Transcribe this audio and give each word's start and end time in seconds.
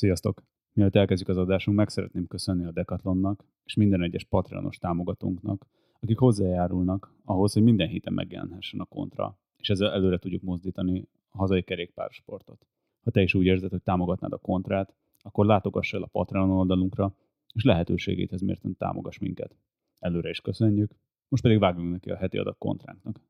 Sziasztok! 0.00 0.42
Mielőtt 0.72 0.96
elkezdjük 0.96 1.28
az 1.28 1.36
adásunk, 1.36 1.76
meg 1.76 1.88
szeretném 1.88 2.26
köszönni 2.26 2.64
a 2.64 2.70
Decathlonnak 2.70 3.44
és 3.64 3.74
minden 3.74 4.02
egyes 4.02 4.24
Patreonos 4.24 4.78
támogatónknak, 4.78 5.66
akik 6.00 6.18
hozzájárulnak 6.18 7.14
ahhoz, 7.24 7.52
hogy 7.52 7.62
minden 7.62 7.88
héten 7.88 8.12
megjelenhessen 8.12 8.80
a 8.80 8.84
kontra, 8.84 9.38
és 9.56 9.68
ezzel 9.68 9.92
előre 9.92 10.18
tudjuk 10.18 10.42
mozdítani 10.42 11.08
a 11.30 11.38
hazai 11.38 11.62
kerékpársportot. 11.62 12.66
Ha 13.02 13.10
te 13.10 13.22
is 13.22 13.34
úgy 13.34 13.44
érzed, 13.44 13.70
hogy 13.70 13.82
támogatnád 13.82 14.32
a 14.32 14.38
kontrát, 14.38 14.94
akkor 15.18 15.46
látogass 15.46 15.92
el 15.92 16.02
a 16.02 16.06
Patreon 16.12 16.50
oldalunkra, 16.50 17.14
és 17.54 17.64
lehetőségét 17.64 18.32
ez 18.32 18.40
mérten 18.40 18.76
támogass 18.76 19.18
minket. 19.18 19.56
Előre 19.98 20.28
is 20.28 20.40
köszönjük, 20.40 20.94
most 21.28 21.42
pedig 21.42 21.58
vágjunk 21.58 21.90
neki 21.90 22.10
a 22.10 22.16
heti 22.16 22.38
adag 22.38 22.58
kontránknak. 22.58 23.20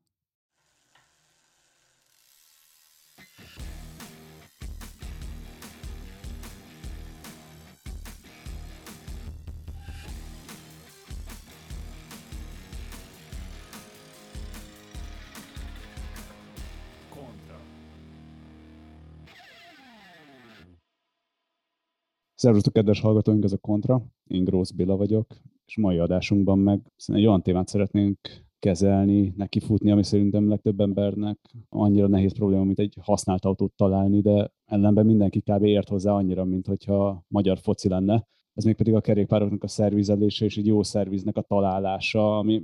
Szervusztok, 22.41 22.73
kedves 22.73 22.99
hallgatóink, 22.99 23.43
ez 23.43 23.51
a 23.51 23.57
Kontra. 23.57 24.01
Én 24.27 24.43
Grósz 24.43 24.71
Béla 24.71 24.95
vagyok, 24.95 25.25
és 25.65 25.77
mai 25.77 25.97
adásunkban 25.97 26.59
meg 26.59 26.81
egy 27.05 27.25
olyan 27.25 27.41
témát 27.41 27.67
szeretnénk 27.67 28.17
kezelni, 28.59 29.33
nekifutni, 29.35 29.91
ami 29.91 30.03
szerintem 30.03 30.49
legtöbb 30.49 30.79
embernek 30.79 31.39
annyira 31.69 32.07
nehéz 32.07 32.33
probléma, 32.33 32.63
mint 32.63 32.79
egy 32.79 32.97
használt 33.01 33.45
autót 33.45 33.73
találni, 33.73 34.21
de 34.21 34.53
ellenben 34.65 35.05
mindenki 35.05 35.41
kb. 35.41 35.63
ért 35.63 35.89
hozzá 35.89 36.11
annyira, 36.13 36.43
mint 36.43 36.67
hogyha 36.67 37.25
magyar 37.27 37.57
foci 37.57 37.87
lenne. 37.87 38.27
Ez 38.53 38.63
még 38.63 38.75
pedig 38.75 38.93
a 38.93 39.01
kerékpároknak 39.01 39.63
a 39.63 39.67
szervizelése 39.67 40.45
és 40.45 40.57
egy 40.57 40.67
jó 40.67 40.83
szerviznek 40.83 41.37
a 41.37 41.41
találása, 41.41 42.37
ami 42.37 42.63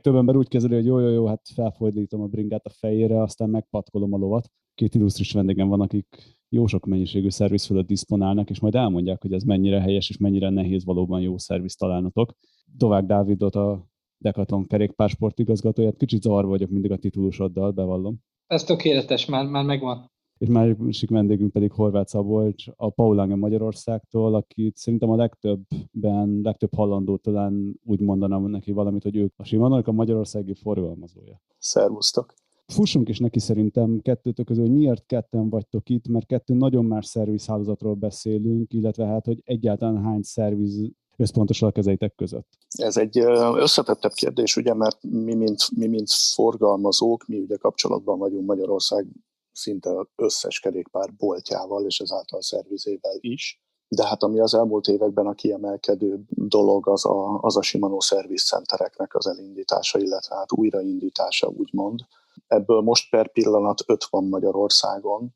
több 0.00 0.14
ember 0.14 0.36
úgy 0.36 0.48
kezeli, 0.48 0.74
hogy 0.74 0.86
jó, 0.86 0.98
jó, 0.98 1.08
jó, 1.08 1.26
hát 1.26 1.48
felfordítom 1.54 2.20
a 2.20 2.26
bringát 2.26 2.66
a 2.66 2.70
fejére, 2.70 3.22
aztán 3.22 3.50
megpatkolom 3.50 4.12
a 4.12 4.18
lovat. 4.18 4.50
Két 4.74 4.94
illusztris 4.94 5.32
vendégem 5.32 5.68
van, 5.68 5.80
akik 5.80 6.38
jó 6.52 6.66
sok 6.66 6.86
mennyiségű 6.86 7.28
szerviz 7.28 7.66
fölött 7.66 7.86
diszponálnak, 7.86 8.50
és 8.50 8.60
majd 8.60 8.74
elmondják, 8.74 9.22
hogy 9.22 9.32
ez 9.32 9.42
mennyire 9.42 9.80
helyes 9.80 10.10
és 10.10 10.18
mennyire 10.18 10.50
nehéz 10.50 10.84
valóban 10.84 11.20
jó 11.20 11.38
szerviz 11.38 11.74
találnatok. 11.74 12.34
Továk 12.78 13.04
Dávidot, 13.04 13.54
a 13.54 13.88
Decathlon 14.18 14.66
kerékpársport 14.66 15.38
igazgatóját, 15.38 15.96
kicsit 15.96 16.22
zavarba 16.22 16.48
vagyok 16.48 16.70
mindig 16.70 16.90
a 16.90 16.96
titulusoddal, 16.96 17.70
bevallom. 17.70 18.18
Ez 18.46 18.64
tökéletes, 18.64 19.26
már, 19.26 19.46
már 19.46 19.64
megvan. 19.64 20.10
És 20.38 20.48
másik 20.48 21.10
vendégünk 21.10 21.52
pedig 21.52 21.72
Horváth 21.72 22.08
Szabolcs, 22.08 22.64
a 22.76 22.90
Paulanga 22.90 23.36
Magyarországtól, 23.36 24.34
akit 24.34 24.76
szerintem 24.76 25.10
a 25.10 25.16
legtöbbben, 25.16 26.40
legtöbb 26.42 26.74
hallandó 26.74 27.16
talán 27.16 27.80
úgy 27.84 28.00
mondanám 28.00 28.42
neki 28.42 28.72
valamit, 28.72 29.02
hogy 29.02 29.16
ők 29.16 29.32
a 29.36 29.44
Simanok 29.44 29.86
a 29.86 29.92
magyarországi 29.92 30.54
forgalmazója. 30.54 31.40
Szervusztok! 31.58 32.34
Fussunk 32.72 33.08
is 33.08 33.18
neki 33.18 33.38
szerintem 33.38 34.00
kettőtök 34.02 34.46
közül, 34.46 34.62
hogy 34.62 34.74
miért 34.74 35.06
ketten 35.06 35.48
vagytok 35.48 35.88
itt, 35.88 36.08
mert 36.08 36.26
kettő 36.26 36.54
nagyon 36.54 36.84
más 36.84 37.06
szervizhálózatról 37.06 37.94
beszélünk, 37.94 38.72
illetve 38.72 39.06
hát, 39.06 39.24
hogy 39.24 39.42
egyáltalán 39.44 40.02
hány 40.02 40.22
szerviz 40.22 40.90
összpontosan 41.16 41.68
a 41.68 41.72
kezeitek 41.72 42.14
között? 42.14 42.48
Ez 42.68 42.96
egy 42.96 43.18
összetettebb 43.56 44.12
kérdés, 44.12 44.56
ugye, 44.56 44.74
mert 44.74 44.98
mi 45.02 45.34
mint, 45.34 45.76
mi, 45.76 45.86
mint 45.86 46.10
forgalmazók, 46.34 47.26
mi 47.26 47.38
ugye 47.38 47.56
kapcsolatban 47.56 48.18
vagyunk 48.18 48.46
Magyarország 48.46 49.06
szinte 49.52 50.06
összes 50.16 50.60
kerékpár 50.60 51.14
boltjával, 51.16 51.84
és 51.84 52.00
ezáltal 52.00 52.42
szervizével 52.42 53.16
is. 53.20 53.62
De 53.96 54.06
hát 54.06 54.22
ami 54.22 54.40
az 54.40 54.54
elmúlt 54.54 54.86
években 54.86 55.26
a 55.26 55.34
kiemelkedő 55.34 56.20
dolog, 56.28 56.88
az 56.88 57.06
a, 57.06 57.38
az 57.40 57.56
a 57.56 57.62
Shimano 57.62 58.00
Service 58.00 58.56
Centereknek 58.56 59.14
az 59.14 59.26
elindítása, 59.26 59.98
illetve 59.98 60.34
hát 60.34 60.52
újraindítása, 60.52 61.48
úgymond 61.48 62.00
Ebből 62.46 62.80
most 62.80 63.10
per 63.10 63.32
pillanat 63.32 63.82
öt 63.86 64.04
van 64.04 64.24
Magyarországon, 64.24 65.34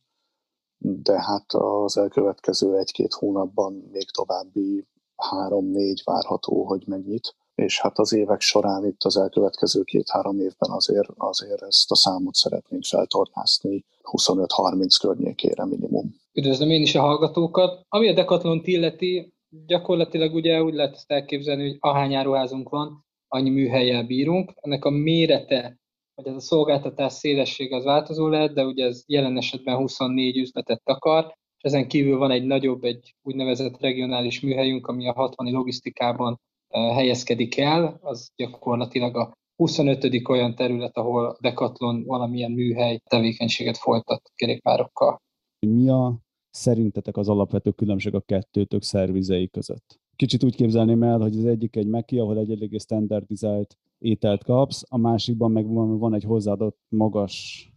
de 0.79 1.23
hát 1.23 1.53
az 1.53 1.97
elkövetkező 1.97 2.77
egy-két 2.77 3.13
hónapban 3.13 3.73
még 3.93 4.11
további 4.11 4.87
három-négy 5.17 6.03
várható, 6.05 6.65
hogy 6.65 6.83
megnyit. 6.87 7.37
És 7.55 7.81
hát 7.81 7.99
az 7.99 8.13
évek 8.13 8.41
során 8.41 8.87
itt 8.87 9.03
az 9.03 9.17
elkövetkező 9.17 9.83
két-három 9.83 10.41
évben 10.41 10.71
azért, 10.71 11.09
azért 11.17 11.63
ezt 11.63 11.91
a 11.91 11.97
számot 11.97 12.35
szeretnénk 12.35 12.85
feltornászni 12.85 13.85
25-30 14.13 14.97
környékére 15.01 15.67
minimum. 15.67 16.15
Üdvözlöm 16.33 16.71
én 16.71 16.83
is 16.83 16.95
a 16.95 17.01
hallgatókat. 17.01 17.81
Ami 17.89 18.09
a 18.09 18.13
Decathlon 18.13 18.61
illeti, 18.65 19.33
gyakorlatilag 19.67 20.35
ugye 20.35 20.63
úgy 20.63 20.75
lehet 20.75 20.95
ezt 20.95 21.11
elképzelni, 21.11 21.69
hogy 21.69 21.77
ahány 21.81 22.15
áruházunk 22.15 22.69
van, 22.69 23.05
annyi 23.29 23.51
műhelyel 23.51 24.05
bírunk. 24.05 24.53
Ennek 24.55 24.85
a 24.85 24.91
mérete 24.91 25.79
hogy 26.15 26.27
ez 26.27 26.35
a 26.35 26.41
szolgáltatás 26.41 27.13
szélesség 27.13 27.73
az 27.73 27.85
változó 27.85 28.29
lehet, 28.29 28.53
de 28.53 28.65
ugye 28.65 28.85
ez 28.85 29.03
jelen 29.07 29.37
esetben 29.37 29.77
24 29.77 30.37
üzletet 30.37 30.83
takar, 30.85 31.25
és 31.57 31.63
ezen 31.63 31.89
kívül 31.89 32.19
van 32.19 32.31
egy 32.31 32.45
nagyobb, 32.45 32.85
egy 32.85 33.15
úgynevezett 33.23 33.81
regionális 33.81 34.41
műhelyünk, 34.41 34.87
ami 34.87 35.09
a 35.09 35.13
60 35.13 35.53
logisztikában 35.53 36.41
helyezkedik 36.71 37.59
el, 37.59 37.99
az 38.03 38.31
gyakorlatilag 38.37 39.17
a 39.17 39.33
25. 39.57 40.29
olyan 40.29 40.55
terület, 40.55 40.97
ahol 40.97 41.37
Decathlon 41.41 42.05
valamilyen 42.05 42.51
műhely 42.51 43.01
tevékenységet 43.05 43.77
folytat 43.77 44.31
kerékpárokkal. 44.35 45.23
Mi 45.67 45.89
a 45.89 46.19
szerintetek 46.51 47.17
az 47.17 47.29
alapvető 47.29 47.71
különbség 47.71 48.15
a 48.15 48.21
kettőtök 48.21 48.83
szervizei 48.83 49.49
között? 49.49 50.01
Kicsit 50.17 50.45
úgy 50.45 50.57
képzelném 50.57 51.03
el, 51.03 51.19
hogy 51.19 51.39
az 51.39 51.45
egyik 51.45 51.77
egy 51.77 51.87
Meki, 51.87 52.19
ahol 52.19 52.39
egy 52.39 52.51
eléggé 52.51 52.79
standardizált 52.79 53.77
ételt 53.99 54.45
kapsz, 54.45 54.83
a 54.89 54.99
másikban 54.99 55.51
meg 55.51 55.67
van 55.99 56.15
egy 56.15 56.25
hozzáadott 56.25 56.79
magas 56.89 57.69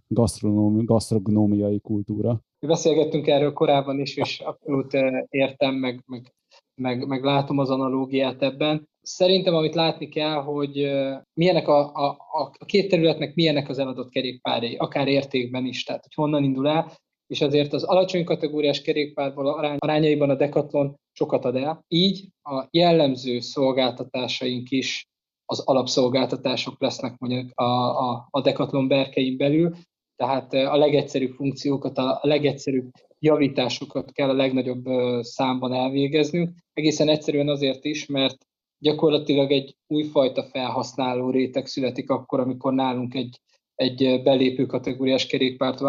gasztronómiai 0.85 1.79
kultúra. 1.79 2.41
Beszélgettünk 2.59 3.27
erről 3.27 3.53
korábban 3.53 3.99
is, 3.99 4.17
és 4.17 4.39
abszolút 4.39 4.93
eh, 4.93 5.23
értem, 5.29 5.75
meg, 5.75 6.03
meg, 6.05 6.35
meg, 6.81 7.07
meg 7.07 7.23
látom 7.23 7.57
az 7.57 7.69
analógiát 7.69 8.41
ebben. 8.41 8.89
Szerintem, 9.01 9.55
amit 9.55 9.75
látni 9.75 10.09
kell, 10.09 10.41
hogy 10.41 10.91
milyenek 11.33 11.67
a, 11.67 11.93
a, 11.93 12.17
a 12.57 12.65
két 12.65 12.89
területnek 12.89 13.35
milyenek 13.35 13.69
az 13.69 13.79
eladott 13.79 14.09
kerékpárjai, 14.09 14.75
akár 14.75 15.07
értékben 15.07 15.65
is, 15.65 15.83
tehát 15.83 16.03
hogy 16.03 16.13
honnan 16.13 16.43
indul 16.43 16.67
el, 16.67 16.91
és 17.27 17.41
azért 17.41 17.73
az 17.73 17.83
alacsony 17.83 18.23
kategóriás 18.23 18.81
kerékpárból 18.81 19.47
arány, 19.47 19.77
arányaiban 19.79 20.29
a 20.29 20.35
Decathlon 20.35 20.95
sokat 21.13 21.45
ad 21.45 21.55
el. 21.55 21.83
Így 21.87 22.27
a 22.43 22.67
jellemző 22.71 23.39
szolgáltatásaink 23.39 24.69
is 24.69 25.05
az 25.45 25.59
alapszolgáltatások 25.59 26.81
lesznek 26.81 27.17
mondjuk 27.17 27.59
a, 27.59 27.63
a, 28.09 28.27
a 28.29 28.41
Decathlon 28.41 28.87
berkein 28.87 29.37
belül, 29.37 29.75
tehát 30.15 30.53
a 30.53 30.77
legegyszerűbb 30.77 31.31
funkciókat, 31.31 31.97
a 31.97 32.19
legegyszerűbb 32.21 32.91
javításokat 33.19 34.11
kell 34.11 34.29
a 34.29 34.33
legnagyobb 34.33 34.85
számban 35.21 35.73
elvégeznünk. 35.73 36.49
Egészen 36.73 37.09
egyszerűen 37.09 37.49
azért 37.49 37.85
is, 37.85 38.05
mert 38.05 38.37
gyakorlatilag 38.79 39.51
egy 39.51 39.75
újfajta 39.87 40.43
felhasználó 40.43 41.29
réteg 41.29 41.65
születik 41.65 42.09
akkor, 42.09 42.39
amikor 42.39 42.73
nálunk 42.73 43.13
egy, 43.13 43.39
egy 43.75 44.21
belépő 44.23 44.65
kategóriás 44.65 45.27
kerékpárt 45.27 45.79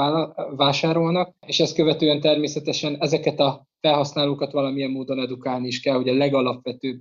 vásárolnak, 0.56 1.34
és 1.46 1.60
ezt 1.60 1.74
követően 1.74 2.20
természetesen 2.20 2.96
ezeket 3.00 3.40
a 3.40 3.66
felhasználókat 3.80 4.52
valamilyen 4.52 4.90
módon 4.90 5.20
edukálni 5.20 5.66
is 5.66 5.80
kell, 5.80 5.96
hogy 5.96 6.08
a 6.08 6.14
legalapvetőbb 6.14 7.00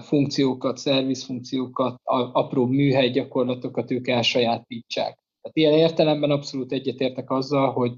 funkciókat, 0.00 0.76
szervizfunkciókat, 0.76 2.00
apró 2.32 2.66
műhely 2.66 3.10
gyakorlatokat 3.10 3.90
ők 3.90 4.08
elsajátítsák. 4.08 5.18
Tehát 5.40 5.56
ilyen 5.56 5.72
értelemben 5.72 6.30
abszolút 6.30 6.72
egyetértek 6.72 7.30
azzal, 7.30 7.72
hogy, 7.72 7.92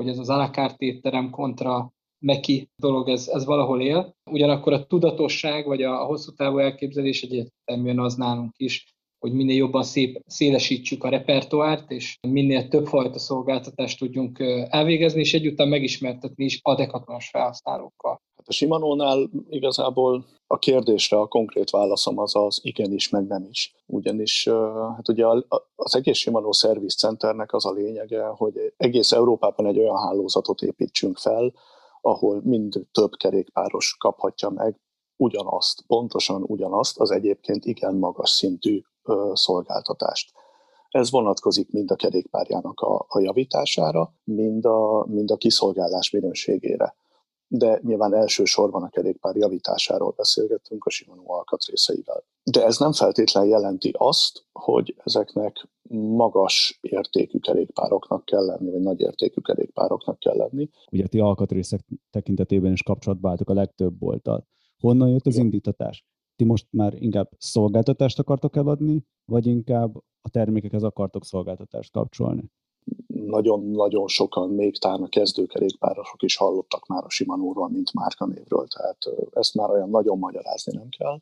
hogy 0.00 0.08
ez 0.08 0.18
az 0.18 0.28
alakárt 0.28 0.80
étterem 0.80 1.30
kontra 1.30 1.92
meki 2.18 2.68
dolog, 2.76 3.08
ez, 3.08 3.28
ez 3.28 3.44
valahol 3.44 3.80
él. 3.80 4.14
Ugyanakkor 4.30 4.72
a 4.72 4.86
tudatosság, 4.86 5.66
vagy 5.66 5.82
a, 5.82 6.02
a 6.02 6.04
hosszú 6.04 6.32
távú 6.32 6.58
elképzelés 6.58 7.22
egyértelműen 7.22 7.98
az 7.98 8.14
nálunk 8.14 8.52
is, 8.56 8.94
hogy 9.18 9.32
minél 9.32 9.56
jobban 9.56 9.82
szép, 9.82 10.22
szélesítsük 10.26 11.04
a 11.04 11.08
repertoárt, 11.08 11.90
és 11.90 12.16
minél 12.28 12.68
többfajta 12.68 13.18
szolgáltatást 13.18 13.98
tudjunk 13.98 14.38
elvégezni, 14.68 15.20
és 15.20 15.34
egyúttal 15.34 15.66
megismertetni 15.66 16.44
is 16.44 16.58
adekvatlanos 16.62 17.28
felhasználókkal. 17.28 18.20
Hát 18.36 18.48
a 18.48 18.52
Simanónál 18.52 19.30
igazából 19.48 20.24
a 20.52 20.58
kérdésre 20.58 21.18
a 21.18 21.26
konkrét 21.26 21.70
válaszom 21.70 22.18
az 22.18 22.36
az 22.36 22.60
igenis, 22.62 23.08
meg 23.08 23.26
nem 23.26 23.46
is. 23.50 23.74
Ugyanis 23.86 24.48
hát 24.96 25.08
ugye 25.08 25.26
az 25.76 25.94
egész 25.94 26.16
Shimano 26.16 26.52
Service 26.52 26.96
Centernek 26.96 27.52
az 27.52 27.66
a 27.66 27.72
lényege, 27.72 28.26
hogy 28.26 28.72
egész 28.76 29.12
Európában 29.12 29.66
egy 29.66 29.78
olyan 29.78 29.98
hálózatot 29.98 30.62
építsünk 30.62 31.18
fel, 31.18 31.52
ahol 32.00 32.40
mind 32.44 32.86
több 32.92 33.10
kerékpáros 33.10 33.96
kaphatja 33.98 34.48
meg 34.48 34.80
ugyanazt, 35.16 35.82
pontosan 35.86 36.42
ugyanazt 36.46 37.00
az 37.00 37.10
egyébként 37.10 37.64
igen 37.64 37.94
magas 37.94 38.30
szintű 38.30 38.80
szolgáltatást. 39.32 40.32
Ez 40.88 41.10
vonatkozik 41.10 41.70
mind 41.70 41.90
a 41.90 41.96
kerékpárjának 41.96 42.80
a, 42.80 43.06
a 43.08 43.20
javítására, 43.20 44.14
mind 44.24 44.64
a, 44.64 45.04
mind 45.08 45.30
a 45.30 45.36
kiszolgálás 45.36 46.10
minőségére. 46.10 46.94
De 47.52 47.80
nyilván 47.82 48.14
elsősorban 48.14 48.82
a 48.82 48.88
kerékpár 48.88 49.36
javításáról 49.36 50.12
beszélgettünk 50.16 50.84
a 50.84 50.90
Shimano 50.90 51.32
alkatrészeivel. 51.32 52.24
De 52.42 52.64
ez 52.64 52.78
nem 52.78 52.92
feltétlen 52.92 53.44
jelenti 53.44 53.92
azt, 53.98 54.44
hogy 54.52 54.94
ezeknek 55.04 55.68
magas 55.92 56.78
értékű 56.80 57.38
kerékpároknak 57.38 58.24
kell 58.24 58.44
lenni, 58.44 58.70
vagy 58.70 58.80
nagy 58.80 59.00
értékű 59.00 59.40
kerékpároknak 59.40 60.18
kell 60.18 60.36
lenni. 60.36 60.68
Ugye 60.92 61.06
ti 61.06 61.18
alkatrészek 61.18 61.80
tekintetében 62.10 62.72
is 62.72 62.82
kapcsolatba 62.82 63.28
álltok 63.28 63.48
a 63.50 63.54
legtöbb 63.54 63.94
bolttal. 63.94 64.46
Honnan 64.78 65.08
jött 65.08 65.26
az 65.26 65.36
indítatás? 65.36 66.06
Ti 66.36 66.44
most 66.44 66.66
már 66.70 66.94
inkább 66.94 67.30
szolgáltatást 67.38 68.18
akartok 68.18 68.56
eladni, 68.56 69.06
vagy 69.24 69.46
inkább 69.46 69.96
a 70.20 70.30
termékekhez 70.30 70.82
akartok 70.82 71.24
szolgáltatást 71.24 71.92
kapcsolni? 71.92 72.50
Nagyon-nagyon 73.06 74.06
sokan, 74.06 74.48
még 74.48 74.78
talán 74.78 75.02
a 75.02 75.08
kezdőkerékpárosok 75.08 76.22
is 76.22 76.36
hallottak 76.36 76.86
már 76.86 77.04
a 77.04 77.10
Shimano-ról, 77.10 77.68
mint 77.68 77.92
márkanévről, 77.92 78.66
tehát 78.66 78.98
ezt 79.32 79.54
már 79.54 79.70
olyan 79.70 79.90
nagyon 79.90 80.18
magyarázni 80.18 80.76
nem 80.76 80.88
kell. 80.88 81.20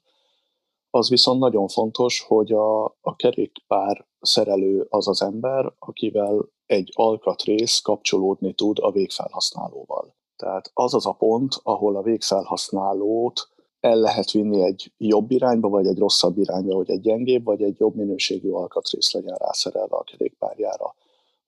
Az 0.90 1.08
viszont 1.08 1.40
nagyon 1.40 1.68
fontos, 1.68 2.24
hogy 2.28 2.52
a, 2.52 2.84
a 2.84 3.16
kerékpár 3.16 4.06
szerelő 4.20 4.86
az 4.88 5.08
az 5.08 5.22
ember, 5.22 5.72
akivel 5.78 6.48
egy 6.66 6.90
alkatrész 6.94 7.80
kapcsolódni 7.80 8.52
tud 8.52 8.78
a 8.80 8.90
végfelhasználóval. 8.90 10.14
Tehát 10.36 10.70
az 10.74 10.94
az 10.94 11.06
a 11.06 11.12
pont, 11.12 11.54
ahol 11.62 11.96
a 11.96 12.02
végfelhasználót 12.02 13.48
el 13.80 13.96
lehet 13.96 14.30
vinni 14.30 14.62
egy 14.62 14.92
jobb 14.96 15.30
irányba, 15.30 15.68
vagy 15.68 15.86
egy 15.86 15.98
rosszabb 15.98 16.38
irányba, 16.38 16.74
hogy 16.74 16.90
egy 16.90 17.00
gyengébb, 17.00 17.44
vagy 17.44 17.62
egy 17.62 17.78
jobb 17.78 17.94
minőségű 17.94 18.50
alkatrész 18.50 19.12
legyen 19.12 19.34
rászerelve 19.34 19.96
a 19.96 20.02
kerékpárjára 20.02 20.94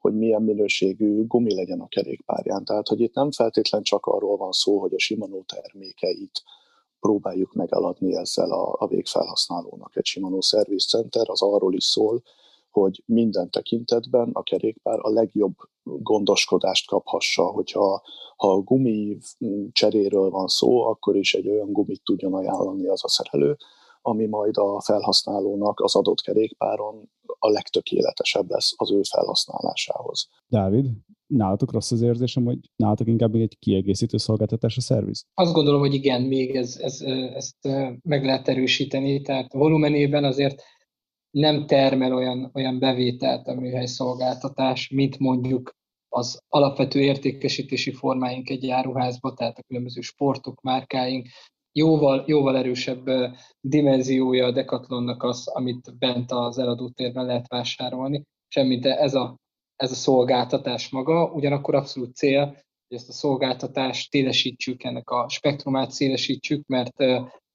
hogy 0.00 0.14
milyen 0.14 0.42
minőségű 0.42 1.26
gumi 1.26 1.54
legyen 1.54 1.80
a 1.80 1.88
kerékpárján. 1.88 2.64
Tehát, 2.64 2.88
hogy 2.88 3.00
itt 3.00 3.14
nem 3.14 3.30
feltétlen 3.30 3.82
csak 3.82 4.06
arról 4.06 4.36
van 4.36 4.52
szó, 4.52 4.78
hogy 4.78 4.94
a 4.94 4.98
Shimano 4.98 5.42
termékeit 5.42 6.42
próbáljuk 7.00 7.52
megeladni 7.52 8.16
ezzel 8.16 8.50
a, 8.50 8.76
a 8.78 8.86
végfelhasználónak. 8.86 9.96
Egy 9.96 10.04
Shimano 10.04 10.40
Service 10.40 10.98
Center 10.98 11.28
az 11.28 11.42
arról 11.42 11.74
is 11.74 11.84
szól, 11.84 12.22
hogy 12.70 13.02
minden 13.06 13.50
tekintetben 13.50 14.30
a 14.32 14.42
kerékpár 14.42 14.98
a 15.00 15.10
legjobb 15.10 15.54
gondoskodást 15.82 16.88
kaphassa, 16.88 17.44
hogyha 17.44 18.02
ha 18.36 18.52
a 18.52 18.60
gumi 18.60 19.18
cseréről 19.72 20.30
van 20.30 20.46
szó, 20.46 20.86
akkor 20.86 21.16
is 21.16 21.34
egy 21.34 21.48
olyan 21.48 21.72
gumit 21.72 22.02
tudjon 22.04 22.34
ajánlani 22.34 22.86
az 22.86 23.04
a 23.04 23.08
szerelő, 23.08 23.56
ami 24.02 24.26
majd 24.26 24.56
a 24.56 24.80
felhasználónak 24.80 25.80
az 25.80 25.96
adott 25.96 26.20
kerékpáron 26.20 27.10
a 27.42 27.48
legtökéletesebb 27.48 28.50
lesz 28.50 28.72
az 28.76 28.92
ő 28.92 29.00
felhasználásához. 29.02 30.28
Dávid, 30.46 30.86
nálatok 31.26 31.72
rossz 31.72 31.90
az 31.90 32.02
érzésem, 32.02 32.44
hogy 32.44 32.58
nálatok 32.76 33.06
inkább 33.06 33.34
egy 33.34 33.58
kiegészítő 33.58 34.16
szolgáltatás 34.16 34.76
a 34.76 34.80
szerviz? 34.80 35.24
Azt 35.34 35.52
gondolom, 35.52 35.80
hogy 35.80 35.94
igen, 35.94 36.22
még 36.22 36.56
ez, 36.56 36.76
ez, 36.76 37.00
ezt 37.34 37.68
meg 38.02 38.24
lehet 38.24 38.48
erősíteni, 38.48 39.20
tehát 39.20 39.52
volumenében 39.52 40.24
azért 40.24 40.62
nem 41.30 41.66
termel 41.66 42.14
olyan, 42.14 42.50
olyan 42.54 42.78
bevételt 42.78 43.46
a 43.46 43.54
műhely 43.54 43.86
szolgáltatás, 43.86 44.88
mint 44.88 45.18
mondjuk 45.18 45.78
az 46.08 46.42
alapvető 46.48 47.00
értékesítési 47.00 47.92
formáink 47.92 48.50
egy 48.50 48.62
járuházba, 48.62 49.34
tehát 49.34 49.58
a 49.58 49.62
különböző 49.62 50.00
sportok, 50.00 50.60
márkáink, 50.60 51.28
jóval, 51.80 52.24
jóval 52.26 52.56
erősebb 52.56 53.10
dimenziója 53.60 54.46
a 54.46 54.50
Decathlonnak 54.50 55.22
az, 55.22 55.48
amit 55.48 55.98
bent 55.98 56.32
az 56.32 56.58
eladótérben 56.58 57.26
lehet 57.26 57.48
vásárolni, 57.48 58.24
semmint 58.48 58.86
ez 58.86 59.14
a, 59.14 59.36
ez 59.76 59.90
a 59.90 59.94
szolgáltatás 59.94 60.88
maga, 60.88 61.30
ugyanakkor 61.32 61.74
abszolút 61.74 62.14
cél, 62.14 62.44
hogy 62.88 62.98
ezt 62.98 63.08
a 63.08 63.12
szolgáltatást 63.12 64.10
szélesítsük, 64.10 64.82
ennek 64.82 65.10
a 65.10 65.28
spektrumát 65.28 65.90
szélesítsük, 65.90 66.66
mert 66.66 66.94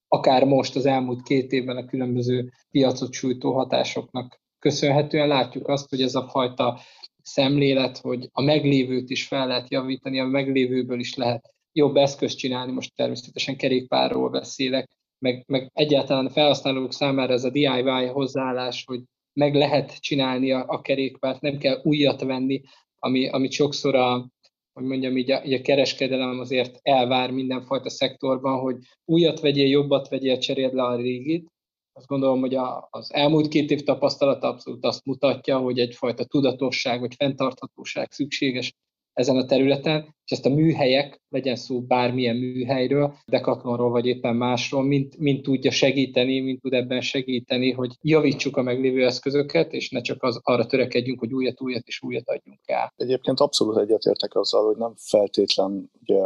akár 0.07 0.43
most 0.43 0.75
az 0.75 0.85
elmúlt 0.85 1.23
két 1.23 1.51
évben 1.51 1.77
a 1.77 1.85
különböző 1.85 2.51
piacot 2.71 3.13
sújtó 3.13 3.53
hatásoknak 3.53 4.39
köszönhetően 4.59 5.27
látjuk 5.27 5.67
azt, 5.67 5.89
hogy 5.89 6.01
ez 6.01 6.15
a 6.15 6.27
fajta 6.27 6.79
szemlélet, 7.21 7.97
hogy 7.97 8.29
a 8.31 8.41
meglévőt 8.41 9.09
is 9.09 9.27
fel 9.27 9.47
lehet 9.47 9.71
javítani, 9.71 10.19
a 10.19 10.25
meglévőből 10.25 10.99
is 10.99 11.15
lehet 11.15 11.54
jobb 11.75 11.95
eszközt 11.95 12.37
csinálni, 12.37 12.71
most 12.71 12.95
természetesen 12.95 13.57
kerékpárról 13.57 14.29
beszélek, 14.29 14.89
meg, 15.19 15.43
meg 15.47 15.71
egyáltalán 15.73 16.25
a 16.25 16.29
felhasználók 16.29 16.93
számára 16.93 17.33
ez 17.33 17.43
a 17.43 17.49
DIY 17.49 18.05
hozzáállás, 18.11 18.83
hogy 18.85 19.01
meg 19.33 19.55
lehet 19.55 19.99
csinálni 19.99 20.51
a, 20.51 20.65
a 20.67 20.81
kerékpárt, 20.81 21.41
nem 21.41 21.57
kell 21.57 21.79
újat 21.83 22.21
venni, 22.21 22.61
ami, 22.99 23.29
amit 23.29 23.51
sokszor 23.51 23.95
a, 23.95 24.29
hogy 24.73 24.83
mondjam 24.83 25.17
így 25.17 25.31
a, 25.31 25.43
így 25.45 25.53
a 25.53 25.61
kereskedelem 25.61 26.39
azért 26.39 26.79
elvár 26.81 27.31
mindenfajta 27.31 27.89
szektorban, 27.89 28.59
hogy 28.59 28.77
újat 29.05 29.39
vegyél, 29.39 29.67
jobbat 29.67 30.07
vegyél, 30.07 30.37
cseréld 30.37 30.73
le 30.73 30.83
a 30.83 30.95
régit. 30.95 31.47
Azt 31.93 32.07
gondolom, 32.07 32.39
hogy 32.39 32.55
a, 32.55 32.87
az 32.91 33.13
elmúlt 33.13 33.47
két 33.47 33.71
év 33.71 33.83
tapasztalata 33.83 34.47
abszolút 34.47 34.85
azt 34.85 35.05
mutatja, 35.05 35.57
hogy 35.57 35.79
egyfajta 35.79 36.25
tudatosság 36.25 36.99
vagy 36.99 37.15
fenntarthatóság 37.15 38.11
szükséges 38.11 38.73
ezen 39.15 39.37
a 39.37 39.45
területen, 39.45 40.15
és 40.25 40.31
ezt 40.31 40.45
a 40.45 40.49
műhelyek, 40.49 41.21
legyen 41.29 41.55
szó 41.55 41.81
bármilyen 41.81 42.35
műhelyről, 42.35 43.13
Decathlonról 43.25 43.89
vagy 43.89 44.05
éppen 44.05 44.35
másról, 44.35 44.83
mint, 44.83 45.17
mint 45.17 45.43
tudja 45.43 45.71
segíteni, 45.71 46.39
mint 46.39 46.61
tud 46.61 46.73
ebben 46.73 47.01
segíteni, 47.01 47.71
hogy 47.71 47.91
javítsuk 48.01 48.57
a 48.57 48.61
meglévő 48.61 49.05
eszközöket, 49.05 49.73
és 49.73 49.89
ne 49.89 50.01
csak 50.01 50.23
az, 50.23 50.39
arra 50.43 50.65
törekedjünk, 50.65 51.19
hogy 51.19 51.33
újat, 51.33 51.61
újat 51.61 51.87
és 51.87 52.01
újat 52.01 52.29
adjunk 52.29 52.59
el. 52.65 52.93
Egyébként 52.95 53.39
abszolút 53.39 53.77
egyetértek 53.77 54.35
azzal, 54.35 54.65
hogy 54.65 54.77
nem 54.77 54.93
feltétlen, 54.97 55.91
ugye, 56.01 56.19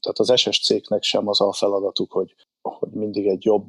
tehát 0.00 0.18
az 0.18 0.32
SS 0.36 0.60
cégnek 0.64 1.02
sem 1.02 1.28
az 1.28 1.40
a 1.40 1.52
feladatuk, 1.52 2.12
hogy 2.12 2.34
hogy 2.68 2.90
mindig 2.90 3.26
egy 3.26 3.44
jobb 3.44 3.66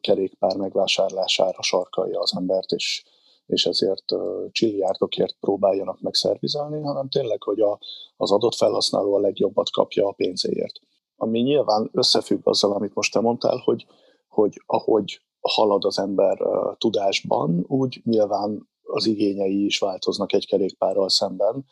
kerékpár 0.00 0.56
megvásárlására 0.56 1.62
sarkalja 1.62 2.20
az 2.20 2.36
embert, 2.36 2.70
és 2.70 3.02
és 3.50 3.66
ezért 3.66 4.04
csilliárdokért 4.50 5.36
próbáljanak 5.40 6.00
megszervizelni, 6.00 6.82
hanem 6.82 7.08
tényleg, 7.08 7.42
hogy 7.42 7.60
a, 7.60 7.78
az 8.16 8.32
adott 8.32 8.54
felhasználó 8.54 9.14
a 9.14 9.20
legjobbat 9.20 9.70
kapja 9.70 10.06
a 10.06 10.12
pénzéért. 10.12 10.78
Ami 11.16 11.40
nyilván 11.40 11.90
összefügg 11.92 12.40
azzal, 12.42 12.72
amit 12.72 12.94
most 12.94 13.12
te 13.12 13.20
mondtál, 13.20 13.56
hogy, 13.64 13.86
hogy 14.28 14.62
ahogy 14.66 15.20
halad 15.40 15.84
az 15.84 15.98
ember 15.98 16.38
tudásban, 16.78 17.64
úgy 17.68 18.00
nyilván 18.04 18.68
az 18.82 19.06
igényei 19.06 19.64
is 19.64 19.78
változnak 19.78 20.32
egy 20.32 20.46
kerékpárral 20.46 21.08
szemben, 21.08 21.64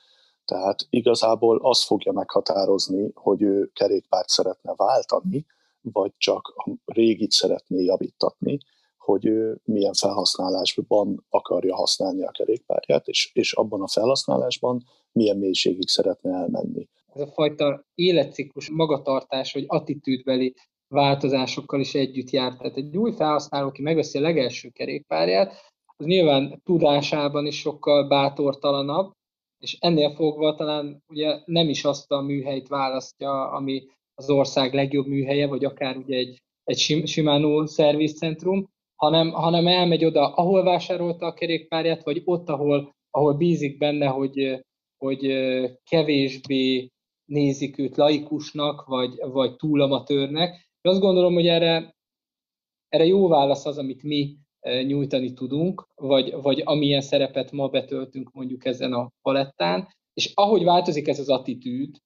tehát 0.44 0.86
igazából 0.90 1.58
az 1.62 1.84
fogja 1.84 2.12
meghatározni, 2.12 3.10
hogy 3.14 3.42
ő 3.42 3.70
kerékpárt 3.75 4.28
szeretne 4.28 4.72
váltani, 4.76 5.46
vagy 5.80 6.12
csak 6.16 6.52
a 6.56 6.70
régit 6.85 7.30
szeretné 7.30 7.85
javítatni, 7.85 8.58
hogy 9.09 9.27
ő 9.27 9.61
milyen 9.65 9.93
felhasználásban 9.93 11.27
akarja 11.29 11.75
használni 11.75 12.25
a 12.25 12.31
kerékpárját, 12.31 13.07
és, 13.07 13.31
és 13.33 13.53
abban 13.53 13.83
a 13.83 13.88
felhasználásban 13.88 14.85
milyen 15.12 15.37
mélységig 15.37 15.88
szeretne 15.88 16.31
elmenni. 16.31 16.88
Ez 17.15 17.21
a 17.21 17.27
fajta 17.27 17.85
életciklus, 17.95 18.71
magatartás, 18.71 19.53
vagy 19.53 19.65
attitűdbeli 19.67 20.55
változásokkal 20.88 21.81
is 21.81 21.95
együtt 21.95 22.31
jár. 22.31 22.57
Tehát 22.57 22.77
egy 22.77 22.97
új 22.97 23.12
felhasználó, 23.12 23.67
aki 23.67 23.83
megveszi 23.83 24.19
a 24.19 24.21
legelső 24.21 24.69
kerékpárját, 24.69 25.53
az 25.97 26.07
nyilván 26.07 26.61
tudásában 26.65 27.47
is 27.47 27.59
sokkal 27.59 28.09
bátortalanabb, 28.09 29.12
és 29.59 29.77
ennél 29.81 30.15
fogva 30.15 30.55
talán 30.55 31.03
ugye 31.09 31.41
nem 31.45 31.69
is 31.69 31.85
azt 31.85 32.11
a 32.11 32.21
műhelyt 32.21 32.69
választja, 32.69 33.50
ami 33.50 33.87
az 34.15 34.31
ország 34.31 34.75
legjobb 34.75 35.07
műhelye, 35.07 35.47
vagy 35.47 35.65
akár 35.65 35.97
ugye 35.97 36.17
egy, 36.17 36.43
egy 36.65 36.79
Shimano 37.07 37.67
szervizcentrum, 37.67 38.69
hanem, 38.99 39.31
hanem 39.31 39.67
elmegy 39.67 40.05
oda, 40.05 40.35
ahol 40.35 40.62
vásárolta 40.62 41.26
a 41.26 41.35
kerékpárját, 41.35 42.05
vagy 42.05 42.23
ott, 42.25 42.49
ahol, 42.49 42.95
ahol 43.11 43.35
bízik 43.35 43.78
benne, 43.78 44.07
hogy, 44.07 44.64
hogy 44.97 45.21
kevésbé 45.90 46.88
nézik 47.25 47.78
őt 47.78 47.97
laikusnak, 47.97 48.85
vagy, 48.85 49.17
vagy 49.21 49.57
túl 49.57 49.81
amatőrnek. 49.81 50.69
Azt 50.83 51.00
gondolom, 51.00 51.35
hogy 51.35 51.47
erre, 51.47 51.95
erre 52.88 53.05
jó 53.05 53.28
válasz 53.28 53.67
az, 53.67 53.78
amit 53.78 54.02
mi 54.02 54.37
nyújtani 54.87 55.33
tudunk, 55.33 55.88
vagy, 55.95 56.35
vagy 56.43 56.62
amilyen 56.64 57.00
szerepet 57.00 57.52
ma 57.52 57.69
betöltünk 57.69 58.33
mondjuk 58.33 58.64
ezen 58.64 58.93
a 58.93 59.11
palettán, 59.23 59.88
és 60.12 60.33
ahogy 60.35 60.64
változik 60.64 61.09
ez 61.09 61.19
az 61.19 61.28
attitűd, 61.28 61.97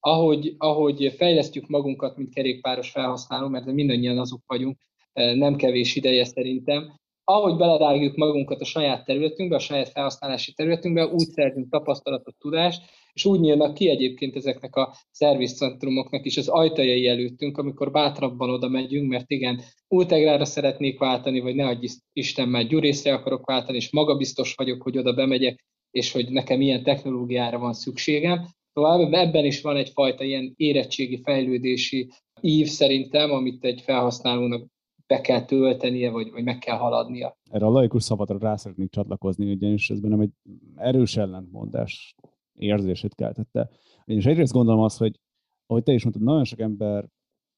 ahogy, 0.00 0.54
ahogy 0.58 1.14
fejlesztjük 1.16 1.66
magunkat, 1.66 2.16
mint 2.16 2.34
kerékpáros 2.34 2.90
felhasználó, 2.90 3.48
mert 3.48 3.64
mindannyian 3.64 4.18
azok 4.18 4.40
vagyunk, 4.46 4.76
nem 5.12 5.56
kevés 5.56 5.96
ideje 5.96 6.24
szerintem. 6.24 7.00
Ahogy 7.24 7.56
belerágjuk 7.56 8.16
magunkat 8.16 8.60
a 8.60 8.64
saját 8.64 9.04
területünkbe, 9.04 9.56
a 9.56 9.58
saját 9.58 9.88
felhasználási 9.88 10.52
területünkbe, 10.52 11.06
úgy 11.06 11.28
szerzünk 11.28 11.70
tapasztalatot, 11.70 12.34
tudást, 12.38 12.82
és 13.12 13.24
úgy 13.24 13.40
nyílnak 13.40 13.74
ki 13.74 13.88
egyébként 13.88 14.36
ezeknek 14.36 14.76
a 14.76 14.94
szervizcentrumoknak 15.10 16.24
is 16.24 16.36
az 16.36 16.48
ajtajai 16.48 17.06
előttünk, 17.06 17.58
amikor 17.58 17.90
bátrabban 17.90 18.50
oda 18.50 18.68
megyünk, 18.68 19.08
mert 19.08 19.30
igen, 19.30 19.60
ultegrára 19.88 20.44
szeretnék 20.44 20.98
váltani, 20.98 21.40
vagy 21.40 21.54
ne 21.54 21.66
adj 21.66 21.86
Isten, 22.12 22.48
már 22.48 22.66
gyurészre 22.66 23.12
akarok 23.12 23.46
váltani, 23.46 23.76
és 23.76 23.92
magabiztos 23.92 24.54
vagyok, 24.54 24.82
hogy 24.82 24.98
oda 24.98 25.12
bemegyek, 25.12 25.64
és 25.90 26.12
hogy 26.12 26.30
nekem 26.30 26.60
ilyen 26.60 26.82
technológiára 26.82 27.58
van 27.58 27.72
szükségem, 27.72 28.46
tovább. 28.72 29.12
Ebben 29.12 29.44
is 29.44 29.60
van 29.60 29.76
egyfajta 29.76 30.24
ilyen 30.24 30.52
érettségi, 30.56 31.20
fejlődési 31.24 32.08
ív 32.40 32.66
szerintem, 32.66 33.30
amit 33.30 33.64
egy 33.64 33.80
felhasználónak 33.80 34.66
be 35.12 35.20
kell 35.20 35.44
töltenie, 35.44 36.10
vagy, 36.10 36.30
vagy 36.30 36.44
meg 36.44 36.58
kell 36.58 36.76
haladnia. 36.76 37.36
Erre 37.50 37.66
a 37.66 37.70
laikus 37.70 38.02
szabadra 38.02 38.38
rá 38.38 38.56
szeretnék 38.56 38.90
csatlakozni, 38.90 39.52
ugyanis 39.52 39.90
ez 39.90 40.00
bennem 40.00 40.20
egy 40.20 40.32
erős 40.76 41.16
ellentmondás 41.16 42.14
érzését 42.58 43.14
keltette. 43.14 43.70
És 44.04 44.26
egyrészt 44.26 44.52
gondolom 44.52 44.80
azt, 44.80 44.98
hogy 44.98 45.20
ahogy 45.66 45.82
te 45.82 45.92
is 45.92 46.02
mondtad, 46.02 46.24
nagyon 46.24 46.44
sok 46.44 46.60
ember 46.60 47.08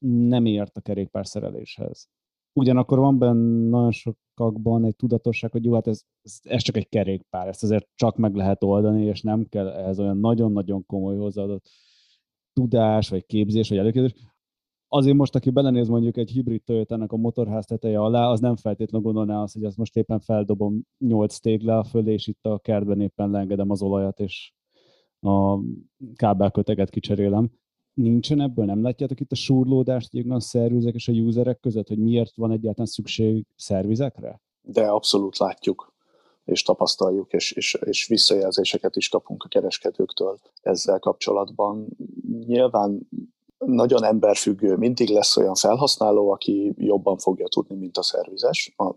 nem 0.07 0.47
ért 0.47 0.77
a 0.77 0.81
kerékpár 0.81 1.27
szereléshez. 1.27 2.09
Ugyanakkor 2.53 2.99
van 2.99 3.19
benne 3.19 3.69
nagyon 3.69 3.93
sokakban 3.93 4.85
egy 4.85 4.97
tudatosság, 4.97 5.51
hogy 5.51 5.65
jó, 5.65 5.75
hát 5.75 5.87
ez, 5.87 6.03
ez, 6.43 6.63
csak 6.63 6.77
egy 6.77 6.89
kerékpár, 6.89 7.49
ezt 7.49 7.63
azért 7.63 7.89
csak 7.95 8.17
meg 8.17 8.35
lehet 8.35 8.63
oldani, 8.63 9.05
és 9.05 9.23
nem 9.23 9.47
kell 9.49 9.69
ehhez 9.69 9.99
olyan 9.99 10.19
nagyon-nagyon 10.19 10.87
komoly 10.87 11.17
hozzáadott 11.17 11.69
tudás, 12.53 13.09
vagy 13.09 13.27
képzés, 13.27 13.69
vagy 13.69 13.79
előkészítés. 13.79 14.33
Azért 14.97 15.17
most, 15.17 15.35
aki 15.35 15.51
belenéz 15.51 15.89
mondjuk 15.89 16.17
egy 16.17 16.31
hibrid 16.31 16.63
toyota 16.63 17.05
a 17.07 17.17
motorház 17.17 17.67
teteje 17.67 18.01
alá, 18.01 18.27
az 18.27 18.41
nem 18.41 18.57
feltétlenül 18.57 19.07
gondolná 19.07 19.43
azt, 19.43 19.55
hogy 19.55 19.65
ezt 19.65 19.77
most 19.77 19.97
éppen 19.97 20.21
feldobom 20.21 20.83
8 20.99 21.39
téglá 21.39 21.83
fölé, 21.83 22.13
és 22.13 22.27
itt 22.27 22.45
a 22.47 22.59
kertben 22.59 23.01
éppen 23.01 23.31
leengedem 23.31 23.71
az 23.71 23.83
olajat, 23.83 24.21
és 24.21 24.53
a 25.21 25.59
kábelköteget 26.15 26.91
kicserélem 26.91 27.51
nincsen 27.95 28.41
ebből? 28.41 28.65
Nem 28.65 28.83
látjátok 28.83 29.21
itt 29.21 29.33
a 29.33 29.35
súrlódást 29.35 30.11
a 30.29 30.41
szervizek 30.41 30.95
és 30.95 31.09
a 31.09 31.13
userek 31.13 31.61
között, 31.61 31.89
hogy 31.89 31.99
miért 31.99 32.37
van 32.37 32.51
egyáltalán 32.51 32.91
szükség 32.91 33.47
szervizekre? 33.57 34.43
De 34.63 34.87
abszolút 34.87 35.39
látjuk 35.39 35.95
és 36.45 36.63
tapasztaljuk, 36.63 37.33
és, 37.33 37.53
és, 37.53 37.79
és 37.81 38.07
visszajelzéseket 38.07 38.97
is 38.97 39.09
kapunk 39.09 39.43
a 39.43 39.49
kereskedőktől 39.49 40.39
ezzel 40.61 40.99
kapcsolatban. 40.99 41.87
Nyilván 42.47 43.09
nagyon 43.67 44.05
emberfüggő, 44.05 44.77
mindig 44.77 45.09
lesz 45.09 45.37
olyan 45.37 45.55
felhasználó, 45.55 46.31
aki 46.31 46.75
jobban 46.77 47.19
fogja 47.19 47.49
tudni, 47.49 47.77
mint 47.77 47.97
a 47.97 48.03
szervizes. 48.03 48.75
A, 48.77 48.95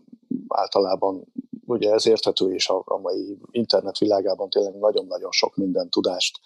általában 0.47 1.23
ugye 1.65 1.91
ez 1.91 2.07
érthető, 2.07 2.53
és 2.53 2.69
a, 2.69 2.81
a 2.85 2.97
mai 2.97 3.37
internet 3.51 3.97
világában 3.97 4.49
tényleg 4.49 4.77
nagyon-nagyon 4.77 5.31
sok 5.31 5.55
minden 5.55 5.89
tudást 5.89 6.39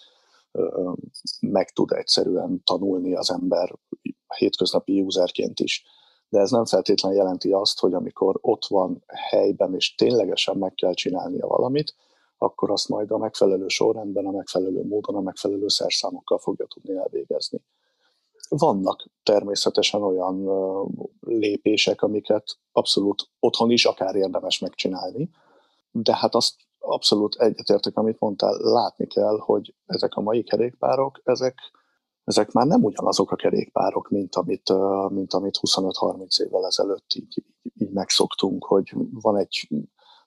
meg 1.40 1.70
tud 1.70 1.92
egyszerűen 1.92 2.62
tanulni 2.64 3.14
az 3.14 3.30
ember 3.30 3.78
hétköznapi 4.36 5.00
userként 5.00 5.60
is. 5.60 5.84
De 6.28 6.40
ez 6.40 6.50
nem 6.50 6.64
feltétlenül 6.64 7.18
jelenti 7.18 7.50
azt, 7.50 7.78
hogy 7.78 7.94
amikor 7.94 8.38
ott 8.40 8.66
van 8.66 9.04
helyben, 9.06 9.74
és 9.74 9.94
ténylegesen 9.94 10.56
meg 10.56 10.74
kell 10.74 10.92
csinálnia 10.94 11.46
valamit, 11.46 11.94
akkor 12.38 12.70
azt 12.70 12.88
majd 12.88 13.10
a 13.10 13.18
megfelelő 13.18 13.68
sorrendben, 13.68 14.26
a 14.26 14.30
megfelelő 14.30 14.84
módon, 14.84 15.14
a 15.14 15.20
megfelelő 15.20 15.68
szerszámokkal 15.68 16.38
fogja 16.38 16.66
tudni 16.66 16.96
elvégezni. 16.96 17.60
Vannak 18.58 19.10
természetesen 19.22 20.02
olyan 20.02 20.46
lépések, 21.20 22.02
amiket 22.02 22.58
abszolút 22.72 23.28
otthon 23.38 23.70
is 23.70 23.84
akár 23.84 24.14
érdemes 24.14 24.58
megcsinálni, 24.58 25.30
de 25.90 26.16
hát 26.16 26.34
azt 26.34 26.54
abszolút 26.78 27.34
egyetértek, 27.34 27.96
amit 27.96 28.20
mondtál, 28.20 28.56
látni 28.58 29.06
kell, 29.06 29.38
hogy 29.38 29.74
ezek 29.86 30.14
a 30.14 30.20
mai 30.20 30.42
kerékpárok, 30.42 31.20
ezek, 31.24 31.58
ezek 32.24 32.52
már 32.52 32.66
nem 32.66 32.84
ugyanazok 32.84 33.30
a 33.30 33.36
kerékpárok, 33.36 34.08
mint 34.08 34.34
amit, 34.34 34.72
mint 35.08 35.32
amit 35.32 35.58
25-30 35.60 36.40
évvel 36.40 36.66
ezelőtt 36.66 37.12
így, 37.14 37.44
így 37.74 37.92
megszoktunk, 37.92 38.64
hogy 38.64 38.94
van 39.12 39.36
egy 39.36 39.68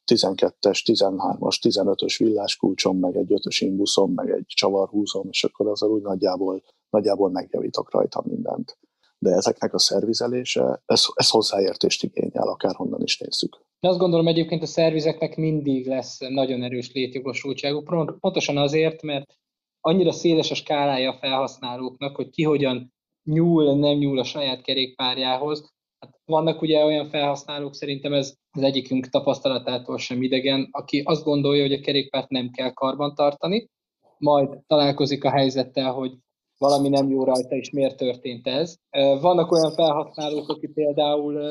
12-es, 0.05 0.81
13-as, 0.85 1.57
15-ös 1.61 2.15
villáskulcsom, 2.17 2.97
meg 2.97 3.15
egy 3.15 3.27
5-ös 3.29 3.57
imbuszom, 3.59 4.13
meg 4.13 4.29
egy 4.29 4.45
csavarhúzom, 4.47 5.27
és 5.29 5.43
akkor 5.43 5.67
azzal 5.67 5.89
úgy 5.89 6.01
nagyjából, 6.01 6.63
nagyjából 6.89 7.29
megjavítok 7.29 7.91
rajta 7.91 8.23
mindent. 8.25 8.77
De 9.19 9.31
ezeknek 9.31 9.73
a 9.73 9.79
szervizelése, 9.79 10.81
ez, 10.85 11.05
ez 11.13 11.29
hozzáértést 11.29 12.03
igényel, 12.03 12.47
akárhonnan 12.47 13.01
is 13.01 13.17
nézzük. 13.17 13.57
De 13.79 13.87
azt 13.87 13.99
gondolom 13.99 14.27
egyébként 14.27 14.61
a 14.61 14.65
szervizeknek 14.65 15.35
mindig 15.35 15.87
lesz 15.87 16.19
nagyon 16.19 16.63
erős 16.63 16.93
létjogosultságuk, 16.93 18.19
pontosan 18.19 18.57
azért, 18.57 19.01
mert 19.01 19.33
annyira 19.79 20.11
széles 20.11 20.51
a 20.51 20.55
skálája 20.55 21.11
a 21.11 21.17
felhasználóknak, 21.17 22.15
hogy 22.15 22.29
ki 22.29 22.43
hogyan 22.43 22.93
nyúl, 23.23 23.75
nem 23.75 23.97
nyúl 23.97 24.19
a 24.19 24.23
saját 24.23 24.61
kerékpárjához. 24.61 25.73
Hát 25.99 26.19
vannak 26.25 26.61
ugye 26.61 26.85
olyan 26.85 27.09
felhasználók, 27.09 27.73
szerintem 27.73 28.13
ez 28.13 28.35
az 28.51 28.61
egyikünk 28.61 29.07
tapasztalatától 29.07 29.97
sem 29.97 30.21
idegen, 30.21 30.67
aki 30.71 31.01
azt 31.05 31.23
gondolja, 31.23 31.61
hogy 31.61 31.73
a 31.73 31.81
kerékpárt 31.81 32.29
nem 32.29 32.49
kell 32.49 32.73
karban 32.73 33.15
tartani, 33.15 33.69
majd 34.17 34.49
találkozik 34.67 35.23
a 35.23 35.29
helyzettel, 35.29 35.91
hogy 35.91 36.11
valami 36.57 36.89
nem 36.89 37.09
jó 37.09 37.23
rajta, 37.23 37.55
és 37.55 37.69
miért 37.69 37.97
történt 37.97 38.47
ez. 38.47 38.75
Vannak 39.21 39.51
olyan 39.51 39.71
felhasználók, 39.71 40.49
akik 40.49 40.73
például 40.73 41.41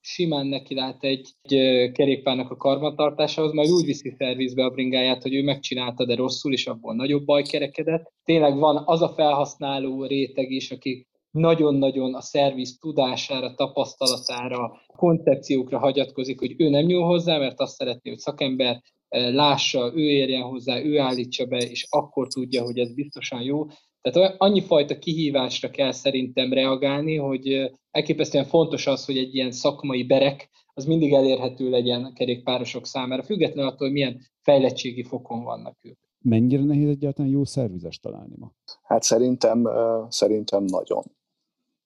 simán 0.00 0.46
neki 0.46 0.74
lát 0.74 1.04
egy, 1.04 1.30
egy 1.42 1.92
kerékpárnak 1.92 2.50
a 2.50 2.56
karbantartásához, 2.56 3.52
majd 3.52 3.70
úgy 3.70 3.84
viszi 3.84 4.14
szervizbe 4.18 4.64
a 4.64 4.70
bringáját, 4.70 5.22
hogy 5.22 5.34
ő 5.34 5.42
megcsinálta, 5.42 6.04
de 6.04 6.14
rosszul, 6.14 6.52
és 6.52 6.66
abból 6.66 6.94
nagyobb 6.94 7.24
baj 7.24 7.42
kerekedett. 7.42 8.12
Tényleg 8.24 8.58
van 8.58 8.82
az 8.84 9.02
a 9.02 9.08
felhasználó 9.08 10.04
réteg 10.04 10.50
is, 10.50 10.70
aki 10.70 11.06
nagyon-nagyon 11.34 12.14
a 12.14 12.20
szerviz 12.20 12.78
tudására, 12.78 13.54
tapasztalatára, 13.54 14.72
koncepciókra 14.96 15.78
hagyatkozik, 15.78 16.38
hogy 16.38 16.54
ő 16.58 16.68
nem 16.68 16.84
nyúl 16.84 17.04
hozzá, 17.04 17.38
mert 17.38 17.60
azt 17.60 17.74
szeretné, 17.74 18.10
hogy 18.10 18.18
szakember 18.18 18.82
lássa, 19.08 19.92
ő 19.94 20.00
érjen 20.00 20.42
hozzá, 20.42 20.82
ő 20.82 20.98
állítsa 20.98 21.46
be, 21.46 21.56
és 21.56 21.86
akkor 21.90 22.28
tudja, 22.28 22.62
hogy 22.62 22.78
ez 22.78 22.94
biztosan 22.94 23.42
jó. 23.42 23.66
Tehát 24.00 24.34
annyi 24.38 24.60
fajta 24.60 24.98
kihívásra 24.98 25.70
kell 25.70 25.92
szerintem 25.92 26.52
reagálni, 26.52 27.16
hogy 27.16 27.72
elképesztően 27.90 28.44
fontos 28.44 28.86
az, 28.86 29.04
hogy 29.04 29.16
egy 29.16 29.34
ilyen 29.34 29.50
szakmai 29.52 30.04
berek 30.04 30.48
az 30.74 30.84
mindig 30.84 31.12
elérhető 31.12 31.70
legyen 31.70 32.04
a 32.04 32.12
kerékpárosok 32.12 32.86
számára, 32.86 33.22
függetlenül 33.22 33.70
attól, 33.70 33.86
hogy 33.86 33.92
milyen 33.92 34.20
fejlettségi 34.40 35.02
fokon 35.02 35.42
vannak 35.44 35.76
ők. 35.82 35.98
Mennyire 36.18 36.64
nehéz 36.64 36.88
egyáltalán 36.88 37.30
jó 37.30 37.44
szervizest 37.44 38.02
találni 38.02 38.34
ma? 38.38 38.52
Hát 38.82 39.02
szerintem, 39.02 39.68
szerintem 40.08 40.64
nagyon 40.64 41.02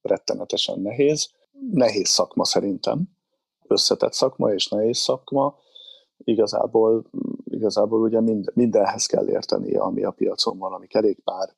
rettenetesen 0.08 0.80
nehéz. 0.80 1.30
Nehéz 1.72 2.08
szakma 2.08 2.44
szerintem. 2.44 3.02
Összetett 3.66 4.12
szakma 4.12 4.52
és 4.52 4.68
nehéz 4.68 4.98
szakma. 4.98 5.56
Igazából, 6.24 7.04
igazából 7.44 8.00
ugye 8.00 8.20
mind, 8.20 8.50
mindenhez 8.54 9.06
kell 9.06 9.28
értenie, 9.28 9.80
ami 9.80 10.04
a 10.04 10.10
piacon 10.10 10.58
van, 10.58 10.72
ami 10.72 10.86
kerékpár, 10.86 11.54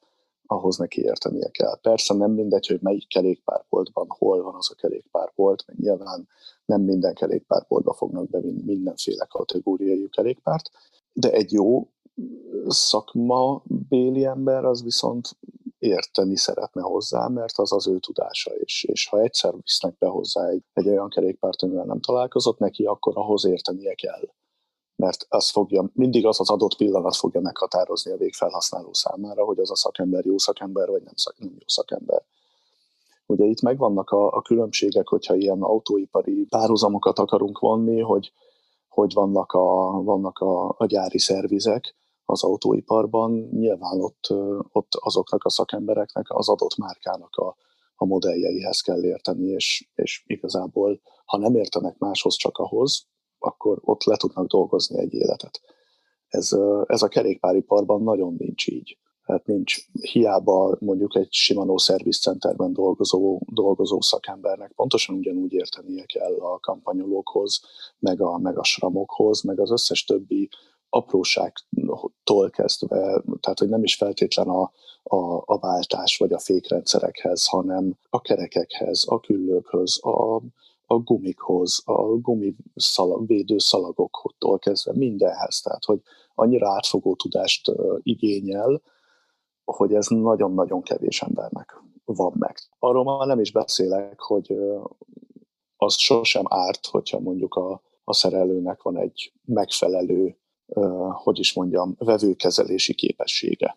ahhoz 0.46 0.76
neki 0.76 1.02
értenie 1.02 1.48
kell. 1.50 1.78
Persze 1.80 2.14
nem 2.14 2.30
mindegy, 2.30 2.66
hogy 2.66 2.80
melyik 2.80 3.08
kerékpárboltban 3.08 4.06
hol 4.08 4.42
van 4.42 4.54
az 4.54 4.70
a 4.70 4.74
kerékpárbolt, 4.74 5.64
mert 5.66 5.78
nyilván 5.78 6.28
nem 6.64 6.82
minden 6.82 7.14
kerékpárboltba 7.14 7.92
fognak 7.92 8.28
bevinni 8.30 8.62
mindenféle 8.62 9.24
kategóriai 9.24 10.08
kerékpárt, 10.08 10.70
de 11.12 11.30
egy 11.32 11.52
jó 11.52 11.88
szakma 12.66 13.62
béli 13.88 14.24
ember 14.24 14.64
az 14.64 14.82
viszont 14.82 15.36
érteni 15.80 16.36
szeretne 16.36 16.82
hozzá, 16.82 17.26
mert 17.26 17.58
az 17.58 17.72
az 17.72 17.88
ő 17.88 17.98
tudása, 17.98 18.50
és, 18.50 18.84
és 18.84 19.08
ha 19.08 19.20
egyszer 19.20 19.54
visznek 19.62 19.98
be 19.98 20.06
hozzá 20.06 20.48
egy, 20.48 20.62
egy 20.72 20.88
olyan 20.88 21.08
kerékpárt, 21.08 21.62
amivel 21.62 21.84
nem 21.84 22.00
találkozott 22.00 22.58
neki, 22.58 22.84
akkor 22.84 23.12
ahhoz 23.16 23.44
értenie 23.44 23.94
kell 23.94 24.28
mert 25.00 25.26
az 25.28 25.50
fogja, 25.50 25.90
mindig 25.92 26.26
az 26.26 26.40
az 26.40 26.50
adott 26.50 26.76
pillanat 26.76 27.16
fogja 27.16 27.40
meghatározni 27.40 28.12
a 28.12 28.16
végfelhasználó 28.16 28.92
számára, 28.92 29.44
hogy 29.44 29.58
az 29.58 29.70
a 29.70 29.76
szakember 29.76 30.24
jó 30.24 30.38
szakember, 30.38 30.88
vagy 30.88 31.02
nem, 31.02 31.14
szak, 31.16 31.38
nem 31.38 31.50
jó 31.50 31.66
szakember. 31.66 32.22
Ugye 33.26 33.44
itt 33.44 33.60
megvannak 33.60 34.10
a, 34.10 34.32
a 34.32 34.42
különbségek, 34.42 35.08
hogyha 35.08 35.34
ilyen 35.34 35.62
autóipari 35.62 36.46
párhuzamokat 36.48 37.18
akarunk 37.18 37.58
vonni, 37.58 38.00
hogy, 38.00 38.32
hogy 38.88 39.12
vannak, 39.12 39.52
a, 39.52 40.02
vannak 40.02 40.38
a, 40.38 40.74
a 40.78 40.86
gyári 40.86 41.18
szervizek 41.18 41.94
az 42.30 42.44
autóiparban, 42.44 43.32
nyilván 43.32 44.00
ott, 44.00 44.26
ott 44.72 44.94
azoknak 44.94 45.44
a 45.44 45.50
szakembereknek 45.50 46.24
az 46.28 46.48
adott 46.48 46.76
márkának 46.76 47.36
a, 47.36 47.56
a 47.94 48.04
modelljeihez 48.04 48.80
kell 48.80 49.04
érteni, 49.04 49.46
és, 49.46 49.88
és 49.94 50.24
igazából, 50.26 51.00
ha 51.24 51.38
nem 51.38 51.54
értenek 51.54 51.98
máshoz, 51.98 52.34
csak 52.34 52.58
ahhoz, 52.58 53.06
akkor 53.38 53.78
ott 53.80 54.04
le 54.04 54.16
tudnak 54.16 54.46
dolgozni 54.46 54.98
egy 54.98 55.14
életet. 55.14 55.60
Ez, 56.28 56.50
ez 56.86 57.02
a 57.02 57.08
kerékpáriparban 57.08 58.02
nagyon 58.02 58.34
nincs 58.38 58.66
így. 58.66 58.98
Tehát 59.30 59.46
nincs 59.46 59.76
hiába 59.92 60.76
mondjuk 60.80 61.16
egy 61.16 61.32
Shimano 61.32 61.78
Service 61.78 62.20
Centerben 62.20 62.72
dolgozó, 62.72 63.40
dolgozó 63.52 64.00
szakembernek 64.00 64.72
pontosan 64.72 65.16
ugyanúgy 65.16 65.52
értenie 65.52 66.04
kell 66.04 66.34
a 66.34 66.58
kampanyolókhoz, 66.58 67.60
meg 67.98 68.20
a, 68.20 68.38
meg 68.38 68.58
a 68.58 68.64
sramokhoz, 68.64 69.42
meg 69.42 69.60
az 69.60 69.70
összes 69.70 70.04
többi 70.04 70.48
apróságtól 70.90 72.50
kezdve, 72.50 73.22
tehát 73.40 73.58
hogy 73.58 73.68
nem 73.68 73.82
is 73.82 73.94
feltétlen 73.96 74.48
a, 74.48 74.72
a, 75.02 75.42
a 75.44 75.58
váltás 75.58 76.16
vagy 76.16 76.32
a 76.32 76.38
fékrendszerekhez, 76.38 77.46
hanem 77.46 77.98
a 78.10 78.20
kerekekhez, 78.20 79.04
a 79.08 79.20
küllőkhöz, 79.20 80.04
a, 80.04 80.36
a 80.86 80.98
gumikhoz, 80.98 81.82
a 81.84 82.02
gumiszalag, 82.02 83.26
védőszalagoktól 83.26 84.58
kezdve 84.58 84.92
mindenhez, 84.94 85.60
tehát 85.60 85.84
hogy 85.84 86.00
annyira 86.34 86.68
átfogó 86.68 87.14
tudást 87.14 87.72
igényel, 88.02 88.82
hogy 89.64 89.94
ez 89.94 90.06
nagyon-nagyon 90.06 90.82
kevés 90.82 91.22
embernek 91.22 91.82
van 92.04 92.32
meg. 92.38 92.56
Arról 92.78 93.04
már 93.04 93.26
nem 93.26 93.40
is 93.40 93.52
beszélek, 93.52 94.20
hogy 94.20 94.56
az 95.76 95.94
sosem 95.94 96.44
árt, 96.48 96.86
hogyha 96.86 97.20
mondjuk 97.20 97.54
a, 97.54 97.82
a 98.04 98.14
szerelőnek 98.14 98.82
van 98.82 98.98
egy 98.98 99.32
megfelelő, 99.44 100.38
hogy 101.12 101.38
is 101.38 101.52
mondjam, 101.52 101.94
vevőkezelési 101.98 102.94
képessége. 102.94 103.76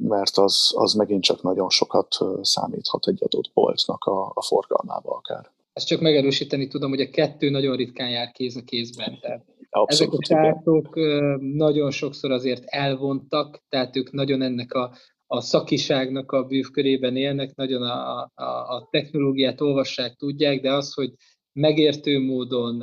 Mert 0.00 0.36
az, 0.36 0.72
az 0.74 0.92
megint 0.94 1.22
csak 1.22 1.42
nagyon 1.42 1.68
sokat 1.68 2.18
számíthat 2.42 3.06
egy 3.06 3.18
adott 3.22 3.50
boltnak 3.54 4.04
a, 4.04 4.32
a 4.34 4.42
forgalmába 4.42 5.14
akár. 5.14 5.50
Ezt 5.72 5.86
csak 5.86 6.00
megerősíteni 6.00 6.68
tudom, 6.68 6.90
hogy 6.90 7.00
a 7.00 7.10
kettő 7.10 7.50
nagyon 7.50 7.76
ritkán 7.76 8.10
jár 8.10 8.32
kéz 8.32 8.56
a 8.56 8.62
kézben. 8.62 9.18
Tehát 9.20 9.44
Abszolút, 9.70 10.14
ezek 10.22 10.38
a 10.38 10.42
srácok 10.42 10.94
nagyon 11.40 11.90
sokszor 11.90 12.30
azért 12.30 12.64
elvontak, 12.64 13.62
tehát 13.68 13.96
ők 13.96 14.12
nagyon 14.12 14.42
ennek 14.42 14.72
a, 14.72 14.92
a 15.26 15.40
szakiságnak 15.40 16.32
a 16.32 16.44
bűvkörében 16.44 17.16
élnek, 17.16 17.54
nagyon 17.54 17.82
a, 17.82 18.30
a, 18.34 18.44
a 18.44 18.88
technológiát 18.90 19.60
olvassák, 19.60 20.16
tudják, 20.16 20.60
de 20.60 20.72
az, 20.72 20.94
hogy 20.94 21.12
megértő 21.52 22.20
módon, 22.20 22.78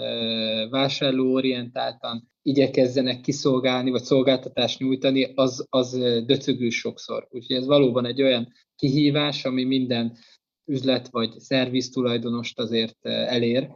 vásárlóorientáltan 0.70 2.32
igyekezzenek 2.48 3.22
kiszolgálni, 3.22 3.90
vagy 3.90 4.04
szolgáltatást 4.04 4.80
nyújtani, 4.80 5.24
az, 5.36 5.66
az 5.70 5.92
döcögő 6.26 6.70
sokszor. 6.70 7.28
Úgyhogy 7.30 7.56
ez 7.56 7.66
valóban 7.66 8.06
egy 8.06 8.22
olyan 8.22 8.54
kihívás, 8.76 9.46
ami 9.46 9.64
minden 9.64 10.18
üzlet 10.66 11.08
vagy 11.08 11.40
szerviz 11.40 11.90
tulajdonost 11.90 12.60
azért 12.60 13.06
elér, 13.06 13.70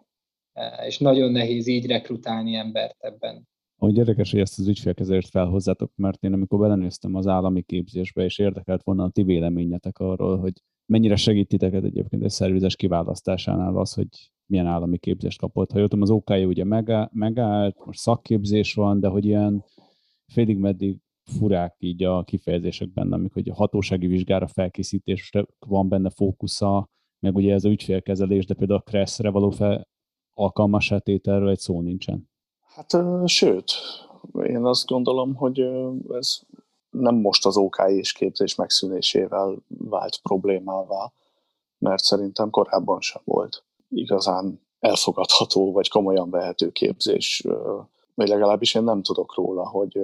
és 0.86 0.98
nagyon 0.98 1.32
nehéz 1.32 1.68
így 1.68 1.86
rekrutálni 1.86 2.56
embert 2.56 2.96
ebben. 3.00 3.48
Hogy 3.78 3.98
érdekes, 3.98 4.32
hogy 4.32 4.40
ezt 4.40 4.60
az 4.60 4.68
ügyfélkezelést 4.68 5.30
felhozzátok, 5.30 5.92
mert 5.96 6.24
én 6.24 6.34
amikor 6.34 6.60
belenéztem 6.60 7.16
az 7.16 7.28
állami 7.28 7.62
képzésbe, 7.62 8.24
és 8.24 8.40
érdekelt 8.40 8.84
volna 8.84 9.04
a 9.04 9.10
ti 9.10 9.24
véleményetek 9.24 9.98
arról, 9.98 10.38
hogy 10.38 10.54
mennyire 10.86 11.16
segít 11.16 11.64
egyébként 11.64 12.24
egy 12.24 12.30
szervizes 12.30 12.76
kiválasztásánál 12.76 13.78
az, 13.78 13.94
hogy 13.94 14.08
milyen 14.52 14.68
állami 14.68 14.98
képzést 14.98 15.40
kapott. 15.40 15.72
Ha 15.72 15.80
jöttem, 15.80 16.02
az 16.02 16.10
OK 16.10 16.30
ugye 16.30 16.64
megállt, 17.12 17.86
most 17.86 18.00
szakképzés 18.00 18.74
van, 18.74 19.00
de 19.00 19.08
hogy 19.08 19.26
ilyen 19.26 19.64
félig 20.28 20.58
meddig 20.58 20.98
furák 21.24 21.76
így 21.78 22.04
a 22.04 22.24
kifejezések 22.24 22.94
benne, 22.94 23.16
amikor 23.16 23.42
a 23.46 23.54
hatósági 23.54 24.08
vizsgára 24.08 24.48
felkészítésre 24.48 25.46
van 25.60 25.90
benne 25.90 26.10
fókusza, 26.10 26.90
meg 27.20 27.36
ugye 27.36 27.54
ez 27.54 27.64
a 27.64 27.70
ügyfélkezelés, 27.70 28.46
de 28.46 28.54
például 28.54 28.80
a 28.80 28.90
Kresszre 28.90 29.30
való 29.30 29.50
fel, 29.50 29.88
alkalmas 30.34 30.94
tételről 31.04 31.50
egy 31.50 31.60
szó 31.60 31.82
nincsen. 31.82 32.30
Hát 32.62 32.98
sőt, 33.26 33.72
én 34.44 34.66
azt 34.66 34.86
gondolom, 34.86 35.36
hogy 35.36 35.60
ez 36.10 36.40
nem 36.90 37.16
most 37.16 37.46
az 37.46 37.58
OK 37.58 37.78
és 37.88 38.14
képzés 38.14 38.56
megszűnésével 38.56 39.56
vált 39.68 40.20
problémává, 40.22 41.14
mert 41.78 42.04
szerintem 42.04 42.50
korábban 42.50 43.02
sem 43.02 43.22
volt 43.26 43.64
igazán 43.92 44.62
elfogadható 44.80 45.72
vagy 45.72 45.90
komolyan 45.90 46.30
vehető 46.30 46.72
képzés. 46.72 47.44
Vagy 48.14 48.28
legalábbis 48.28 48.76
én 48.76 48.84
nem 48.84 49.02
tudok 49.02 49.36
róla, 49.36 49.70
hogy 49.70 50.00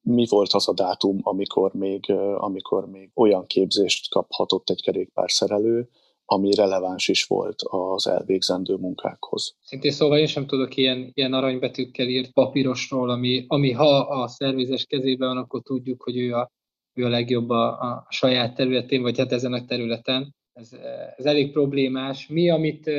mi 0.00 0.26
volt 0.28 0.52
az 0.52 0.68
a 0.68 0.72
dátum, 0.72 1.18
amikor 1.22 1.72
még, 1.72 2.10
amikor 2.36 2.90
még 2.90 3.10
olyan 3.14 3.46
képzést 3.46 4.10
kaphatott 4.10 4.70
egy 4.70 4.82
kerékpárszerelő, 4.82 5.88
ami 6.24 6.54
releváns 6.54 7.08
is 7.08 7.24
volt 7.24 7.62
az 7.62 8.06
elvégzendő 8.06 8.74
munkákhoz. 8.74 9.56
Szintén 9.62 9.90
szóval 9.90 10.18
én 10.18 10.26
sem 10.26 10.46
tudok 10.46 10.76
ilyen, 10.76 11.10
ilyen 11.14 11.32
aranybetűkkel 11.32 12.08
írt 12.08 12.32
papírosról, 12.32 13.10
ami, 13.10 13.44
ami 13.48 13.72
ha 13.72 13.98
a 13.98 14.28
szervizes 14.28 14.84
kezében 14.84 15.28
van, 15.28 15.36
akkor 15.36 15.62
tudjuk, 15.62 16.02
hogy 16.02 16.16
ő 16.16 16.34
a, 16.34 16.50
ő 16.94 17.04
a 17.04 17.08
legjobb 17.08 17.48
a, 17.48 17.68
a 17.68 18.06
saját 18.08 18.54
területén, 18.54 19.02
vagy 19.02 19.18
hát 19.18 19.32
ezen 19.32 19.52
a 19.52 19.64
területen. 19.64 20.34
Ez, 20.60 20.72
ez 21.16 21.24
elég 21.24 21.52
problémás. 21.52 22.26
Mi, 22.26 22.50
amit 22.50 22.90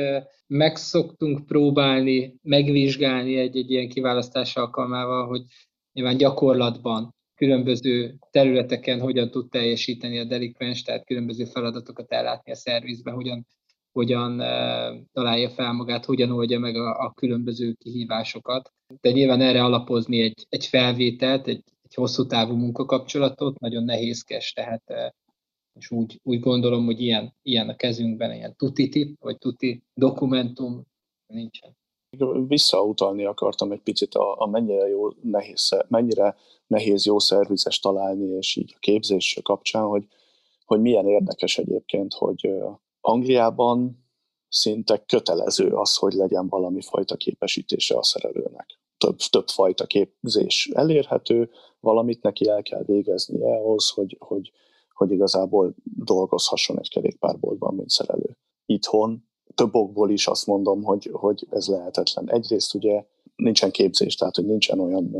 megszoktunk 0.46 1.46
próbálni, 1.46 2.34
megvizsgálni 2.42 3.36
egy-egy 3.36 3.70
ilyen 3.70 3.88
kiválasztás 3.88 4.56
alkalmával, 4.56 5.26
hogy 5.26 5.42
nyilván 5.92 6.16
gyakorlatban 6.16 7.14
különböző 7.34 8.18
területeken 8.30 9.00
hogyan 9.00 9.30
tud 9.30 9.48
teljesíteni 9.48 10.18
a 10.18 10.24
delikvens, 10.24 10.82
tehát 10.82 11.04
különböző 11.04 11.44
feladatokat 11.44 12.12
ellátni 12.12 12.52
a 12.52 12.54
szervizbe, 12.54 13.10
hogyan, 13.10 13.46
hogyan 13.92 14.36
találja 15.12 15.50
fel 15.50 15.72
magát, 15.72 16.04
hogyan 16.04 16.30
oldja 16.30 16.58
meg 16.58 16.76
a, 16.76 17.04
a 17.04 17.12
különböző 17.12 17.72
kihívásokat. 17.72 18.72
De 19.00 19.10
nyilván 19.10 19.40
erre 19.40 19.64
alapozni 19.64 20.20
egy, 20.20 20.46
egy 20.48 20.66
felvételt, 20.66 21.46
egy, 21.46 21.62
egy 21.82 21.94
hosszú 21.94 22.26
távú 22.26 22.54
munkakapcsolatot 22.54 23.58
nagyon 23.58 23.84
nehézkes, 23.84 24.52
tehát 24.52 25.14
és 25.74 25.90
úgy, 25.90 26.20
úgy 26.22 26.40
gondolom, 26.40 26.84
hogy 26.84 27.00
ilyen, 27.00 27.34
ilyen 27.42 27.68
a 27.68 27.76
kezünkben, 27.76 28.32
ilyen 28.32 28.56
tuti 28.56 28.88
tip, 28.88 29.20
vagy 29.20 29.38
tuti 29.38 29.82
dokumentum 29.94 30.86
nincsen. 31.26 31.76
Visszautalni 32.46 33.24
akartam 33.24 33.72
egy 33.72 33.80
picit 33.80 34.14
a, 34.14 34.40
a 34.40 34.46
mennyire 34.46 34.88
jó, 34.88 35.08
nehéz, 35.22 35.84
mennyire 35.88 36.36
nehéz 36.66 37.04
jó 37.06 37.18
szervizes 37.18 37.78
találni, 37.78 38.36
és 38.36 38.56
így 38.56 38.72
a 38.74 38.78
képzés 38.78 39.40
kapcsán, 39.42 39.84
hogy, 39.84 40.06
hogy 40.64 40.80
milyen 40.80 41.06
érdekes 41.06 41.58
egyébként, 41.58 42.14
hogy 42.14 42.48
Angliában 43.00 44.04
szinte 44.48 45.04
kötelező 45.06 45.68
az, 45.68 45.96
hogy 45.96 46.12
legyen 46.12 46.48
valami 46.48 46.80
fajta 46.80 47.16
képesítése 47.16 47.96
a 47.96 48.02
szerelőnek. 48.02 48.78
Több, 48.98 49.16
több 49.16 49.48
fajta 49.48 49.86
képzés 49.86 50.68
elérhető, 50.72 51.50
valamit 51.80 52.22
neki 52.22 52.48
el 52.48 52.62
kell 52.62 52.82
végeznie 52.86 53.54
ahhoz, 53.56 53.88
hogy, 53.88 54.16
hogy, 54.18 54.52
hogy 54.94 55.10
igazából 55.10 55.74
dolgozhasson 55.84 56.78
egy 56.78 56.88
kerékpárboltban, 56.88 57.74
mint 57.74 57.90
szerelő. 57.90 58.36
Itthon 58.66 59.28
több 59.54 59.74
okból 59.74 60.10
is 60.10 60.26
azt 60.26 60.46
mondom, 60.46 60.82
hogy, 60.82 61.08
hogy 61.12 61.46
ez 61.50 61.66
lehetetlen. 61.66 62.30
Egyrészt 62.30 62.74
ugye 62.74 63.04
nincsen 63.36 63.70
képzés, 63.70 64.14
tehát 64.14 64.36
hogy 64.36 64.46
nincsen 64.46 64.80
olyan 64.80 65.16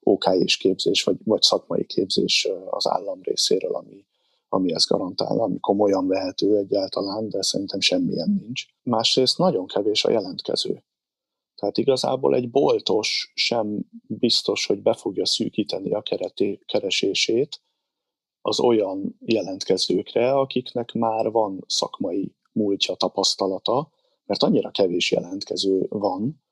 OK 0.00 0.24
és 0.38 0.56
képzés, 0.56 1.02
vagy, 1.02 1.16
vagy 1.24 1.42
szakmai 1.42 1.84
képzés 1.84 2.48
az 2.70 2.86
állam 2.86 3.22
részéről, 3.22 3.74
ami, 3.74 4.06
ami 4.48 4.72
ezt 4.72 4.88
garantál, 4.88 5.40
ami 5.40 5.60
komolyan 5.60 6.06
vehető 6.06 6.56
egyáltalán, 6.56 7.28
de 7.28 7.42
szerintem 7.42 7.80
semmilyen 7.80 8.38
nincs. 8.40 8.64
Másrészt 8.82 9.38
nagyon 9.38 9.66
kevés 9.66 10.04
a 10.04 10.10
jelentkező. 10.10 10.82
Tehát 11.54 11.78
igazából 11.78 12.34
egy 12.34 12.50
boltos 12.50 13.32
sem 13.34 13.78
biztos, 14.06 14.66
hogy 14.66 14.82
be 14.82 14.94
fogja 14.94 15.26
szűkíteni 15.26 15.92
a 15.92 16.02
kereté, 16.02 16.60
keresését 16.66 17.60
az 18.40 18.60
olyan 18.60 19.16
jelentkezőkre, 19.20 20.32
akiknek 20.32 20.92
már 20.92 21.30
van 21.30 21.64
szakmai 21.66 22.34
múltja, 22.52 22.94
tapasztalata, 22.94 23.90
mert 24.24 24.42
annyira 24.42 24.70
kevés 24.70 25.10
jelentkező 25.10 25.86
van, 25.88 26.42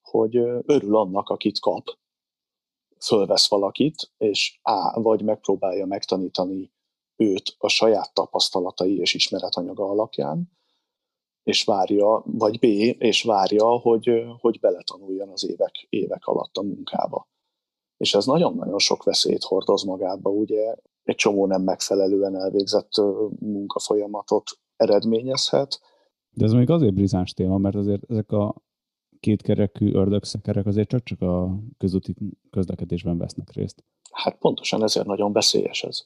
hogy 0.00 0.36
örül 0.66 0.96
annak, 0.96 1.28
akit 1.28 1.58
kap, 1.58 1.86
fölvesz 3.04 3.48
valakit, 3.48 4.12
és 4.18 4.58
A, 4.62 5.00
vagy 5.00 5.22
megpróbálja 5.22 5.86
megtanítani 5.86 6.72
őt 7.16 7.54
a 7.58 7.68
saját 7.68 8.14
tapasztalatai 8.14 8.98
és 8.98 9.14
ismeretanyaga 9.14 9.84
alapján, 9.84 10.50
és 11.42 11.64
várja, 11.64 12.22
vagy 12.26 12.58
B, 12.58 12.64
és 13.02 13.22
várja, 13.22 13.66
hogy, 13.66 14.24
hogy 14.40 14.60
beletanuljon 14.60 15.28
az 15.28 15.48
évek, 15.48 15.86
évek 15.88 16.26
alatt 16.26 16.56
a 16.56 16.62
munkába. 16.62 17.28
És 17.96 18.14
ez 18.14 18.24
nagyon-nagyon 18.24 18.78
sok 18.78 19.02
veszélyt 19.02 19.42
hordoz 19.42 19.82
magába, 19.82 20.30
ugye 20.30 20.74
egy 21.02 21.14
csomó 21.14 21.46
nem 21.46 21.62
megfelelően 21.62 22.36
elvégzett 22.36 22.90
munkafolyamatot 23.38 24.50
eredményezhet. 24.76 25.80
De 26.30 26.44
ez 26.44 26.52
még 26.52 26.70
azért 26.70 26.94
brizáns 26.94 27.32
téma, 27.32 27.58
mert 27.58 27.74
azért 27.74 28.10
ezek 28.10 28.30
a 28.30 28.54
kétkerekű 29.20 29.92
ördögszekerek 29.92 30.66
azért 30.66 30.88
csak, 30.88 31.02
csak 31.02 31.20
a 31.20 31.58
közúti 31.78 32.14
közlekedésben 32.50 33.18
vesznek 33.18 33.52
részt. 33.52 33.84
Hát 34.12 34.38
pontosan 34.38 34.82
ezért 34.82 35.06
nagyon 35.06 35.32
veszélyes 35.32 35.82
ez. 35.82 36.04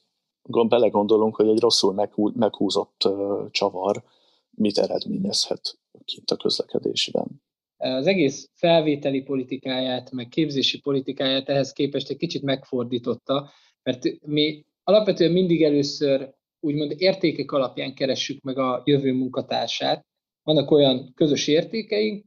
Belegondolunk, 0.67 1.35
hogy 1.35 1.47
egy 1.47 1.59
rosszul 1.59 1.93
meghúzott 2.35 3.09
csavar 3.51 4.03
mit 4.49 4.77
eredményezhet 4.77 5.79
kint 6.05 6.31
a 6.31 6.35
közlekedésben. 6.35 7.41
Az 7.77 8.07
egész 8.07 8.49
felvételi 8.53 9.21
politikáját, 9.21 10.11
meg 10.11 10.27
képzési 10.27 10.79
politikáját 10.79 11.49
ehhez 11.49 11.73
képest 11.73 12.09
egy 12.09 12.17
kicsit 12.17 12.41
megfordította, 12.41 13.49
mert 13.83 14.03
mi 14.25 14.65
alapvetően 14.87 15.31
mindig 15.31 15.63
először 15.63 16.33
úgymond 16.59 16.93
értékek 16.97 17.51
alapján 17.51 17.93
keressük 17.93 18.41
meg 18.41 18.57
a 18.57 18.81
jövő 18.85 19.13
munkatársát. 19.13 20.05
Vannak 20.43 20.71
olyan 20.71 21.13
közös 21.15 21.47
értékeink, 21.47 22.25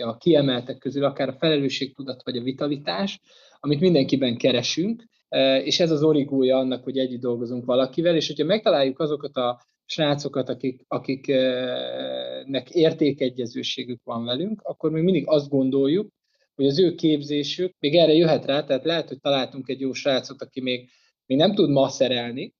a 0.00 0.16
kiemeltek 0.16 0.78
közül 0.78 1.04
akár 1.04 1.28
a 1.28 1.36
felelősségtudat 1.38 2.22
vagy 2.24 2.36
a 2.36 2.42
vitalitás, 2.42 3.20
amit 3.60 3.80
mindenkiben 3.80 4.36
keresünk, 4.36 5.04
e, 5.28 5.62
és 5.62 5.80
ez 5.80 5.90
az 5.90 6.02
origója 6.02 6.56
annak, 6.56 6.84
hogy 6.84 6.98
együtt 6.98 7.20
dolgozunk 7.20 7.64
valakivel, 7.64 8.16
és 8.16 8.26
hogyha 8.26 8.44
megtaláljuk 8.44 8.98
azokat 8.98 9.36
a 9.36 9.60
srácokat, 9.84 10.48
akik, 10.48 10.84
akiknek 10.88 12.70
értékegyezőségük 12.70 14.00
van 14.04 14.24
velünk, 14.24 14.60
akkor 14.62 14.90
még 14.90 15.02
mindig 15.02 15.24
azt 15.26 15.48
gondoljuk, 15.48 16.08
hogy 16.54 16.66
az 16.66 16.78
ő 16.78 16.94
képzésük 16.94 17.74
még 17.78 17.96
erre 17.96 18.12
jöhet 18.12 18.44
rá, 18.44 18.64
tehát 18.64 18.84
lehet, 18.84 19.08
hogy 19.08 19.20
találtunk 19.20 19.68
egy 19.68 19.80
jó 19.80 19.92
srácot, 19.92 20.42
aki 20.42 20.60
még, 20.60 20.90
még 21.28 21.38
nem 21.38 21.54
tud 21.54 21.70
ma 21.70 21.88
szerelni, 21.88 22.54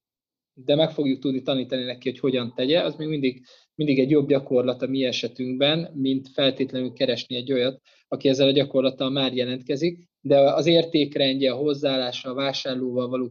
de 0.53 0.75
meg 0.75 0.91
fogjuk 0.91 1.19
tudni 1.19 1.41
tanítani 1.41 1.83
neki, 1.83 2.09
hogy 2.09 2.19
hogyan 2.19 2.53
tegye, 2.55 2.83
az 2.83 2.95
még 2.95 3.07
mindig, 3.07 3.45
mindig 3.75 3.99
egy 3.99 4.09
jobb 4.09 4.27
gyakorlat 4.27 4.81
a 4.81 4.87
mi 4.87 5.03
esetünkben, 5.03 5.91
mint 5.93 6.27
feltétlenül 6.27 6.93
keresni 6.93 7.35
egy 7.35 7.51
olyat, 7.51 7.81
aki 8.07 8.29
ezzel 8.29 8.47
a 8.47 8.51
gyakorlattal 8.51 9.09
már 9.09 9.33
jelentkezik, 9.33 10.07
de 10.21 10.39
az 10.39 10.65
értékrendje, 10.65 11.51
a 11.51 11.57
hozzáállása, 11.57 12.29
a 12.29 12.33
vásárlóval 12.33 13.07
való 13.07 13.29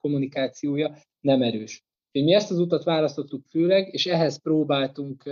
kommunikációja 0.00 0.96
nem 1.20 1.42
erős. 1.42 1.82
Mi 2.12 2.34
ezt 2.34 2.50
az 2.50 2.58
utat 2.58 2.84
választottuk 2.84 3.44
főleg, 3.50 3.88
és 3.92 4.06
ehhez 4.06 4.42
próbáltunk 4.42 5.22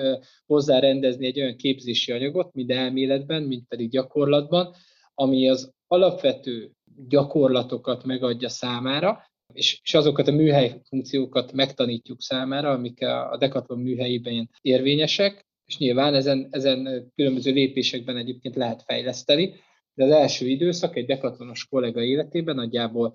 hozzárendezni 0.46 1.26
egy 1.26 1.40
olyan 1.40 1.56
képzési 1.56 2.12
anyagot, 2.12 2.54
mind 2.54 2.70
elméletben, 2.70 3.42
mind 3.42 3.62
pedig 3.68 3.90
gyakorlatban, 3.90 4.74
ami 5.14 5.48
az 5.48 5.72
alapvető 5.86 6.75
gyakorlatokat 7.08 8.04
megadja 8.04 8.48
számára, 8.48 9.24
és, 9.52 9.80
és 9.82 9.94
azokat 9.94 10.28
a 10.28 10.32
műhely 10.32 10.80
funkciókat 10.88 11.52
megtanítjuk 11.52 12.22
számára, 12.22 12.70
amik 12.70 13.02
a 13.02 13.36
Decathlon 13.38 13.78
műhelyében 13.78 14.50
érvényesek, 14.60 15.46
és 15.66 15.78
nyilván 15.78 16.14
ezen, 16.14 16.48
ezen 16.50 17.10
különböző 17.14 17.52
lépésekben 17.52 18.16
egyébként 18.16 18.56
lehet 18.56 18.82
fejleszteni, 18.82 19.54
de 19.94 20.04
az 20.04 20.10
első 20.10 20.46
időszak 20.46 20.96
egy 20.96 21.06
dekatlonos 21.06 21.66
kollega 21.66 22.02
életében 22.02 22.54
nagyjából 22.54 23.12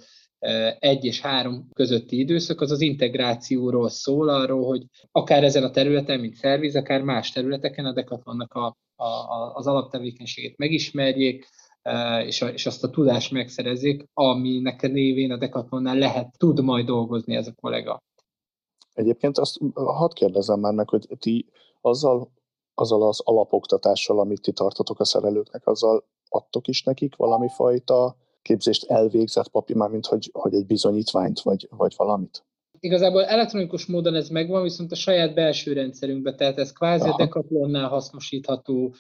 egy 0.80 1.06
és 1.06 1.22
három 1.22 1.70
közötti 1.74 2.20
időszak, 2.20 2.62
az 2.62 2.72
az 2.72 2.82
integrációról 2.82 3.90
szól, 3.90 4.30
arról, 4.30 4.66
hogy 4.66 4.86
akár 5.12 5.44
ezen 5.44 5.64
a 5.64 5.72
területen, 5.72 6.20
mint 6.20 6.36
szerviz, 6.36 6.76
akár 6.76 7.02
más 7.02 7.32
területeken 7.32 7.86
a 7.86 7.94
Decathlonnak 7.94 8.54
a, 8.54 8.66
a, 8.96 9.54
az 9.54 9.68
alaptevékenységét 9.68 10.58
megismerjék, 10.58 11.48
és, 12.26 12.41
és 12.41 12.65
azt 12.65 12.84
a 12.84 12.89
tudást 12.89 13.32
megszerezzék, 13.32 14.04
aminek 14.13 14.84
a 14.84 14.88
névén 14.88 15.32
a 15.32 15.38
Decathlonnál 15.38 15.98
lehet, 15.98 16.38
tud 16.38 16.63
majd 16.63 16.86
dolgozni 16.86 17.36
ez 17.36 17.48
a 17.48 17.54
kollega. 17.62 18.00
Egyébként 18.94 19.38
azt 19.38 19.60
hadd 19.74 20.13
kérdezem 20.13 20.60
már 20.60 20.74
meg, 20.74 20.89
hogy 20.89 21.08
ti 21.20 21.50
azzal, 21.82 22.32
azzal 22.74 23.08
az 23.08 23.22
alapoktatással, 23.24 24.20
amit 24.20 24.41
ti 24.41 24.52
tartotok 24.52 25.00
a 25.00 25.06
szerelőknek, 25.06 25.67
azzal 25.67 26.06
adtok 26.30 26.67
is 26.67 26.84
nekik 26.84 27.15
valami 27.15 27.48
fajta 27.56 28.15
képzést 28.41 28.84
elvégzett 28.84 29.50
papír, 29.50 29.76
már 29.76 29.89
mint 29.89 30.06
hogy, 30.06 30.30
hogy 30.34 30.54
egy 30.54 30.65
bizonyítványt, 30.65 31.39
vagy, 31.41 31.67
vagy 31.70 31.94
valamit? 31.98 32.46
Igazából 32.84 33.26
elektronikus 33.26 33.86
módon 33.86 34.15
ez 34.15 34.30
megvan, 34.30 34.63
viszont 34.63 34.91
a 34.91 34.96
saját 34.96 35.34
belső 35.34 35.74
rendszerünkben, 35.74 36.36
tehát 36.36 36.58
ez 36.58 36.74
kvázi 36.74 37.08
Aha. 37.08 37.13
a 37.13 37.17
Decathlonnál 37.17 37.88
hasznosítható 37.88 38.96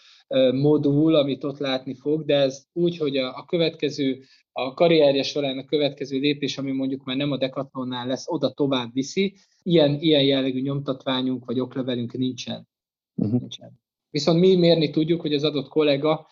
modul, 0.51 1.15
amit 1.15 1.43
ott 1.43 1.57
látni 1.57 1.95
fog, 1.95 2.25
de 2.25 2.35
ez 2.35 2.65
úgy, 2.73 2.97
hogy 2.97 3.17
a, 3.17 3.37
a 3.37 3.45
következő, 3.45 4.23
a 4.51 4.73
karrierje 4.73 5.23
során 5.23 5.57
a 5.57 5.65
következő 5.65 6.19
lépés, 6.19 6.57
ami 6.57 6.71
mondjuk 6.71 7.03
már 7.03 7.15
nem 7.15 7.31
a 7.31 7.37
Decathlonnál 7.37 8.07
lesz, 8.07 8.25
oda 8.27 8.51
tovább 8.51 8.93
viszi, 8.93 9.35
ilyen, 9.63 9.99
ilyen 9.99 10.23
jellegű 10.23 10.61
nyomtatványunk 10.61 11.45
vagy 11.45 11.59
oklevelünk 11.59 12.13
nincsen. 12.13 12.67
Uh-huh. 13.15 13.39
nincsen. 13.39 13.79
Viszont 14.09 14.39
mi 14.39 14.55
mérni 14.55 14.89
tudjuk, 14.89 15.21
hogy 15.21 15.33
az 15.33 15.43
adott 15.43 15.67
kollega 15.67 16.27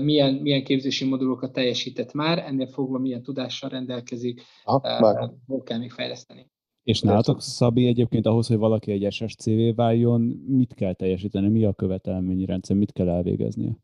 milyen, 0.00 0.34
milyen 0.34 0.64
képzési 0.64 1.04
modulokat 1.04 1.52
teljesített 1.52 2.12
már, 2.12 2.38
ennél 2.38 2.66
fogva 2.66 2.98
milyen 2.98 3.22
tudással 3.22 3.70
rendelkezik, 3.70 4.42
Aha, 4.64 5.32
hol 5.46 5.62
kell 5.62 5.78
még 5.78 5.90
fejleszteni. 5.90 6.50
És 6.86 7.00
nálatok, 7.00 7.40
Szabi, 7.40 7.86
egyébként 7.86 8.26
ahhoz, 8.26 8.46
hogy 8.46 8.56
valaki 8.56 8.92
egy 8.92 9.12
SSCV 9.12 9.76
váljon, 9.76 10.20
mit 10.46 10.74
kell 10.74 10.94
teljesíteni, 10.94 11.48
mi 11.48 11.64
a 11.64 11.72
követelményrendszer, 11.72 12.76
mit 12.76 12.92
kell 12.92 13.08
elvégeznie? 13.08 13.78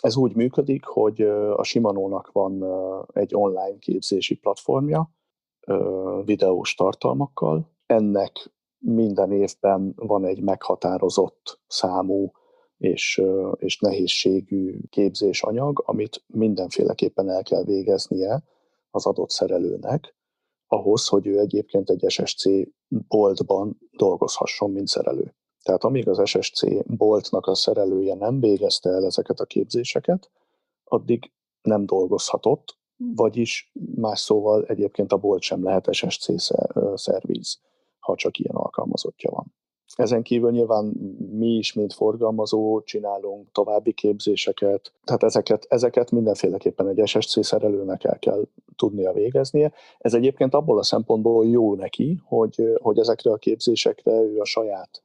Ez 0.00 0.16
úgy 0.16 0.34
működik, 0.34 0.84
hogy 0.84 1.20
a 1.56 1.64
Simanónak 1.64 2.32
van 2.32 2.64
egy 3.12 3.34
online 3.34 3.78
képzési 3.78 4.34
platformja, 4.34 5.10
videós 6.24 6.74
tartalmakkal. 6.74 7.70
Ennek 7.86 8.52
minden 8.78 9.32
évben 9.32 9.92
van 9.96 10.24
egy 10.24 10.42
meghatározott 10.42 11.60
számú 11.66 12.30
és, 12.78 13.22
és 13.56 13.78
nehézségű 13.78 14.78
képzésanyag, 14.90 15.82
amit 15.86 16.24
mindenféleképpen 16.26 17.30
el 17.30 17.42
kell 17.42 17.64
végeznie 17.64 18.42
az 18.90 19.06
adott 19.06 19.30
szerelőnek, 19.30 20.16
ahhoz, 20.68 21.06
hogy 21.06 21.26
ő 21.26 21.38
egyébként 21.38 21.90
egy 21.90 22.04
SSC 22.08 22.44
boltban 22.88 23.78
dolgozhasson, 23.90 24.70
mint 24.70 24.88
szerelő. 24.88 25.34
Tehát 25.62 25.84
amíg 25.84 26.08
az 26.08 26.28
SSC 26.28 26.62
boltnak 26.86 27.46
a 27.46 27.54
szerelője 27.54 28.14
nem 28.14 28.40
végezte 28.40 28.90
el 28.90 29.04
ezeket 29.04 29.40
a 29.40 29.44
képzéseket, 29.44 30.30
addig 30.84 31.32
nem 31.62 31.86
dolgozhatott, 31.86 32.78
vagyis 32.96 33.72
más 33.94 34.20
szóval 34.20 34.64
egyébként 34.64 35.12
a 35.12 35.16
bolt 35.16 35.42
sem 35.42 35.64
lehet 35.64 35.92
SSC 35.92 36.26
szerviz, 36.94 37.60
ha 37.98 38.14
csak 38.14 38.38
ilyen 38.38 38.54
alkalmazottja 38.54 39.30
van. 39.30 39.54
Ezen 39.98 40.22
kívül 40.22 40.50
nyilván 40.50 40.84
mi 41.30 41.46
is, 41.46 41.72
mint 41.72 41.92
forgalmazó, 41.92 42.80
csinálunk 42.80 43.52
további 43.52 43.92
képzéseket, 43.92 44.92
tehát 45.04 45.22
ezeket, 45.22 45.66
ezeket 45.68 46.10
mindenféleképpen 46.10 46.88
egy 46.88 47.08
SSC 47.08 47.44
szerelőnek 47.44 48.04
el 48.04 48.18
kell 48.18 48.42
tudnia 48.76 49.12
végeznie. 49.12 49.72
Ez 49.98 50.14
egyébként 50.14 50.54
abból 50.54 50.78
a 50.78 50.82
szempontból 50.82 51.46
jó 51.46 51.74
neki, 51.74 52.20
hogy, 52.24 52.72
hogy 52.82 52.98
ezekre 52.98 53.30
a 53.30 53.36
képzésekre 53.36 54.12
ő 54.12 54.38
a 54.40 54.44
saját 54.44 55.02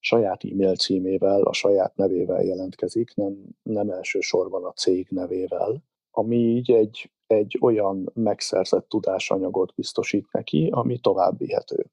saját 0.00 0.44
e-mail 0.44 0.76
címével, 0.76 1.42
a 1.42 1.52
saját 1.52 1.96
nevével 1.96 2.42
jelentkezik, 2.42 3.14
nem, 3.14 3.34
nem 3.62 3.90
elsősorban 3.90 4.64
a 4.64 4.72
cég 4.72 5.06
nevével, 5.10 5.82
ami 6.10 6.36
így 6.36 6.70
egy, 6.70 7.10
egy 7.26 7.58
olyan 7.60 8.10
megszerzett 8.14 8.88
tudásanyagot 8.88 9.74
biztosít 9.74 10.32
neki, 10.32 10.68
ami 10.70 10.98
tovább 10.98 11.38
vihető. 11.38 11.86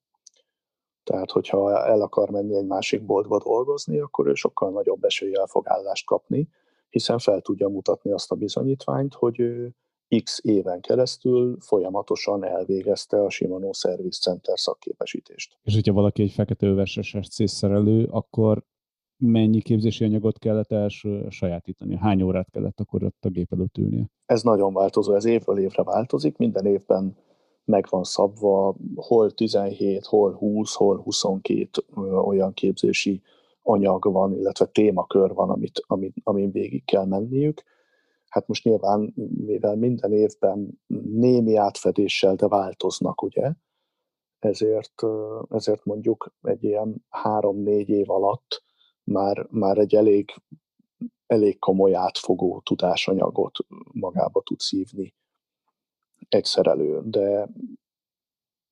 Tehát, 1.06 1.32
hogyha 1.32 1.86
el 1.86 2.02
akar 2.02 2.30
menni 2.30 2.56
egy 2.56 2.65
másik 2.65 3.06
boltba 3.06 3.39
dolgozni, 3.44 4.00
akkor 4.00 4.28
ő 4.28 4.34
sokkal 4.34 4.72
nagyobb 4.72 5.04
eséllyel 5.04 5.46
fog 5.46 5.68
állást 5.68 6.06
kapni, 6.06 6.50
hiszen 6.89 7.20
fel 7.20 7.41
tudja 7.41 7.68
mutatni 7.68 8.12
azt 8.12 8.32
a 8.32 8.36
bizonyítványt, 8.36 9.13
hogy 9.13 9.39
ő 9.39 9.76
x 10.24 10.39
éven 10.44 10.82
keresztül 10.82 11.58
folyamatosan 11.60 12.46
elvégezte 12.46 13.24
a 13.24 13.30
Shimano 13.30 13.74
Service 13.74 14.20
Center 14.22 14.60
szakképesítést. 14.60 15.58
És 15.63 15.74
hogyha 15.74 15.94
valaki 15.94 16.22
egy 16.22 16.32
fekete 16.32 16.68
öves 16.68 17.00
SSC 17.02 17.50
szerelő, 17.50 18.08
akkor 18.12 18.63
mennyi 19.18 19.62
képzési 19.62 20.04
anyagot 20.04 20.39
kellett 20.39 20.72
első 20.72 21.26
sajátítani? 21.30 21.98
Hány 21.98 22.22
órát 22.22 22.50
kellett 22.52 22.80
akkor 22.80 23.04
ott 23.04 23.26
a 23.26 23.30
gép 23.30 23.54
előtt 23.54 23.78
ülnie? 23.78 24.10
Ez 24.26 24.41
nagyon 24.41 24.74
változó, 24.74 25.13
ez 25.13 25.26
évről 25.26 25.60
évre 25.60 25.84
változik, 25.84 26.38
minden 26.38 26.65
évben 26.65 27.15
meg 27.65 27.86
van 27.89 28.04
szabva, 28.04 28.75
hol 28.95 29.32
17, 29.32 30.06
hol 30.06 30.34
20, 30.34 30.73
hol 30.73 30.97
22 30.97 31.82
olyan 32.25 32.54
képzési 32.54 33.21
anyag 33.62 34.12
van, 34.12 34.34
illetve 34.34 34.65
témakör 34.65 35.34
van, 35.34 35.49
amit, 35.49 35.82
amit, 35.88 36.15
amin 36.23 36.51
végig 36.51 36.86
kell 36.86 37.06
menniük. 37.06 37.63
Hát 38.28 38.47
most 38.47 38.63
nyilván, 38.63 39.13
mivel 39.45 39.75
minden 39.75 40.13
évben 40.13 40.82
némi 41.04 41.56
átfedéssel, 41.56 42.36
de 42.36 42.47
változnak, 42.47 43.21
ugye, 43.21 43.54
ezért, 44.39 45.01
ezért 45.49 45.86
mondjuk 45.86 46.34
egy 46.41 46.63
ilyen 46.63 47.06
három-négy 47.10 47.89
év 47.89 48.10
alatt 48.10 48.63
már, 49.04 49.47
már 49.49 49.78
egy 49.78 49.95
elég, 49.95 50.32
elég 51.25 51.60
komoly 51.60 51.95
átfogó 51.95 52.62
tudásanyagot 52.65 53.58
magába 53.91 54.41
tud 54.41 54.60
szívni 54.60 55.13
egy 56.29 56.43
szerelő, 56.43 57.01
de, 57.03 57.49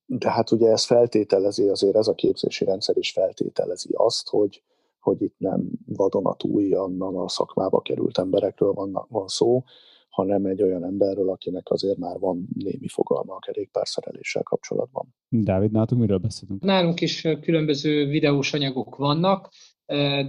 de 0.06 0.32
hát 0.32 0.52
ugye 0.52 0.70
ez 0.70 0.86
feltételezi, 0.86 1.68
azért 1.68 1.96
ez 1.96 2.08
a 2.08 2.14
képzési 2.14 2.66
rendszer 2.66 2.98
is 2.98 3.12
feltételezi 3.12 3.90
azt, 3.94 4.30
hogy, 4.30 4.64
hogy 5.00 5.22
itt 5.22 5.36
nem 5.38 5.70
vadonatújonnan 5.86 7.18
a 7.18 7.30
szakmába 7.30 7.82
került 7.82 8.18
emberekről 8.18 8.74
van, 8.74 9.06
van 9.10 9.28
szó, 9.28 9.64
hanem 10.10 10.46
egy 10.46 10.62
olyan 10.62 10.84
emberről, 10.84 11.30
akinek 11.30 11.70
azért 11.70 11.98
már 11.98 12.20
van 12.20 12.48
némi 12.54 12.88
fogalma 12.88 13.36
a 13.36 13.40
kerékpárszereléssel 13.40 14.44
kapcsolatban. 14.44 15.16
Dávid, 15.30 15.72
nálatunk 15.72 16.02
miről 16.02 16.18
beszélünk? 16.18 16.62
Nálunk 16.62 17.02
is 17.02 17.28
különböző 17.42 18.06
videós 18.06 18.54
anyagok 18.54 18.96
vannak, 18.96 19.50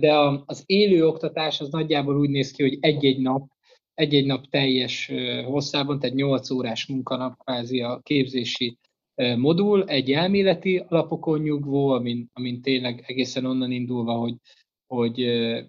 de 0.01 0.43
az 0.47 0.63
élő 0.67 1.07
oktatás 1.07 1.61
az 1.61 1.71
nagyjából 1.71 2.19
úgy 2.19 2.31
néz 2.31 2.51
ki, 2.51 2.63
hogy 2.63 2.79
egy-egy 2.81 3.21
nap 3.21 3.49
egy-egy 3.95 4.27
nap 4.27 4.47
teljes 4.47 5.13
hosszában, 5.45 5.99
tehát 5.99 6.17
8 6.17 6.51
órás 6.51 6.87
munkanap 6.87 7.37
kvázi 7.39 7.81
a 7.81 8.01
képzési 8.03 8.79
modul, 9.37 9.85
egy 9.89 10.13
elméleti 10.13 10.85
alapokon 10.89 11.41
nyugvó, 11.41 11.89
amin, 11.89 12.31
amin 12.33 12.63
tényleg 12.63 13.05
egészen 13.07 13.45
onnan 13.45 13.71
indulva, 13.71 14.13
hogy, 14.13 14.35
hogy 14.87 15.15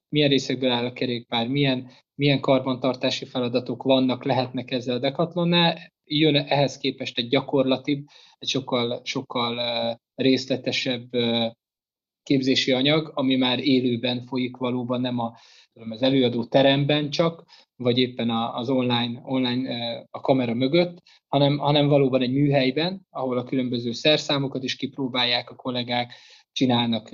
milyen 0.10 0.30
részekből 0.30 0.72
áll 0.72 0.86
a 0.86 0.94
kerékpár, 0.94 1.48
milyen, 1.48 1.90
milyen 2.16 2.40
karbantartási 2.40 3.26
feladatok 3.26 3.84
vannak, 3.84 4.24
lehetnek 4.24 4.72
ezzel 4.72 4.96
a 4.96 5.00
dekatlonnál, 5.00 5.94
jön 6.04 6.36
ehhez 6.36 6.78
képest 6.78 7.18
egy 7.18 7.28
gyakorlatibb, 7.28 8.06
egy 8.38 8.48
sokkal, 8.48 9.02
sokkal 9.04 9.60
részletesebb 10.16 11.10
képzési 12.24 12.72
anyag, 12.72 13.12
ami 13.16 13.36
már 13.36 13.60
élőben 13.60 14.26
folyik 14.26 14.58
valóban, 14.58 15.02
nem 15.02 15.20
a, 15.20 15.34
az 15.90 16.02
előadó 16.02 16.46
teremben 16.46 17.10
csak, 17.10 17.44
vagy 17.76 17.98
éppen 17.98 18.30
az 18.30 18.70
online, 18.70 19.22
online 19.24 19.70
a 20.12 20.20
kamera 20.20 20.54
mögött, 20.54 21.02
hanem, 21.28 21.58
hanem 21.58 21.88
valóban 21.88 22.22
egy 22.22 22.32
műhelyben, 22.32 23.06
ahol 23.10 23.38
a 23.38 23.44
különböző 23.44 23.92
szerszámokat 23.92 24.64
is 24.64 24.76
kipróbálják 24.76 25.50
a 25.50 25.56
kollégák, 25.56 26.14
csinálnak 26.52 27.10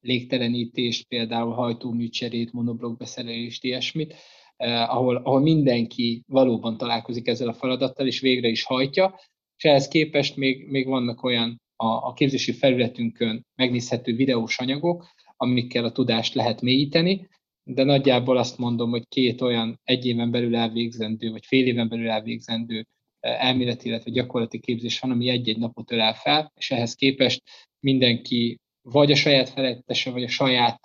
légtelenítést, 0.00 1.08
például 1.08 1.52
hajtóműcserét, 1.52 2.52
monoblokbeszerelést, 2.52 3.64
ilyesmit, 3.64 4.14
ahol, 4.56 5.16
ahol 5.16 5.40
mindenki 5.40 6.22
valóban 6.26 6.76
találkozik 6.76 7.28
ezzel 7.28 7.48
a 7.48 7.54
feladattal, 7.54 8.06
és 8.06 8.20
végre 8.20 8.48
is 8.48 8.64
hajtja, 8.64 9.20
és 9.56 9.64
ehhez 9.64 9.88
képest 9.88 10.36
még, 10.36 10.70
még 10.70 10.86
vannak 10.86 11.22
olyan 11.22 11.60
a, 11.76 11.86
a 11.86 12.12
képzési 12.12 12.52
felületünkön 12.52 13.46
megnézhető 13.54 14.14
videós 14.14 14.58
anyagok, 14.58 15.06
amikkel 15.44 15.84
a 15.84 15.92
tudást 15.92 16.34
lehet 16.34 16.60
mélyíteni, 16.60 17.28
de 17.64 17.84
nagyjából 17.84 18.36
azt 18.36 18.58
mondom, 18.58 18.90
hogy 18.90 19.08
két 19.08 19.40
olyan 19.40 19.80
egy 19.84 20.06
éven 20.06 20.30
belül 20.30 20.56
elvégzendő, 20.56 21.30
vagy 21.30 21.46
fél 21.46 21.66
éven 21.66 21.88
belül 21.88 22.08
elvégzendő 22.08 22.86
elméleti, 23.20 23.88
illetve 23.88 24.10
gyakorlati 24.10 24.60
képzés 24.60 25.00
van, 25.00 25.10
ami 25.10 25.28
egy-egy 25.28 25.58
napot 25.58 25.92
ölel 25.92 26.14
fel, 26.14 26.52
és 26.54 26.70
ehhez 26.70 26.94
képest 26.94 27.42
mindenki 27.80 28.58
vagy 28.82 29.10
a 29.10 29.14
saját 29.14 29.48
felettese, 29.48 30.10
vagy 30.10 30.22
a 30.22 30.28
saját 30.28 30.80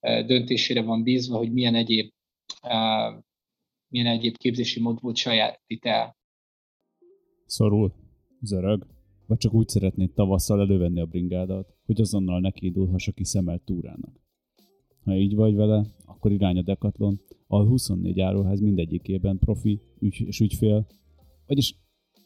döntésére 0.00 0.82
van 0.82 1.02
bízva, 1.02 1.36
hogy 1.36 1.52
milyen 1.52 1.74
egyéb, 1.74 2.10
milyen 3.88 4.06
egyéb 4.06 4.36
képzési 4.36 4.80
módot 4.80 5.16
sajátít 5.16 5.84
el. 5.86 6.16
Szorul, 7.46 7.94
zörög, 8.40 8.86
vagy 9.26 9.38
csak 9.38 9.54
úgy 9.54 9.68
szeretnéd 9.68 10.12
tavasszal 10.12 10.60
elővenni 10.60 11.00
a 11.00 11.06
bringádat, 11.06 11.74
hogy 11.86 12.00
azonnal 12.00 12.40
nekiindulhass 12.40 13.08
a 13.08 13.12
kiszemelt 13.12 13.62
túrának. 13.62 14.20
Ha 15.04 15.16
így 15.16 15.34
vagy 15.34 15.54
vele, 15.54 15.84
akkor 16.04 16.32
irány 16.32 16.58
a 16.58 16.62
Decathlon, 16.62 17.20
ahol 17.46 17.66
24 17.66 18.20
áruház 18.20 18.60
mindegyikében 18.60 19.38
profi 19.38 19.80
ügy 20.00 20.20
és 20.26 20.40
ügyfél, 20.40 20.86
vagyis 21.46 21.78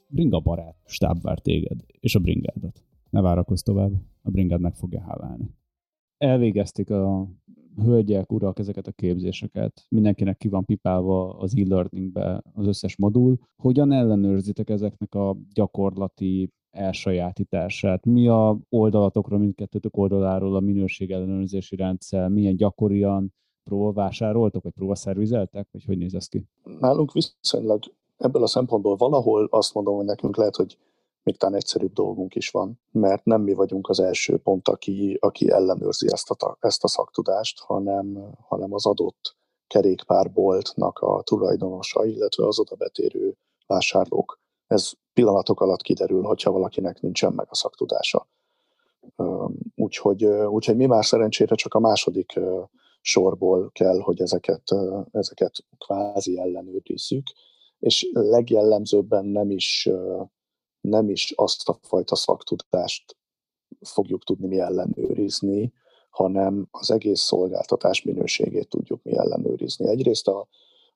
bringa 0.08 0.40
barát 0.40 0.76
stáb 0.86 1.22
vár 1.22 1.40
téged 1.40 1.84
és 2.00 2.14
a 2.14 2.20
bringádat. 2.20 2.84
Ne 3.10 3.20
várakozz 3.20 3.62
tovább, 3.62 3.92
a 4.22 4.30
bringád 4.30 4.60
meg 4.60 4.74
fogja 4.74 5.00
hálálni. 5.00 5.50
Elvégezték 6.16 6.90
a 6.90 7.28
hölgyek, 7.82 8.32
urak 8.32 8.58
ezeket 8.58 8.86
a 8.86 8.92
képzéseket, 8.92 9.86
mindenkinek 9.88 10.36
ki 10.36 10.48
van 10.48 10.64
pipálva 10.64 11.38
az 11.38 11.54
e-learningbe 11.56 12.42
az 12.54 12.66
összes 12.66 12.96
modul. 12.96 13.38
Hogyan 13.56 13.92
ellenőrzitek 13.92 14.70
ezeknek 14.70 15.14
a 15.14 15.36
gyakorlati 15.52 16.52
elsajátítását? 16.70 18.04
Mi 18.04 18.28
a 18.28 18.58
oldalatokra, 18.68 19.38
mindkettőtök 19.38 19.96
oldaláról 19.96 20.56
a 20.56 20.60
minőség 20.60 21.10
ellenőrzési 21.10 21.76
rendszer, 21.76 22.28
milyen 22.28 22.56
gyakorian 22.56 23.34
próbavásároltok, 23.64 24.62
vagy 24.62 24.72
próbaszervizeltek, 24.72 25.68
vagy 25.72 25.84
hogy 25.84 25.98
néz 25.98 26.14
ez 26.14 26.26
ki? 26.26 26.44
Nálunk 26.78 27.12
viszonylag 27.12 27.82
ebből 28.16 28.42
a 28.42 28.46
szempontból 28.46 28.96
valahol 28.96 29.48
azt 29.50 29.74
mondom, 29.74 29.94
hogy 29.94 30.04
nekünk 30.04 30.36
lehet, 30.36 30.56
hogy 30.56 30.78
még 31.28 31.36
talán 31.36 31.54
egyszerűbb 31.54 31.92
dolgunk 31.92 32.34
is 32.34 32.50
van, 32.50 32.80
mert 32.90 33.24
nem 33.24 33.42
mi 33.42 33.52
vagyunk 33.52 33.88
az 33.88 34.00
első 34.00 34.36
pont, 34.36 34.68
aki, 34.68 35.16
aki 35.20 35.50
ellenőrzi 35.50 36.06
ezt 36.10 36.30
a, 36.30 36.56
ezt 36.60 36.84
a 36.84 36.88
szaktudást, 36.88 37.60
hanem, 37.60 38.34
hanem 38.48 38.74
az 38.74 38.86
adott 38.86 39.36
kerékpárboltnak 39.66 40.98
a 40.98 41.22
tulajdonosa, 41.22 42.04
illetve 42.04 42.46
az 42.46 42.58
oda 42.58 42.74
betérő 42.74 43.36
vásárlók. 43.66 44.40
Ez 44.66 44.90
pillanatok 45.12 45.60
alatt 45.60 45.82
kiderül, 45.82 46.22
hogyha 46.22 46.50
valakinek 46.50 47.00
nincsen 47.00 47.32
meg 47.32 47.46
a 47.50 47.54
szaktudása. 47.54 48.28
Úgyhogy, 49.74 50.24
úgyhogy 50.24 50.76
mi 50.76 50.86
már 50.86 51.04
szerencsére 51.04 51.54
csak 51.54 51.74
a 51.74 51.80
második 51.80 52.40
sorból 53.00 53.70
kell, 53.72 54.00
hogy 54.00 54.20
ezeket, 54.20 54.62
ezeket 55.10 55.64
kvázi 55.78 56.38
ellenőrizzük, 56.38 57.26
és 57.78 58.10
legjellemzőbben 58.12 59.24
nem 59.24 59.50
is 59.50 59.88
nem 60.88 61.10
is 61.10 61.32
azt 61.36 61.68
a 61.68 61.78
fajta 61.82 62.14
szaktudást 62.16 63.16
fogjuk 63.80 64.24
tudni 64.24 64.46
mi 64.46 64.58
ellenőrizni, 64.58 65.72
hanem 66.10 66.68
az 66.70 66.90
egész 66.90 67.20
szolgáltatás 67.20 68.02
minőségét 68.02 68.68
tudjuk 68.68 69.02
mi 69.02 69.16
ellenőrizni. 69.16 69.88
Egyrészt 69.88 70.28
a, 70.28 70.48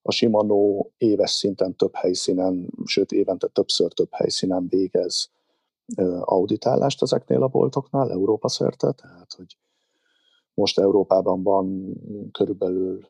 a 0.02 0.12
Shimano 0.12 0.86
éves 0.96 1.30
szinten 1.30 1.76
több 1.76 1.94
helyszínen, 1.94 2.70
sőt 2.84 3.12
évente 3.12 3.46
többször 3.46 3.92
több 3.92 4.08
helyszínen 4.10 4.66
végez 4.68 5.30
auditálást 6.20 7.02
ezeknél 7.02 7.42
a 7.42 7.48
boltoknál, 7.48 8.10
Európa 8.10 8.48
szerte, 8.48 8.92
tehát 8.92 9.32
hogy 9.32 9.56
most 10.54 10.78
Európában 10.78 11.42
van 11.42 11.94
körülbelül 12.32 13.06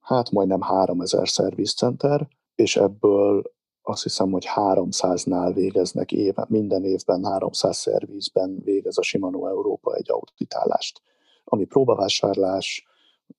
hát 0.00 0.30
majdnem 0.30 0.60
3000 0.60 1.28
szervizcenter, 1.28 2.28
és 2.54 2.76
ebből 2.76 3.42
azt 3.88 4.02
hiszem, 4.02 4.30
hogy 4.30 4.46
300-nál 4.54 5.50
végeznek 5.54 6.12
éve, 6.12 6.46
minden 6.48 6.84
évben 6.84 7.24
300 7.24 7.76
szervizben 7.76 8.60
végez 8.64 8.98
a 8.98 9.02
Shimano 9.02 9.46
Európa 9.46 9.94
egy 9.94 10.10
auditálást, 10.10 11.02
ami 11.44 11.64
próbavásárlás, 11.64 12.86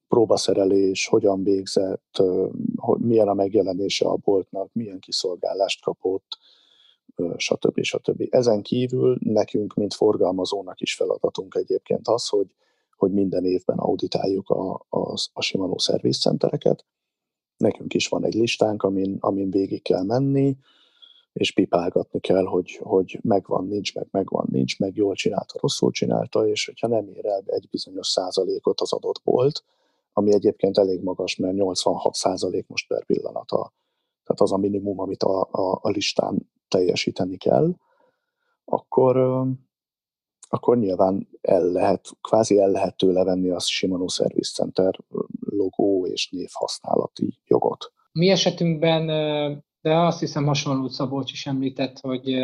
próbaszerelés, 0.08 1.08
hogyan 1.08 1.44
végzett, 1.44 2.22
milyen 2.98 3.28
a 3.28 3.34
megjelenése 3.34 4.08
a 4.08 4.16
boltnak, 4.16 4.70
milyen 4.74 5.00
kiszolgálást 5.00 5.84
kapott, 5.84 6.38
stb. 7.38 7.82
stb. 7.82 8.28
Ezen 8.30 8.62
kívül 8.62 9.18
nekünk, 9.20 9.74
mint 9.74 9.94
forgalmazónak 9.94 10.82
is 10.82 10.96
feladatunk 10.96 11.56
egyébként 11.56 12.08
az, 12.08 12.28
hogy, 12.28 12.56
hogy 12.96 13.12
minden 13.12 13.46
évben 13.46 13.78
auditáljuk 13.78 14.50
a, 14.50 14.86
a, 14.90 15.14
a 15.34 15.42
Shimano 15.42 15.80
szervizcentereket, 15.80 16.86
nekünk 17.60 17.94
is 17.94 18.08
van 18.08 18.26
egy 18.26 18.34
listánk, 18.34 18.84
amin, 18.84 19.18
amin 19.20 19.50
végig 19.50 19.82
kell 19.82 20.04
menni, 20.04 20.58
és 21.34 21.52
pipálgatni 21.52 22.20
kell, 22.20 22.46
hogy, 22.46 22.80
hogy 22.84 23.20
megvan, 23.22 23.68
nincs, 23.68 23.96
meg 23.96 24.08
megvan, 24.12 24.46
nincs, 24.52 24.80
meg 24.80 24.96
jól 24.96 25.16
csinálta, 25.16 25.60
rosszul 25.62 25.92
csinálta, 25.92 26.48
és 26.48 26.66
hogyha 26.66 26.88
nem 26.88 27.08
ér 27.08 27.26
el 27.26 27.44
egy 27.46 27.68
bizonyos 27.72 28.08
százalékot 28.08 28.82
az 28.82 28.94
adott 28.94 29.22
bolt, 29.24 29.64
ami 30.14 30.34
egyébként 30.34 30.78
elég 30.78 31.02
magas, 31.02 31.36
mert 31.36 31.56
86 31.56 32.14
százalék 32.14 32.68
most 32.68 32.88
per 32.88 33.06
pillanat 33.06 33.52
a, 33.52 33.74
tehát 34.24 34.42
az 34.42 34.52
a 34.52 34.58
minimum, 34.58 35.00
amit 35.00 35.24
a, 35.24 35.42
a, 35.52 35.80
a 35.82 35.90
listán 35.90 36.50
teljesíteni 36.68 37.38
kell, 37.38 37.74
akkor, 38.66 39.46
akkor 40.50 40.78
nyilván 40.78 41.28
el 41.42 41.72
lehet, 41.72 42.10
kvázi 42.22 42.60
el 42.60 42.72
lehet 42.72 42.98
tőle 42.98 43.24
venni 43.24 43.50
a 43.50 43.60
Shimano 43.60 44.08
Service 44.08 44.52
Center 44.52 45.00
logó 45.40 46.06
és 46.06 46.30
név 46.30 46.50
használati 46.52 47.40
jogot. 47.48 47.94
Mi 48.12 48.30
esetünkben, 48.30 49.06
de 49.82 49.96
azt 49.96 50.20
hiszem 50.20 50.46
hasonlót 50.46 50.92
Szabolcs 50.92 51.32
is 51.32 51.46
említett, 51.46 52.00
hogy 52.00 52.38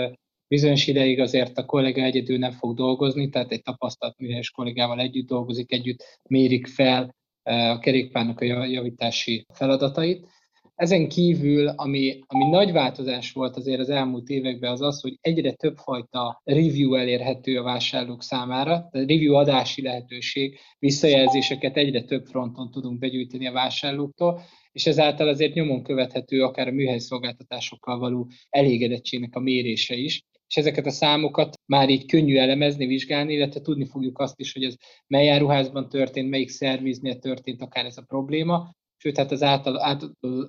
bizonyos 0.48 0.88
ideig 0.88 1.20
azért 1.20 1.58
a 1.58 1.66
kollega 1.66 2.02
egyedül 2.02 2.38
nem 2.38 2.52
fog 2.52 2.76
dolgozni, 2.76 3.30
tehát 3.30 3.52
egy 3.52 3.62
tapasztalt 3.62 4.18
műhelyes 4.18 4.52
kollégával 4.52 5.00
együtt 5.00 5.28
dolgozik, 5.28 5.72
együtt 5.72 6.04
mérik 6.30 6.68
fel 6.68 7.16
a 7.44 7.80
kerékpárnak 7.80 8.40
a 8.40 8.66
javítási 8.66 9.46
feladatait, 9.54 10.28
ezen 10.76 11.08
kívül, 11.08 11.68
ami, 11.68 12.20
ami 12.28 12.50
nagy 12.50 12.72
változás 12.72 13.32
volt 13.32 13.56
azért 13.56 13.80
az 13.80 13.90
elmúlt 13.90 14.30
években, 14.30 14.72
az 14.72 14.82
az, 14.82 15.02
hogy 15.02 15.18
egyre 15.22 15.52
több 15.52 15.78
fajta 15.78 16.42
review 16.44 16.94
elérhető 16.94 17.58
a 17.58 17.64
vásárlók 17.64 18.24
számára, 18.24 18.72
tehát 18.72 19.10
review 19.10 19.34
adási 19.34 19.82
lehetőség, 19.82 20.60
visszajelzéseket 20.80 21.78
egyre 21.78 22.04
több 22.04 22.26
fronton 22.26 22.72
tudunk 22.72 23.00
begyűjteni 23.00 23.48
a 23.48 23.52
vásárlóktól, 23.52 24.42
és 24.72 24.86
ezáltal 24.86 25.28
azért 25.28 25.54
nyomon 25.54 25.84
követhető 25.84 26.44
akár 26.44 26.68
a 26.68 26.72
műhelyszolgáltatásokkal 26.72 28.00
való 28.00 28.30
elégedettségnek 28.50 29.36
a 29.36 29.40
mérése 29.40 29.96
is, 29.96 30.24
és 30.48 30.56
ezeket 30.56 30.86
a 30.86 30.92
számokat 30.92 31.56
már 31.66 31.90
így 31.90 32.06
könnyű 32.06 32.38
elemezni, 32.38 32.86
vizsgálni, 32.86 33.34
illetve 33.34 33.62
tudni 33.62 33.86
fogjuk 33.86 34.20
azt 34.20 34.40
is, 34.40 34.54
hogy 34.54 34.64
ez 34.64 34.76
mely 35.08 35.30
áruházban 35.30 35.90
történt, 35.90 36.30
melyik 36.30 36.50
szerviznél 36.50 37.20
történt 37.20 37.62
akár 37.62 37.86
ez 37.86 37.98
a 37.98 38.06
probléma, 38.08 38.76
sőt, 39.06 39.18
hát 39.18 39.32
az 39.32 39.44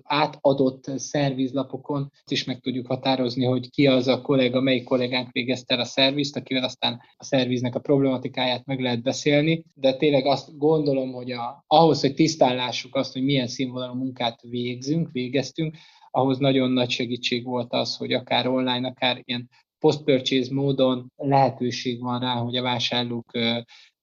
átadott 0.02 0.84
szervizlapokon 0.98 2.10
is 2.30 2.44
meg 2.44 2.60
tudjuk 2.60 2.86
határozni, 2.86 3.44
hogy 3.44 3.70
ki 3.70 3.86
az 3.86 4.08
a 4.08 4.20
kollega, 4.20 4.60
melyik 4.60 4.84
kollégánk 4.84 5.32
végezte 5.32 5.74
el 5.74 5.80
a 5.80 5.84
szervizt, 5.84 6.36
akivel 6.36 6.64
aztán 6.64 7.00
a 7.16 7.24
szerviznek 7.24 7.74
a 7.74 7.80
problematikáját 7.80 8.64
meg 8.64 8.80
lehet 8.80 9.02
beszélni, 9.02 9.64
de 9.74 9.96
tényleg 9.96 10.26
azt 10.26 10.58
gondolom, 10.58 11.12
hogy 11.12 11.30
a, 11.30 11.64
ahhoz, 11.66 12.00
hogy 12.00 12.14
tisztállássuk 12.14 12.94
azt, 12.94 13.12
hogy 13.12 13.22
milyen 13.22 13.46
színvonalú 13.46 13.94
munkát 13.94 14.40
végzünk, 14.42 15.08
végeztünk, 15.12 15.76
ahhoz 16.10 16.38
nagyon 16.38 16.70
nagy 16.70 16.90
segítség 16.90 17.44
volt 17.44 17.72
az, 17.72 17.96
hogy 17.96 18.12
akár 18.12 18.46
online, 18.46 18.88
akár 18.88 19.20
ilyen 19.24 19.50
post-purchase 19.78 20.54
módon 20.54 21.12
lehetőség 21.16 22.00
van 22.00 22.20
rá, 22.20 22.34
hogy 22.34 22.56
a 22.56 22.62
vásárlók 22.62 23.30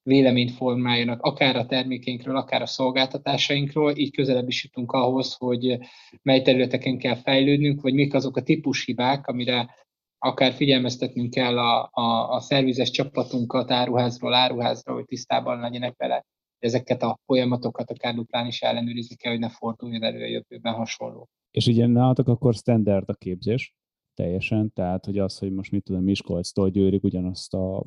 véleményt 0.04 0.52
formáljanak, 0.52 1.22
akár 1.22 1.56
a 1.56 1.66
termékeinkről, 1.66 2.38
akár 2.38 2.62
a 2.62 2.66
szolgáltatásainkról, 2.66 3.98
így 3.98 4.12
közelebb 4.12 4.48
is 4.48 4.64
jutunk 4.64 4.92
ahhoz, 4.92 5.34
hogy 5.34 5.78
mely 6.22 6.42
területeken 6.42 6.98
kell 6.98 7.16
fejlődnünk, 7.16 7.82
vagy 7.82 7.94
mik 7.94 8.14
azok 8.14 8.38
a 8.38 8.44
típushibák, 8.44 9.28
amire 9.28 9.76
akár 10.18 10.54
figyelmeztetnünk 10.54 11.30
kell 11.30 11.60
a, 11.60 11.90
a, 11.92 12.30
a 12.30 12.40
szervizes 12.40 12.90
csapatunkat 12.90 13.72
áruházról 13.72 14.34
áruházra, 14.34 14.94
hogy 14.94 15.06
tisztában 15.06 15.60
legyenek 15.60 15.94
vele. 15.98 16.26
Ezeket 16.60 17.04
a 17.04 17.20
folyamatokat 17.26 17.92
akár 17.92 18.16
duplán 18.16 18.48
is 18.48 18.62
ellenőrizni 18.62 19.16
kell, 19.16 19.32
hogy 19.32 19.42
ne 19.42 19.50
forduljon 19.50 20.04
elő 20.04 20.24
a 20.24 20.28
jövőben 20.28 20.74
hasonló. 20.74 21.30
És 21.52 21.68
ugye 21.68 21.88
nálatok 21.88 22.28
akkor 22.28 22.54
standard 22.54 23.10
a 23.10 23.14
képzés, 23.14 23.74
teljesen, 24.14 24.72
tehát 24.74 25.06
hogy 25.06 25.18
az, 25.18 25.38
hogy 25.38 25.52
most 25.52 25.72
mit 25.72 25.84
tudom, 25.84 26.04
Miskolctól 26.04 26.70
Győrig 26.70 27.04
ugyanazt 27.04 27.54
a, 27.54 27.84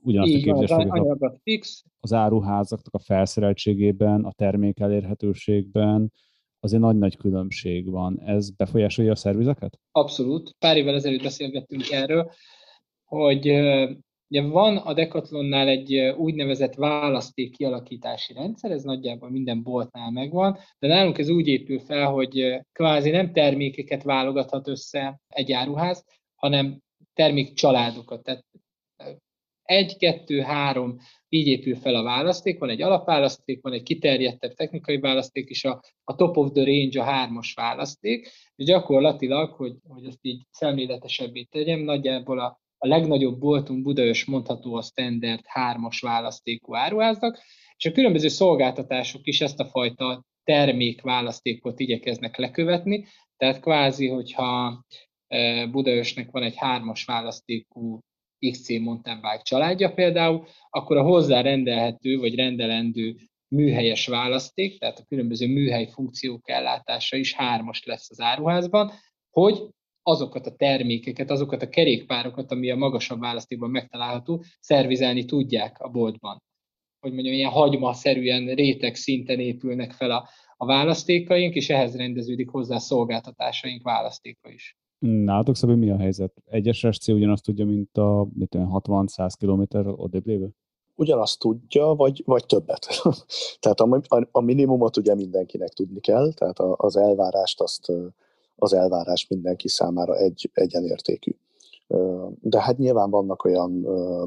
ugyanazt 0.00 0.30
Így 0.30 0.48
a 0.48 0.52
képzést 0.52 0.72
van, 0.72 1.16
az, 1.18 1.32
fix. 1.42 1.84
az 2.00 2.12
áruházaknak 2.12 2.94
a 2.94 2.98
felszereltségében, 2.98 4.24
a 4.24 4.32
termék 4.32 4.80
elérhetőségben, 4.80 6.12
azért 6.60 6.82
nagy-nagy 6.82 7.16
különbség 7.16 7.90
van. 7.90 8.20
Ez 8.20 8.50
befolyásolja 8.50 9.12
a 9.12 9.16
szervizeket? 9.16 9.78
Abszolút. 9.92 10.56
Pár 10.58 10.76
évvel 10.76 10.94
ezelőtt 10.94 11.22
beszélgettünk 11.22 11.90
erről, 11.90 12.30
hogy 13.04 13.46
ugye 14.28 14.42
van 14.42 14.76
a 14.76 14.92
Decathlonnál 14.92 15.68
egy 15.68 15.96
úgynevezett 16.16 16.74
választék 16.74 17.56
kialakítási 17.56 18.32
rendszer, 18.32 18.70
ez 18.70 18.82
nagyjából 18.82 19.30
minden 19.30 19.62
boltnál 19.62 20.10
megvan, 20.10 20.58
de 20.78 20.86
nálunk 20.86 21.18
ez 21.18 21.28
úgy 21.28 21.46
épül 21.46 21.78
fel, 21.78 22.10
hogy 22.10 22.60
kvázi 22.72 23.10
nem 23.10 23.32
termékeket 23.32 24.02
válogathat 24.02 24.68
össze 24.68 25.20
egy 25.28 25.52
áruház, 25.52 26.04
hanem 26.34 26.80
termékcsaládokat. 27.14 28.22
Tehát 28.22 28.44
egy, 29.64 29.96
kettő, 29.96 30.40
három, 30.40 30.98
így 31.28 31.46
épül 31.46 31.74
fel 31.74 31.94
a 31.94 32.02
választék, 32.02 32.58
van 32.58 32.68
egy 32.68 32.82
alapválaszték, 32.82 33.62
van 33.62 33.72
egy 33.72 33.82
kiterjedtebb 33.82 34.52
technikai 34.52 35.00
választék, 35.00 35.48
és 35.48 35.64
a, 35.64 35.80
a 36.04 36.14
top 36.14 36.36
of 36.36 36.50
the 36.52 36.64
range 36.64 37.00
a 37.00 37.04
hármas 37.04 37.54
választék, 37.54 38.28
és 38.56 38.64
gyakorlatilag, 38.64 39.52
hogy, 39.52 39.74
hogy 39.88 40.06
ezt 40.06 40.18
így 40.20 40.42
szemléletesebbé 40.50 41.42
tegyem, 41.42 41.80
nagyjából 41.80 42.40
a, 42.40 42.62
a 42.84 42.86
legnagyobb 42.86 43.38
boltunk 43.38 43.82
Budaörs 43.82 44.24
mondható 44.24 44.74
a 44.74 44.82
standard 44.82 45.40
hármas 45.44 46.00
választékú 46.00 46.74
áruháznak, 46.74 47.38
és 47.76 47.84
a 47.84 47.92
különböző 47.92 48.28
szolgáltatások 48.28 49.26
is 49.26 49.40
ezt 49.40 49.60
a 49.60 49.64
fajta 49.64 50.24
termékválasztékot 50.42 51.80
igyekeznek 51.80 52.36
lekövetni, 52.36 53.06
tehát 53.36 53.60
kvázi, 53.60 54.08
hogyha 54.08 54.84
e, 55.26 55.66
Budaörsnek 55.66 56.30
van 56.30 56.42
egy 56.42 56.56
hármas 56.56 57.04
választékú 57.04 58.00
XC 58.50 58.68
mountain 58.68 59.20
bike 59.20 59.42
családja 59.42 59.92
például, 59.92 60.46
akkor 60.70 60.96
a 60.96 61.02
hozzá 61.02 61.40
rendelhető 61.40 62.18
vagy 62.18 62.34
rendelendő 62.34 63.16
műhelyes 63.48 64.06
választék, 64.06 64.78
tehát 64.78 64.98
a 64.98 65.04
különböző 65.08 65.46
műhely 65.46 65.88
funkciók 65.90 66.50
ellátása 66.50 67.16
is 67.16 67.34
hármas 67.34 67.84
lesz 67.84 68.10
az 68.10 68.20
áruházban, 68.20 68.92
hogy 69.30 69.62
azokat 70.06 70.46
a 70.46 70.54
termékeket, 70.56 71.30
azokat 71.30 71.62
a 71.62 71.68
kerékpárokat, 71.68 72.50
ami 72.50 72.70
a 72.70 72.76
magasabb 72.76 73.20
választékban 73.20 73.70
megtalálható, 73.70 74.42
szervizelni 74.60 75.24
tudják 75.24 75.80
a 75.80 75.88
boltban. 75.88 76.42
Hogy 77.00 77.12
mondjam, 77.12 77.34
ilyen 77.34 77.50
hagyma-szerűen 77.50 78.54
réteg 78.54 78.94
szinten 78.94 79.38
épülnek 79.38 79.92
fel 79.92 80.10
a, 80.10 80.28
a 80.56 80.66
választékaink, 80.66 81.54
és 81.54 81.70
ehhez 81.70 81.96
rendeződik 81.96 82.48
hozzá 82.48 82.78
szolgáltatásaink 82.78 83.82
választéka 83.82 84.50
is. 84.50 84.76
Nálatok 84.98 85.56
szabad 85.56 85.78
mi 85.78 85.90
a 85.90 85.98
helyzet? 85.98 86.32
Egyes 86.44 86.86
SC 86.90 87.08
ugyanazt 87.08 87.44
tudja, 87.44 87.64
mint 87.64 87.96
a 87.96 88.28
60-100 88.36 89.32
km 89.38 89.88
odébb 89.88 90.26
lévő? 90.26 90.50
Ugyanazt 90.94 91.38
tudja, 91.38 91.84
vagy, 91.86 92.22
vagy 92.24 92.46
többet. 92.46 92.86
tehát 93.60 93.80
a, 93.80 94.00
a, 94.08 94.28
a 94.30 94.40
minimumot 94.40 94.96
ugye 94.96 95.14
mindenkinek 95.14 95.68
tudni 95.68 96.00
kell, 96.00 96.32
tehát 96.32 96.58
a, 96.58 96.74
az 96.78 96.96
elvárást 96.96 97.60
azt 97.60 97.92
az 98.56 98.72
elvárás 98.72 99.26
mindenki 99.28 99.68
számára 99.68 100.16
egy 100.16 100.50
egyenértékű. 100.52 101.30
De 102.40 102.60
hát 102.60 102.78
nyilván 102.78 103.10
vannak 103.10 103.44
olyan 103.44 103.82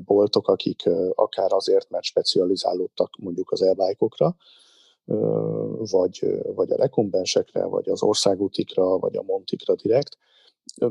boltok, 0.05 0.47
akik 0.47 0.89
akár 1.15 1.53
azért, 1.53 1.89
mert 1.89 2.03
specializálódtak 2.03 3.15
mondjuk 3.19 3.51
az 3.51 3.61
elvájkokra, 3.61 4.35
vagy, 5.91 6.41
vagy 6.55 6.71
a 6.71 6.75
rekombensekre, 6.75 7.65
vagy 7.65 7.89
az 7.89 8.03
országútikra, 8.03 8.97
vagy 8.97 9.15
a 9.15 9.23
montikra 9.23 9.75
direkt, 9.75 10.17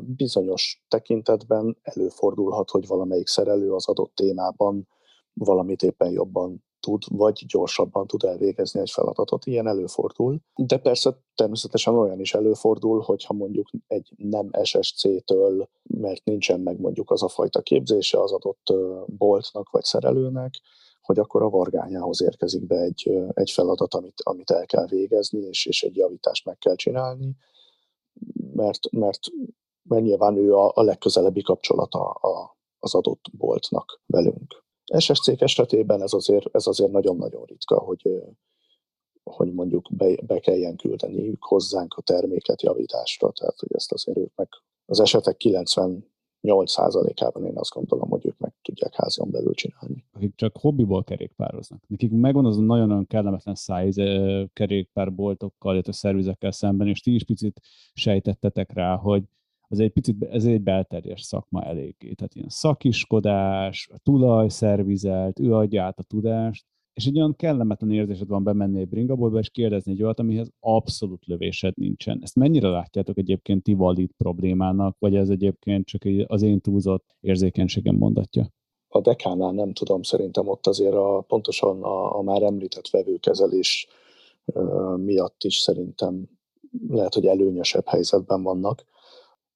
bizonyos 0.00 0.84
tekintetben 0.88 1.76
előfordulhat, 1.82 2.70
hogy 2.70 2.86
valamelyik 2.86 3.26
szerelő 3.26 3.72
az 3.72 3.88
adott 3.88 4.14
témában 4.14 4.88
valamit 5.32 5.82
éppen 5.82 6.10
jobban 6.10 6.64
tud, 6.86 7.02
vagy 7.08 7.44
gyorsabban 7.48 8.06
tud 8.06 8.24
elvégezni 8.24 8.80
egy 8.80 8.90
feladatot. 8.90 9.46
Ilyen 9.46 9.66
előfordul. 9.66 10.38
De 10.54 10.78
persze 10.78 11.18
természetesen 11.34 11.94
olyan 11.94 12.20
is 12.20 12.34
előfordul, 12.34 13.00
hogyha 13.00 13.34
mondjuk 13.34 13.68
egy 13.86 14.12
nem 14.16 14.50
SSC-től, 14.62 15.68
mert 15.82 16.24
nincsen 16.24 16.60
meg 16.60 16.80
mondjuk 16.80 17.10
az 17.10 17.22
a 17.22 17.28
fajta 17.28 17.60
képzése 17.60 18.20
az 18.20 18.32
adott 18.32 18.72
boltnak 19.06 19.70
vagy 19.70 19.84
szerelőnek, 19.84 20.54
hogy 21.02 21.18
akkor 21.18 21.42
a 21.42 21.50
vargányához 21.50 22.22
érkezik 22.22 22.66
be 22.66 22.76
egy, 22.76 23.10
egy 23.34 23.50
feladat, 23.50 23.94
amit, 23.94 24.20
amit 24.22 24.50
el 24.50 24.66
kell 24.66 24.86
végezni, 24.86 25.40
és, 25.40 25.66
és 25.66 25.82
egy 25.82 25.96
javítást 25.96 26.44
meg 26.44 26.58
kell 26.58 26.74
csinálni, 26.74 27.36
mert, 28.52 28.90
mert 28.90 29.20
mert 29.88 30.02
nyilván 30.02 30.36
ő 30.36 30.54
a, 30.54 30.72
a 30.74 30.82
legközelebbi 30.82 31.42
kapcsolata 31.42 32.10
a, 32.10 32.56
az 32.78 32.94
adott 32.94 33.24
boltnak 33.32 34.00
velünk. 34.06 34.64
SSC 34.98 35.42
esetében 35.42 36.02
ez 36.02 36.12
azért, 36.12 36.46
ez 36.52 36.66
azért 36.66 36.90
nagyon-nagyon 36.90 37.44
ritka, 37.44 37.78
hogy, 37.78 38.10
hogy 39.22 39.52
mondjuk 39.52 39.88
be, 39.96 40.16
be 40.26 40.38
kelljen 40.38 40.76
küldeniük 40.76 41.44
hozzánk 41.44 41.94
a 41.94 42.02
terméket 42.02 42.62
javításra, 42.62 43.30
tehát 43.30 43.58
hogy 43.58 43.68
ezt 43.72 43.92
azért 43.92 44.18
ők 44.18 44.34
meg 44.34 44.48
az 44.84 45.00
esetek 45.00 45.36
98%-ában 45.38 47.44
én 47.44 47.56
azt 47.56 47.72
gondolom, 47.72 48.08
hogy 48.08 48.26
ők 48.26 48.38
meg 48.38 48.54
tudják 48.62 48.94
házon 48.94 49.30
belül 49.30 49.54
csinálni. 49.54 50.04
Akik 50.12 50.34
csak 50.34 50.56
hobbiból 50.56 51.04
kerékpároznak. 51.04 51.82
Nekik 51.86 52.10
megvan 52.10 52.46
az 52.46 52.58
a 52.58 52.62
nagyon-nagyon 52.62 53.06
kellemetlen 53.06 53.54
szájz 53.54 53.96
kerékpárboltokkal, 54.52 55.72
illetve 55.72 55.92
szervizekkel 55.92 56.50
szemben, 56.50 56.88
és 56.88 57.00
ti 57.00 57.14
is 57.14 57.24
picit 57.24 57.60
sejtettetek 57.94 58.72
rá, 58.72 58.96
hogy 58.96 59.22
az 59.68 59.80
egy 59.80 59.92
picit, 59.92 60.22
ez 60.24 60.44
egy 60.44 60.60
belterjes 60.60 61.20
szakma 61.20 61.62
eléggé. 61.62 62.12
Tehát 62.12 62.34
ilyen 62.34 62.48
szakiskodás, 62.48 63.88
a 63.92 63.98
tulaj 63.98 64.48
szervizelt, 64.48 65.38
ő 65.38 65.54
adja 65.54 65.82
át 65.82 65.98
a 65.98 66.02
tudást, 66.02 66.64
és 66.96 67.06
egy 67.06 67.16
olyan 67.16 67.36
kellemetlen 67.36 67.90
érzésed 67.90 68.28
van 68.28 68.44
bemenni 68.44 68.80
egy 68.80 68.88
bringabolba, 68.88 69.38
és 69.38 69.50
kérdezni 69.50 69.92
egy 69.92 70.02
olyat, 70.02 70.18
amihez 70.18 70.50
abszolút 70.60 71.26
lövésed 71.26 71.76
nincsen. 71.76 72.18
Ezt 72.22 72.34
mennyire 72.34 72.68
látjátok 72.68 73.18
egyébként 73.18 73.62
ti 73.62 73.74
valid 73.74 74.10
problémának, 74.16 74.96
vagy 74.98 75.16
ez 75.16 75.28
egyébként 75.28 75.86
csak 75.86 76.02
az 76.26 76.42
én 76.42 76.60
túlzott 76.60 77.16
érzékenységem 77.20 77.94
mondatja? 77.94 78.48
A 78.88 79.00
dekánál 79.00 79.52
nem 79.52 79.72
tudom, 79.72 80.02
szerintem 80.02 80.48
ott 80.48 80.66
azért 80.66 80.94
a, 80.94 81.24
pontosan 81.28 81.82
a, 81.82 82.18
a 82.18 82.22
már 82.22 82.42
említett 82.42 82.88
vevőkezelés 82.88 83.88
miatt 84.96 85.44
is 85.44 85.56
szerintem 85.56 86.28
lehet, 86.88 87.14
hogy 87.14 87.26
előnyösebb 87.26 87.86
helyzetben 87.86 88.42
vannak 88.42 88.84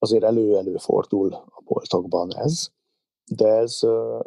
azért 0.02 0.24
elő-előfordul 0.24 1.32
a 1.32 1.62
boltokban 1.64 2.36
ez, 2.36 2.68
de 3.34 3.48
ez, 3.48 3.80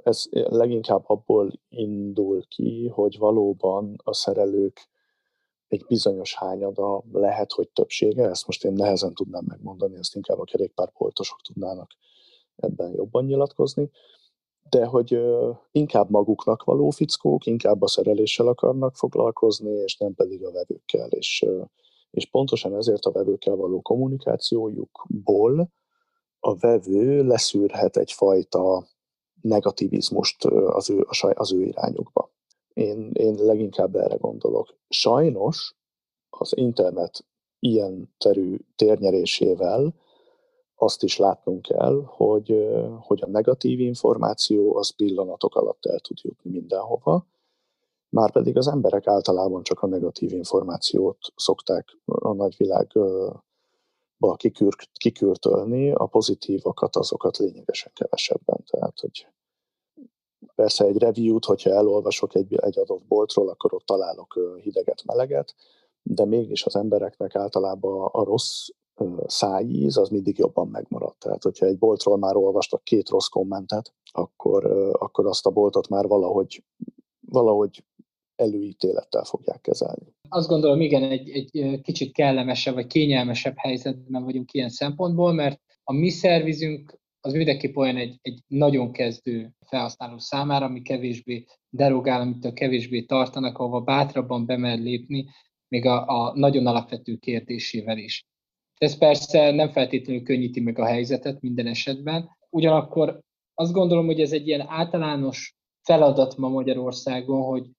ez 0.04 0.26
leginkább 0.32 1.04
abból 1.08 1.52
indul 1.70 2.48
ki, 2.48 2.88
hogy 2.88 3.18
valóban 3.18 3.96
a 4.04 4.14
szerelők 4.14 4.90
egy 5.68 5.86
bizonyos 5.88 6.36
hányada, 6.36 7.04
lehet, 7.12 7.52
hogy 7.52 7.70
többsége, 7.70 8.30
ezt 8.30 8.46
most 8.46 8.66
én 8.66 8.74
nehezen 8.74 9.14
tudnám 9.14 9.44
megmondani, 9.48 9.98
ezt 9.98 10.16
inkább 10.16 10.40
a 10.40 10.44
kerékpárpoltosok 10.44 11.42
tudnának 11.42 11.92
ebben 12.56 12.92
jobban 12.92 13.26
nyilatkozni, 13.26 13.90
de 14.70 14.86
hogy 14.86 15.20
inkább 15.72 16.10
maguknak 16.10 16.64
való 16.64 16.90
fickók, 16.90 17.46
inkább 17.46 17.82
a 17.82 17.88
szereléssel 17.88 18.48
akarnak 18.48 18.96
foglalkozni, 18.96 19.72
és 19.72 19.98
nem 19.98 20.14
pedig 20.14 20.46
a 20.46 20.52
vevőkkel, 20.52 21.10
és 21.10 21.46
és 22.14 22.26
pontosan 22.26 22.76
ezért 22.76 23.06
a 23.06 23.12
vevőkkel 23.12 23.56
való 23.56 23.82
kommunikációjukból 23.82 25.72
a 26.40 26.56
vevő 26.56 27.24
leszűrhet 27.24 27.98
egyfajta 27.98 28.88
negativizmust 29.42 30.46
az 30.46 30.90
ő, 30.90 31.06
az 31.34 31.54
ő 31.54 31.64
irányukba. 31.64 32.32
Én, 32.74 33.12
én 33.14 33.36
leginkább 33.36 33.96
erre 33.96 34.16
gondolok. 34.16 34.76
Sajnos 34.90 35.76
az 36.30 36.58
internet 36.58 37.26
ilyen 37.60 38.14
terű 38.18 38.58
térnyerésével 38.76 39.94
azt 40.76 41.04
is 41.04 41.18
látnunk 41.18 41.62
kell, 41.62 42.04
hogy, 42.06 42.68
hogy 43.00 43.22
a 43.22 43.28
negatív 43.28 43.80
információ 43.80 44.76
az 44.76 44.90
pillanatok 44.90 45.56
alatt 45.56 45.86
el 45.86 46.00
tud 46.00 46.18
jutni 46.22 46.52
mindenhova, 46.52 47.28
Márpedig 48.14 48.58
az 48.58 48.68
emberek 48.68 49.08
általában 49.08 49.64
csak 49.64 49.82
a 49.82 49.88
negatív 49.88 50.32
információt 50.32 51.18
szokták 51.36 51.98
a 52.06 52.34
nagyvilágba 52.34 53.44
kikür, 54.36 54.76
kikürtölni, 54.94 55.92
a 55.92 56.06
pozitívokat 56.06 56.96
azokat 56.96 57.38
lényegesen 57.38 57.92
kevesebben. 57.96 58.64
Tehát, 58.70 59.00
hogy 59.00 59.28
persze 60.56 60.86
egy 60.86 60.98
review-t, 60.98 61.46
hogyha 61.46 61.70
elolvasok 61.70 62.36
egy, 62.36 62.56
egy 62.56 62.80
adott 62.80 63.06
boltról, 63.06 63.50
akkor 63.50 63.74
ott 63.74 63.86
találok 63.86 64.40
hideget, 64.62 65.04
meleget, 65.06 65.56
de 66.02 66.26
mégis 66.26 66.66
az 66.66 66.76
embereknek 66.76 67.36
általában 67.36 68.10
a 68.12 68.24
rossz 68.24 68.68
szájíz, 69.26 69.98
az 69.98 70.10
mindig 70.10 70.38
jobban 70.38 70.68
megmaradt. 70.68 71.20
Tehát, 71.20 71.44
hogyha 71.44 71.66
egy 71.66 71.78
boltról 71.78 72.18
már 72.18 72.36
olvastak 72.36 72.84
két 72.84 73.10
rossz 73.10 73.28
kommentet, 73.28 73.94
akkor, 74.12 74.66
akkor 75.00 75.26
azt 75.26 75.46
a 75.46 75.52
boltot 75.52 75.88
már 75.88 76.08
valahogy, 76.08 76.64
valahogy 77.20 77.84
előítélettel 78.36 79.24
fogják 79.24 79.62
kezelni. 79.62 80.14
Azt 80.30 80.48
gondolom, 80.48 80.82
igen, 80.82 81.04
egy, 81.04 81.30
egy 81.30 81.82
kicsit 81.82 82.14
kellemesebb 82.14 82.74
vagy 82.74 82.88
kényelmesebb 82.88 83.58
helyzetben 83.58 84.24
vagyunk 84.24 84.54
ilyen 84.54 84.70
szempontból, 84.70 85.34
mert 85.34 85.62
a 85.84 85.94
mi 85.94 86.10
szervizünk 86.10 87.02
az 87.26 87.34
mindenképp 87.34 87.76
olyan 87.76 87.98
egy, 87.98 88.18
egy 88.22 88.40
nagyon 88.48 88.92
kezdő 88.92 89.54
felhasználó 89.66 90.18
számára, 90.18 90.66
ami 90.66 90.82
kevésbé 90.82 91.46
derogál, 91.70 92.22
amitől 92.22 92.54
kevésbé 92.54 93.02
tartanak, 93.02 93.58
ahova 93.58 93.82
bátrabban 93.82 94.46
bemer 94.46 94.80
lépni, 94.80 95.26
még 95.68 95.86
a, 95.86 96.08
a 96.08 96.34
nagyon 96.36 96.68
alapvető 96.68 97.16
kérdésével 97.16 97.98
is. 97.98 98.26
Ez 98.78 98.98
persze 98.98 99.52
nem 99.52 99.70
feltétlenül 99.70 100.24
könnyíti 100.24 100.60
meg 100.60 100.80
a 100.80 100.86
helyzetet 100.86 101.42
minden 101.42 101.68
esetben, 101.68 102.30
ugyanakkor 102.50 103.20
azt 103.54 103.74
gondolom, 103.74 104.06
hogy 104.06 104.22
ez 104.22 104.32
egy 104.32 104.48
ilyen 104.48 104.66
általános 104.68 105.56
feladat 105.82 106.38
ma 106.38 106.50
Magyarországon, 106.50 107.42
hogy, 107.42 107.70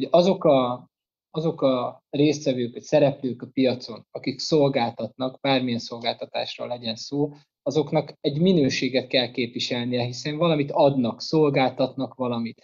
hogy 0.00 0.08
azok, 0.10 0.44
a, 0.44 0.88
azok 1.30 1.62
a 1.62 2.02
résztvevők, 2.10 2.72
vagy 2.72 2.82
szereplők 2.82 3.42
a 3.42 3.48
piacon, 3.52 4.06
akik 4.10 4.38
szolgáltatnak, 4.38 5.40
bármilyen 5.40 5.78
szolgáltatásról 5.78 6.68
legyen 6.68 6.96
szó, 6.96 7.32
azoknak 7.62 8.12
egy 8.20 8.40
minőséget 8.40 9.06
kell 9.06 9.30
képviselnie, 9.30 10.04
hiszen 10.04 10.36
valamit 10.36 10.70
adnak, 10.70 11.20
szolgáltatnak 11.20 12.14
valamit. 12.14 12.62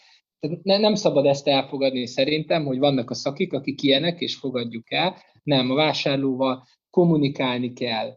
Ne, 0.62 0.78
nem 0.78 0.94
szabad 0.94 1.26
ezt 1.26 1.48
elfogadni 1.48 2.06
szerintem, 2.06 2.64
hogy 2.64 2.78
vannak 2.78 3.10
a 3.10 3.14
szakik, 3.14 3.52
akik 3.52 3.82
ilyenek, 3.82 4.20
és 4.20 4.36
fogadjuk 4.36 4.92
el. 4.92 5.16
Nem, 5.42 5.70
a 5.70 5.74
vásárlóval 5.74 6.66
kommunikálni 6.90 7.72
kell, 7.72 8.16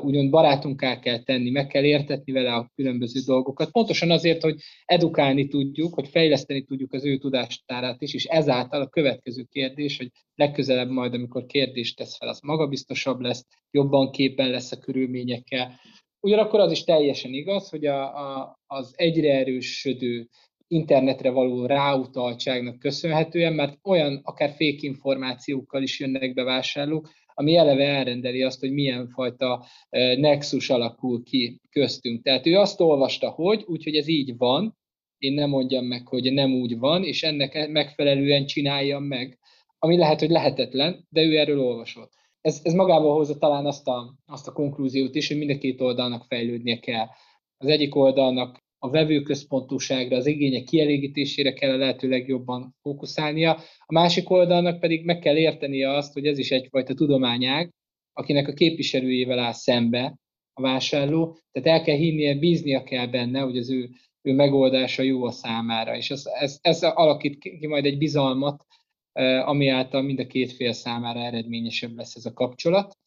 úgymond 0.00 0.30
barátunká 0.30 0.98
kell 0.98 1.22
tenni, 1.22 1.50
meg 1.50 1.66
kell 1.66 1.84
értetni 1.84 2.32
vele 2.32 2.54
a 2.54 2.70
különböző 2.74 3.20
dolgokat. 3.26 3.70
Pontosan 3.70 4.10
azért, 4.10 4.42
hogy 4.42 4.56
edukálni 4.84 5.48
tudjuk, 5.48 5.94
hogy 5.94 6.08
fejleszteni 6.08 6.64
tudjuk 6.64 6.92
az 6.92 7.04
ő 7.04 7.18
tudástárát 7.18 8.02
is, 8.02 8.14
és 8.14 8.24
ezáltal 8.24 8.80
a 8.80 8.88
következő 8.88 9.42
kérdés, 9.42 9.96
hogy 9.96 10.10
legközelebb 10.34 10.88
majd, 10.88 11.14
amikor 11.14 11.46
kérdést 11.46 11.96
tesz 11.96 12.16
fel, 12.16 12.28
az 12.28 12.40
magabiztosabb 12.40 13.20
lesz, 13.20 13.46
jobban 13.70 14.10
képen 14.10 14.50
lesz 14.50 14.72
a 14.72 14.78
körülményekkel. 14.78 15.80
Ugyanakkor 16.20 16.60
az 16.60 16.70
is 16.70 16.84
teljesen 16.84 17.32
igaz, 17.32 17.68
hogy 17.68 17.86
a, 17.86 18.02
a, 18.02 18.58
az 18.66 18.92
egyre 18.96 19.32
erősödő 19.32 20.28
internetre 20.66 21.30
való 21.30 21.66
ráutaltságnak 21.66 22.78
köszönhetően, 22.78 23.52
mert 23.52 23.78
olyan 23.82 24.20
akár 24.22 24.50
fékinformációkkal 24.56 25.82
is 25.82 26.00
jönnek 26.00 26.34
be 26.34 26.42
vásárlók, 26.42 27.10
ami 27.34 27.56
eleve 27.56 27.84
elrendeli 27.84 28.42
azt, 28.42 28.60
hogy 28.60 28.72
milyen 28.72 29.08
fajta 29.08 29.66
nexus 30.16 30.70
alakul 30.70 31.22
ki 31.22 31.60
köztünk. 31.70 32.22
Tehát 32.22 32.46
ő 32.46 32.58
azt 32.58 32.80
olvasta, 32.80 33.30
hogy, 33.30 33.64
úgyhogy 33.66 33.96
ez 33.96 34.08
így 34.08 34.36
van, 34.36 34.76
én 35.18 35.32
nem 35.32 35.48
mondjam 35.48 35.84
meg, 35.84 36.08
hogy 36.08 36.32
nem 36.32 36.52
úgy 36.52 36.78
van, 36.78 37.04
és 37.04 37.22
ennek 37.22 37.68
megfelelően 37.68 38.46
csináljam 38.46 39.04
meg, 39.04 39.38
ami 39.78 39.96
lehet, 39.96 40.20
hogy 40.20 40.30
lehetetlen, 40.30 41.06
de 41.08 41.22
ő 41.22 41.38
erről 41.38 41.60
olvasott. 41.60 42.12
Ez, 42.40 42.60
ez 42.62 42.72
magával 42.72 43.14
hozza 43.14 43.38
talán 43.38 43.66
azt 43.66 43.88
a, 43.88 44.14
azt 44.26 44.48
a 44.48 44.52
konklúziót 44.52 45.14
is, 45.14 45.28
hogy 45.28 45.36
mind 45.36 45.50
a 45.50 45.58
két 45.58 45.80
oldalnak 45.80 46.24
fejlődnie 46.24 46.78
kell. 46.78 47.06
Az 47.56 47.68
egyik 47.68 47.94
oldalnak 47.94 48.63
a 48.84 48.90
vevőközpontúságra, 48.90 50.16
az 50.16 50.26
igények 50.26 50.64
kielégítésére 50.64 51.52
kell 51.52 51.70
a 51.70 51.76
lehető 51.76 52.08
legjobban 52.08 52.74
fókuszálnia, 52.82 53.52
a 53.78 53.92
másik 53.92 54.30
oldalnak 54.30 54.80
pedig 54.80 55.04
meg 55.04 55.18
kell 55.18 55.36
értenie 55.36 55.90
azt, 55.90 56.12
hogy 56.12 56.26
ez 56.26 56.38
is 56.38 56.50
egyfajta 56.50 56.94
tudományág, 56.94 57.70
akinek 58.12 58.48
a 58.48 58.52
képviselőjével 58.52 59.38
áll 59.38 59.52
szembe 59.52 60.16
a 60.52 60.60
vásárló, 60.62 61.38
tehát 61.52 61.78
el 61.78 61.84
kell 61.84 61.96
hinnie, 61.96 62.34
bíznia 62.34 62.82
kell 62.82 63.06
benne, 63.06 63.40
hogy 63.40 63.56
az 63.56 63.70
ő, 63.70 63.90
ő 64.22 64.32
megoldása 64.32 65.02
jó 65.02 65.24
a 65.24 65.30
számára, 65.30 65.96
és 65.96 66.10
ez, 66.10 66.22
ez, 66.40 66.58
ez 66.62 66.82
alakít 66.82 67.38
ki 67.38 67.66
majd 67.66 67.84
egy 67.84 67.98
bizalmat, 67.98 68.64
eh, 69.12 69.48
ami 69.48 69.68
által 69.68 70.02
mind 70.02 70.18
a 70.18 70.26
két 70.26 70.52
fél 70.52 70.72
számára 70.72 71.20
eredményesebb 71.20 71.96
lesz 71.96 72.14
ez 72.14 72.24
a 72.24 72.32
kapcsolat. 72.32 72.98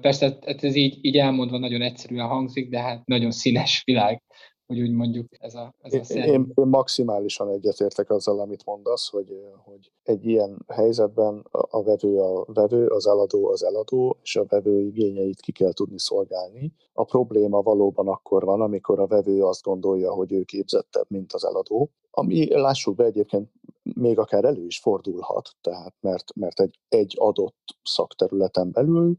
Persze 0.00 0.38
ez 0.40 0.74
így, 0.74 0.98
így 1.00 1.16
elmondva 1.16 1.58
nagyon 1.58 1.82
egyszerűen 1.82 2.26
hangzik, 2.26 2.68
de 2.68 2.80
hát 2.80 3.06
nagyon 3.06 3.30
színes 3.30 3.82
világ 3.84 4.22
hogy 4.68 4.80
úgy 4.80 4.92
mondjuk 4.92 5.26
ez 5.30 5.54
a, 5.54 5.74
ez 5.82 5.92
a 6.10 6.14
én, 6.14 6.22
én, 6.22 6.52
én 6.54 6.66
maximálisan 6.66 7.48
egyetértek 7.48 8.10
azzal, 8.10 8.40
amit 8.40 8.64
mondasz, 8.64 9.08
hogy, 9.10 9.34
hogy 9.64 9.92
egy 10.02 10.26
ilyen 10.26 10.64
helyzetben 10.66 11.44
a 11.50 11.82
vevő 11.82 12.18
a 12.18 12.44
vevő, 12.52 12.86
az 12.86 13.06
eladó 13.06 13.48
az 13.48 13.64
eladó, 13.64 14.16
és 14.22 14.36
a 14.36 14.44
vevő 14.44 14.80
igényeit 14.80 15.40
ki 15.40 15.52
kell 15.52 15.72
tudni 15.72 15.98
szolgálni. 15.98 16.72
A 16.92 17.04
probléma 17.04 17.62
valóban 17.62 18.08
akkor 18.08 18.44
van, 18.44 18.60
amikor 18.60 19.00
a 19.00 19.06
vevő 19.06 19.44
azt 19.44 19.62
gondolja, 19.62 20.12
hogy 20.12 20.32
ő 20.32 20.42
képzettebb, 20.42 21.06
mint 21.08 21.32
az 21.32 21.44
eladó, 21.44 21.90
ami 22.10 22.54
lássuk 22.54 22.96
be 22.96 23.04
egyébként 23.04 23.50
még 23.82 24.18
akár 24.18 24.44
elő 24.44 24.66
is 24.66 24.78
fordulhat, 24.78 25.50
tehát 25.60 25.94
mert, 26.00 26.34
mert 26.34 26.60
egy, 26.60 26.78
egy 26.88 27.14
adott 27.18 27.76
szakterületen 27.82 28.70
belül 28.70 29.16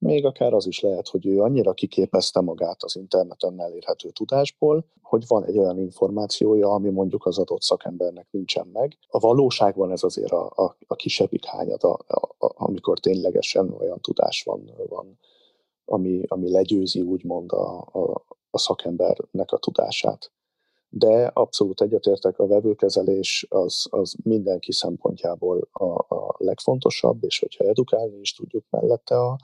még 0.00 0.24
akár 0.26 0.52
az 0.52 0.66
is 0.66 0.80
lehet, 0.80 1.08
hogy 1.08 1.26
ő 1.26 1.40
annyira 1.40 1.72
kiképezte 1.72 2.40
magát 2.40 2.82
az 2.82 2.96
interneten 2.96 3.60
elérhető 3.60 4.10
tudásból, 4.10 4.84
hogy 5.02 5.24
van 5.26 5.44
egy 5.44 5.58
olyan 5.58 5.78
információja, 5.78 6.68
ami 6.68 6.90
mondjuk 6.90 7.26
az 7.26 7.38
adott 7.38 7.62
szakembernek 7.62 8.26
nincsen 8.30 8.66
meg. 8.72 8.98
A 9.08 9.18
valóságban 9.18 9.90
ez 9.90 10.02
azért 10.02 10.32
a, 10.32 10.52
a, 10.54 10.76
a 10.86 10.94
kisebbik 10.94 11.44
hányad, 11.44 11.84
a, 11.84 11.98
a, 12.06 12.46
a, 12.46 12.52
amikor 12.54 12.98
ténylegesen 12.98 13.74
olyan 13.78 14.00
tudás 14.00 14.42
van, 14.42 14.70
van 14.88 15.18
ami, 15.84 16.22
ami 16.26 16.50
legyőzi 16.50 17.00
úgymond 17.00 17.52
a, 17.52 17.78
a, 17.92 18.24
a 18.50 18.58
szakembernek 18.58 19.52
a 19.52 19.58
tudását. 19.58 20.32
De 20.88 21.30
abszolút 21.34 21.80
egyetértek, 21.80 22.38
a 22.38 22.46
vevőkezelés 22.46 23.46
az, 23.48 23.86
az 23.90 24.14
mindenki 24.22 24.72
szempontjából 24.72 25.68
a, 25.72 26.14
a 26.14 26.34
legfontosabb, 26.38 27.24
és 27.24 27.38
hogyha 27.38 27.64
edukálni 27.64 28.18
is 28.18 28.34
tudjuk 28.34 28.64
mellette 28.70 29.18
a, 29.18 29.38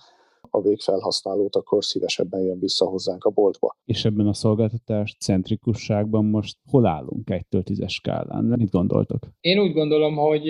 a 0.50 0.60
végfelhasználót, 0.60 1.56
akkor 1.56 1.84
szívesebben 1.84 2.40
jön 2.40 2.58
vissza 2.58 2.86
hozzánk 2.86 3.24
a 3.24 3.30
boltba. 3.30 3.76
És 3.84 4.04
ebben 4.04 4.26
a 4.26 4.32
szolgáltatás 4.34 5.16
centrikusságban 5.20 6.24
most 6.24 6.56
hol 6.70 6.86
állunk 6.86 7.30
egytől 7.30 7.62
tízes 7.62 7.92
skálán? 7.92 8.44
Mit 8.44 8.70
gondoltok? 8.70 9.28
Én 9.40 9.58
úgy 9.58 9.72
gondolom, 9.72 10.16
hogy 10.16 10.44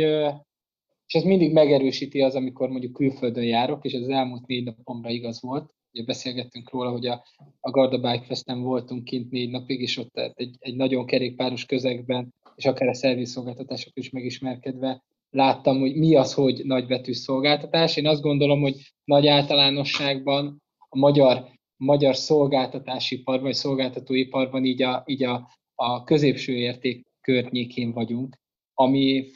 és 1.07 1.15
ez 1.15 1.23
mindig 1.23 1.53
megerősíti 1.53 2.21
az, 2.21 2.35
amikor 2.35 2.69
mondjuk 2.69 2.93
külföldön 2.93 3.45
járok, 3.45 3.85
és 3.85 3.93
ez 3.93 4.03
az 4.03 4.09
elmúlt 4.09 4.47
négy 4.47 4.65
napomra 4.65 5.11
igaz 5.11 5.43
volt. 5.43 5.75
Ugye 5.93 6.05
beszélgettünk 6.05 6.71
róla, 6.71 6.91
hogy 6.91 7.07
a, 7.07 7.25
a 7.61 7.71
Garda 7.71 7.97
Bike 7.97 8.25
Festen 8.25 8.63
voltunk 8.63 9.05
kint 9.05 9.31
négy 9.31 9.51
napig, 9.51 9.81
és 9.81 9.97
ott 9.97 10.17
egy, 10.35 10.57
egy 10.59 10.77
nagyon 10.77 11.07
kerékpáros 11.07 11.65
közegben, 11.65 12.35
és 12.55 12.65
akár 12.65 12.89
a 12.89 12.95
szervizszolgáltatások 12.95 13.97
is 13.97 14.11
megismerkedve 14.11 15.05
láttam, 15.31 15.79
hogy 15.79 15.97
mi 15.97 16.15
az, 16.17 16.35
hogy 16.35 16.61
nagybetű 16.65 17.13
szolgáltatás. 17.13 17.97
Én 17.97 18.07
azt 18.07 18.23
gondolom, 18.23 18.61
hogy 18.61 18.93
nagy 19.05 19.27
általánosságban 19.27 20.63
a 20.89 20.99
magyar, 20.99 21.49
magyar 21.77 22.17
szolgáltatásipar 22.17 23.41
vagy 23.41 23.55
szolgáltatóiparban 23.55 24.65
így 24.65 24.83
a, 24.83 25.03
így 25.07 25.23
a, 25.23 25.51
a 25.75 26.05
középső 26.05 26.53
érték 26.53 27.07
környékén 27.21 27.93
vagyunk, 27.93 28.39
ami, 28.75 29.31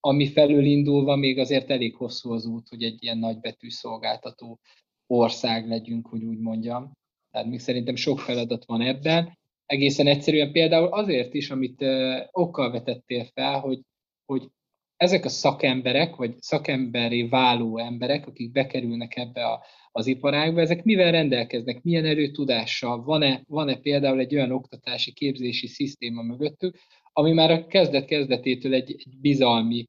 ami 0.00 0.26
felül 0.28 0.64
indulva 0.64 1.16
még 1.16 1.38
azért 1.38 1.70
elég 1.70 1.96
hosszú 1.96 2.32
az 2.32 2.46
út, 2.46 2.68
hogy 2.68 2.82
egy 2.82 3.02
ilyen 3.02 3.18
nagybetű 3.18 3.70
szolgáltató 3.70 4.60
ország 5.06 5.68
legyünk, 5.68 6.06
hogy 6.06 6.24
úgy 6.24 6.38
mondjam. 6.38 6.92
Tehát 7.30 7.46
még 7.48 7.58
szerintem 7.58 7.96
sok 7.96 8.18
feladat 8.18 8.64
van 8.64 8.80
ebben. 8.80 9.38
Egészen 9.66 10.06
egyszerűen 10.06 10.52
például 10.52 10.86
azért 10.86 11.34
is, 11.34 11.50
amit 11.50 11.84
okkal 12.30 12.70
vetettél 12.70 13.24
fel, 13.24 13.60
hogy, 13.60 13.80
hogy 14.24 14.48
ezek 14.96 15.24
a 15.24 15.28
szakemberek, 15.28 16.16
vagy 16.16 16.34
szakemberi 16.38 17.28
váló 17.28 17.78
emberek, 17.78 18.26
akik 18.26 18.52
bekerülnek 18.52 19.16
ebbe 19.16 19.46
a, 19.46 19.64
az 19.92 20.06
iparágba, 20.06 20.60
ezek 20.60 20.84
mivel 20.84 21.10
rendelkeznek, 21.10 21.82
milyen 21.82 22.04
erőtudással, 22.04 23.02
van-e, 23.02 23.42
van-e 23.46 23.76
például 23.76 24.18
egy 24.18 24.34
olyan 24.34 24.50
oktatási, 24.50 25.12
képzési 25.12 25.66
szisztéma 25.66 26.22
mögöttük, 26.22 26.76
ami 27.12 27.32
már 27.32 27.50
a 27.50 27.66
kezdet-kezdetétől 27.66 28.74
egy, 28.74 28.90
egy 28.90 29.18
bizalmi 29.20 29.88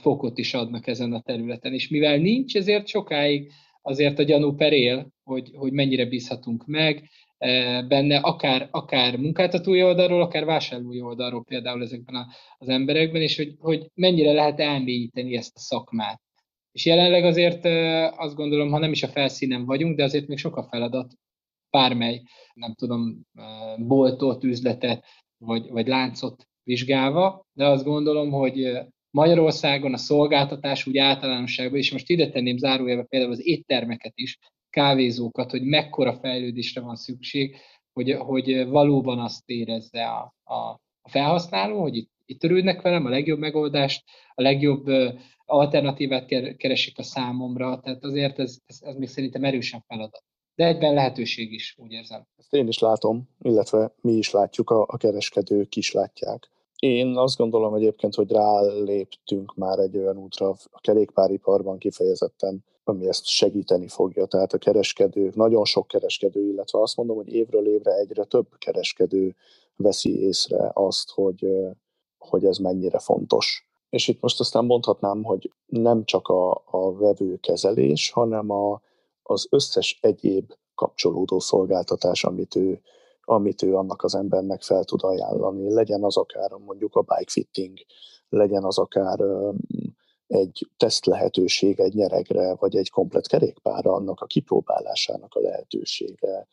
fokot 0.00 0.38
is 0.38 0.54
adnak 0.54 0.86
ezen 0.86 1.12
a 1.12 1.20
területen. 1.20 1.72
És 1.72 1.88
mivel 1.88 2.16
nincs, 2.16 2.56
ezért 2.56 2.86
sokáig 2.86 3.52
azért 3.82 4.18
a 4.18 4.22
gyanú 4.22 4.54
perél, 4.54 5.12
hogy, 5.24 5.50
hogy 5.54 5.72
mennyire 5.72 6.06
bízhatunk 6.06 6.66
meg, 6.66 7.08
benne, 7.88 8.16
akár, 8.16 8.68
akár 8.70 9.16
munkáltatói 9.16 9.82
oldalról, 9.82 10.22
akár 10.22 10.44
vásárlói 10.44 11.00
oldalról 11.00 11.44
például 11.44 11.82
ezekben 11.82 12.26
az 12.58 12.68
emberekben, 12.68 13.22
és 13.22 13.36
hogy, 13.36 13.54
hogy 13.58 13.90
mennyire 13.94 14.32
lehet 14.32 14.60
elmélyíteni 14.60 15.36
ezt 15.36 15.56
a 15.56 15.60
szakmát. 15.60 16.20
És 16.72 16.86
jelenleg 16.86 17.24
azért 17.24 17.64
azt 18.18 18.34
gondolom, 18.34 18.70
ha 18.70 18.78
nem 18.78 18.92
is 18.92 19.02
a 19.02 19.08
felszínen 19.08 19.64
vagyunk, 19.64 19.96
de 19.96 20.04
azért 20.04 20.26
még 20.26 20.38
sok 20.38 20.56
a 20.56 20.62
feladat, 20.62 21.12
bármely, 21.70 22.22
nem 22.54 22.74
tudom, 22.74 23.20
boltot, 23.76 24.44
üzletet, 24.44 25.04
vagy, 25.38 25.70
vagy 25.70 25.86
láncot 25.86 26.46
vizsgálva, 26.62 27.46
de 27.52 27.66
azt 27.66 27.84
gondolom, 27.84 28.30
hogy 28.30 28.78
Magyarországon 29.10 29.92
a 29.92 29.96
szolgáltatás 29.96 30.86
úgy 30.86 30.98
általánosságban, 30.98 31.78
és 31.78 31.92
most 31.92 32.08
ide 32.08 32.30
tenném 32.30 32.56
zárójelbe 32.56 33.02
például 33.02 33.32
az 33.32 33.46
éttermeket 33.46 34.12
is, 34.14 34.38
kávézókat, 34.72 35.50
hogy 35.50 35.62
mekkora 35.62 36.18
fejlődésre 36.18 36.80
van 36.80 36.96
szükség, 36.96 37.56
hogy, 37.92 38.12
hogy 38.12 38.66
valóban 38.66 39.18
azt 39.18 39.42
érezze 39.48 40.04
a, 40.04 40.34
a, 40.42 40.80
a 41.02 41.08
felhasználó, 41.08 41.80
hogy 41.80 41.96
itt, 41.96 42.10
itt 42.24 42.40
törődnek 42.40 42.82
velem, 42.82 43.06
a 43.06 43.08
legjobb 43.08 43.38
megoldást, 43.38 44.04
a 44.34 44.42
legjobb 44.42 44.86
alternatívát 45.44 46.26
keresik 46.56 46.98
a 46.98 47.02
számomra, 47.02 47.80
tehát 47.80 48.04
azért 48.04 48.38
ez, 48.38 48.56
ez, 48.66 48.78
ez 48.80 48.96
még 48.96 49.08
szerintem 49.08 49.44
erősen 49.44 49.84
feladat. 49.86 50.24
De 50.54 50.66
egyben 50.66 50.94
lehetőség 50.94 51.52
is, 51.52 51.76
úgy 51.78 51.92
érzem. 51.92 52.26
Ezt 52.38 52.54
én 52.54 52.68
is 52.68 52.78
látom, 52.78 53.28
illetve 53.40 53.94
mi 54.00 54.12
is 54.12 54.30
látjuk, 54.30 54.70
a, 54.70 54.82
a 54.82 54.96
kereskedők 54.96 55.76
is 55.76 55.92
látják. 55.92 56.48
Én 56.76 57.16
azt 57.16 57.36
gondolom 57.36 57.74
egyébként, 57.74 58.14
hogy 58.14 58.30
ráléptünk 58.30 59.54
már 59.54 59.78
egy 59.78 59.96
olyan 59.96 60.16
útra 60.16 60.48
a 60.70 60.80
kerékpáriparban 60.80 61.78
kifejezetten, 61.78 62.64
ami 62.92 63.08
ezt 63.08 63.24
segíteni 63.24 63.88
fogja. 63.88 64.26
Tehát 64.26 64.52
a 64.52 64.58
kereskedők, 64.58 65.34
nagyon 65.34 65.64
sok 65.64 65.86
kereskedő, 65.86 66.48
illetve 66.48 66.80
azt 66.80 66.96
mondom, 66.96 67.16
hogy 67.16 67.28
évről 67.28 67.66
évre 67.66 67.92
egyre 67.92 68.24
több 68.24 68.46
kereskedő 68.58 69.34
veszi 69.76 70.22
észre 70.22 70.70
azt, 70.72 71.10
hogy, 71.10 71.46
hogy 72.18 72.44
ez 72.44 72.56
mennyire 72.56 72.98
fontos. 72.98 73.66
És 73.90 74.08
itt 74.08 74.20
most 74.20 74.40
aztán 74.40 74.64
mondhatnám, 74.64 75.22
hogy 75.22 75.52
nem 75.66 76.04
csak 76.04 76.28
a, 76.28 76.62
a 76.70 76.92
vevőkezelés, 76.92 78.10
hanem 78.10 78.50
a, 78.50 78.80
az 79.22 79.46
összes 79.50 79.98
egyéb 80.00 80.52
kapcsolódó 80.74 81.38
szolgáltatás, 81.38 82.24
amit 82.24 82.56
ő, 82.56 82.80
amit 83.24 83.62
ő 83.62 83.76
annak 83.76 84.02
az 84.02 84.14
embernek 84.14 84.62
fel 84.62 84.84
tud 84.84 85.02
ajánlani. 85.02 85.72
Legyen 85.72 86.04
az 86.04 86.16
akár 86.16 86.50
mondjuk 86.50 86.94
a 86.94 87.00
bike 87.00 87.30
fitting, 87.30 87.78
legyen 88.28 88.64
az 88.64 88.78
akár 88.78 89.18
egy 90.32 90.68
teszt 90.76 91.06
lehetőség 91.06 91.80
egy 91.80 91.94
nyeregre, 91.94 92.54
vagy 92.54 92.76
egy 92.76 92.90
komplet 92.90 93.26
kerékpára, 93.26 93.92
annak 93.92 94.20
a 94.20 94.26
kipróbálásának 94.26 95.34
a 95.34 95.40
lehetősége, 95.40 96.48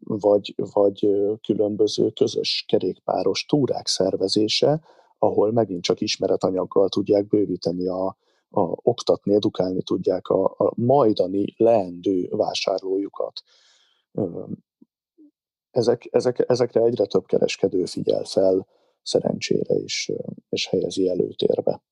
vagy, 0.00 0.54
vagy 0.72 1.08
különböző 1.40 2.10
közös 2.10 2.64
kerékpáros 2.68 3.44
túrák 3.44 3.86
szervezése, 3.86 4.80
ahol 5.18 5.52
megint 5.52 5.82
csak 5.82 6.00
ismeretanyaggal 6.00 6.88
tudják 6.88 7.26
bővíteni 7.26 7.88
a, 7.88 8.06
a 8.50 8.76
oktatni, 8.82 9.34
edukálni 9.34 9.82
tudják 9.82 10.28
a, 10.28 10.44
a 10.44 10.72
majdani 10.74 11.54
leendő 11.56 12.28
vásárlójukat. 12.30 13.42
Ezek, 15.70 16.08
ezek, 16.10 16.44
ezekre 16.46 16.80
egyre 16.80 17.06
több 17.06 17.26
kereskedő 17.26 17.84
figyel 17.84 18.24
fel 18.24 18.66
szerencsére 19.02 19.74
is, 19.74 20.12
és 20.48 20.66
helyezi 20.66 21.08
előtérbe. 21.08 21.82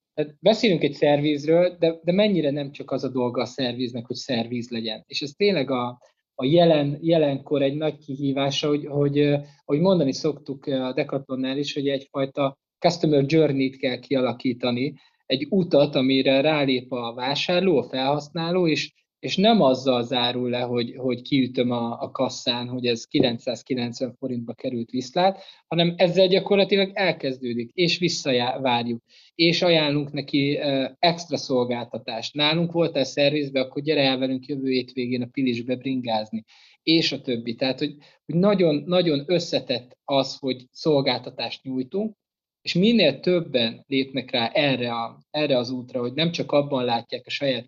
Beszélünk 0.40 0.82
egy 0.82 0.92
szervizről, 0.92 1.76
de, 1.78 2.00
de 2.02 2.12
mennyire 2.12 2.50
nem 2.50 2.72
csak 2.72 2.90
az 2.90 3.04
a 3.04 3.08
dolga 3.08 3.42
a 3.42 3.46
szerviznek, 3.46 4.06
hogy 4.06 4.16
szerviz 4.16 4.68
legyen. 4.70 5.04
És 5.06 5.22
ez 5.22 5.30
tényleg 5.36 5.70
a, 5.70 5.98
a 6.34 6.44
jelen, 6.44 6.98
jelenkor 7.00 7.62
egy 7.62 7.76
nagy 7.76 7.98
kihívása, 7.98 8.68
hogy, 8.68 8.86
hogy, 8.86 9.34
hogy 9.64 9.80
mondani 9.80 10.12
szoktuk 10.12 10.66
a 10.66 10.92
Decathlonnál 10.92 11.58
is, 11.58 11.74
hogy 11.74 11.88
egyfajta 11.88 12.58
customer 12.78 13.24
journey-t 13.26 13.76
kell 13.76 13.98
kialakítani, 13.98 14.94
egy 15.26 15.46
utat, 15.50 15.94
amire 15.94 16.40
rálép 16.40 16.92
a 16.92 17.14
vásárló, 17.14 17.78
a 17.78 17.88
felhasználó, 17.88 18.68
és, 18.68 18.92
és 19.18 19.36
nem 19.36 19.60
azzal 19.62 20.02
zárul 20.02 20.50
le, 20.50 20.60
hogy, 20.60 20.94
hogy 20.96 21.22
kiütöm 21.22 21.70
a, 21.70 22.00
a 22.00 22.10
kasszán, 22.10 22.68
hogy 22.68 22.86
ez 22.86 23.04
990 23.04 24.14
forintba 24.18 24.52
került 24.52 24.90
viszlát, 24.90 25.42
hanem 25.66 25.94
ezzel 25.96 26.26
gyakorlatilag 26.26 26.90
elkezdődik, 26.94 27.70
és 27.74 27.98
visszavárjuk, 27.98 29.02
és 29.34 29.62
ajánlunk 29.62 30.12
neki 30.12 30.58
extra 30.98 31.36
szolgáltatást. 31.36 32.34
Nálunk 32.34 32.72
volt 32.72 32.96
ez 32.96 33.10
szervizbe, 33.10 33.60
akkor 33.60 33.82
gyere 33.82 34.02
el 34.02 34.18
velünk 34.18 34.46
jövő 34.46 34.70
hétvégén 34.70 35.22
a 35.22 35.28
Pilisbe 35.32 35.76
bringázni, 35.76 36.44
és 36.82 37.12
a 37.12 37.20
többi. 37.20 37.54
Tehát, 37.54 37.78
hogy, 37.78 37.94
nagyon, 38.26 38.82
nagyon 38.86 39.22
összetett 39.26 39.98
az, 40.04 40.36
hogy 40.38 40.66
szolgáltatást 40.70 41.62
nyújtunk, 41.62 42.16
és 42.62 42.74
minél 42.74 43.20
többen 43.20 43.84
lépnek 43.86 44.30
rá 44.30 44.48
erre, 44.48 44.92
a, 44.92 45.20
erre 45.30 45.58
az 45.58 45.70
útra, 45.70 46.00
hogy 46.00 46.12
nem 46.12 46.30
csak 46.30 46.52
abban 46.52 46.84
látják 46.84 47.22
a 47.26 47.30
saját 47.30 47.66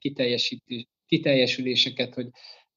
kiteljesüléseket, 1.08 2.14
hogy 2.14 2.26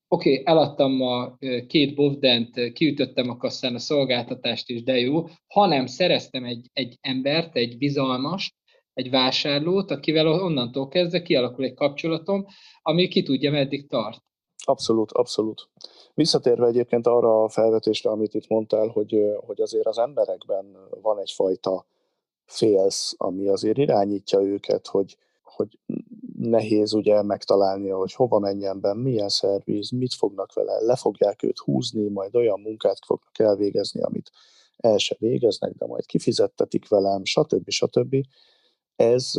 oké, 0.07 0.31
okay, 0.31 0.43
eladtam 0.45 1.01
a 1.01 1.37
két 1.67 1.95
bovdent, 1.95 2.73
kiütöttem 2.73 3.29
a 3.29 3.37
kasszán 3.37 3.75
a 3.75 3.79
szolgáltatást 3.79 4.69
is, 4.69 4.83
de 4.83 4.99
jó, 4.99 5.27
hanem 5.47 5.85
szereztem 5.85 6.43
egy, 6.43 6.69
egy 6.73 6.97
embert, 7.01 7.55
egy 7.55 7.77
bizalmast, 7.77 8.55
egy 8.93 9.09
vásárlót, 9.09 9.91
akivel 9.91 10.27
onnantól 10.27 10.87
kezdve 10.87 11.21
kialakul 11.21 11.65
egy 11.65 11.73
kapcsolatom, 11.73 12.45
ami 12.81 13.07
ki 13.07 13.23
tudja, 13.23 13.51
meddig 13.51 13.87
tart. 13.87 14.21
Abszolút, 14.63 15.11
abszolút. 15.11 15.69
Visszatérve 16.13 16.67
egyébként 16.67 17.07
arra 17.07 17.43
a 17.43 17.49
felvetésre, 17.49 18.09
amit 18.09 18.33
itt 18.33 18.47
mondtál, 18.47 18.87
hogy, 18.87 19.15
hogy 19.45 19.61
azért 19.61 19.85
az 19.85 19.97
emberekben 19.97 20.77
van 21.01 21.19
egyfajta 21.19 21.85
félsz, 22.45 23.13
ami 23.17 23.47
azért 23.47 23.77
irányítja 23.77 24.41
őket, 24.41 24.87
hogy, 24.87 25.17
hogy 25.41 25.79
nehéz 26.41 26.93
ugye 26.93 27.21
megtalálni, 27.21 27.89
hogy 27.89 28.13
hova 28.13 28.39
menjen 28.39 28.79
be, 28.79 28.93
milyen 28.93 29.29
szerviz, 29.29 29.89
mit 29.89 30.13
fognak 30.13 30.53
vele, 30.53 30.79
le 30.79 30.95
fogják 30.95 31.43
őt 31.43 31.57
húzni, 31.57 32.07
majd 32.07 32.35
olyan 32.35 32.59
munkát 32.59 32.97
fognak 33.05 33.39
elvégezni, 33.39 34.01
amit 34.01 34.31
el 34.77 34.97
se 34.97 35.15
végeznek, 35.19 35.73
de 35.73 35.85
majd 35.85 36.05
kifizettetik 36.05 36.87
velem, 36.87 37.23
stb. 37.23 37.69
stb. 37.69 38.15
Ez, 38.95 39.31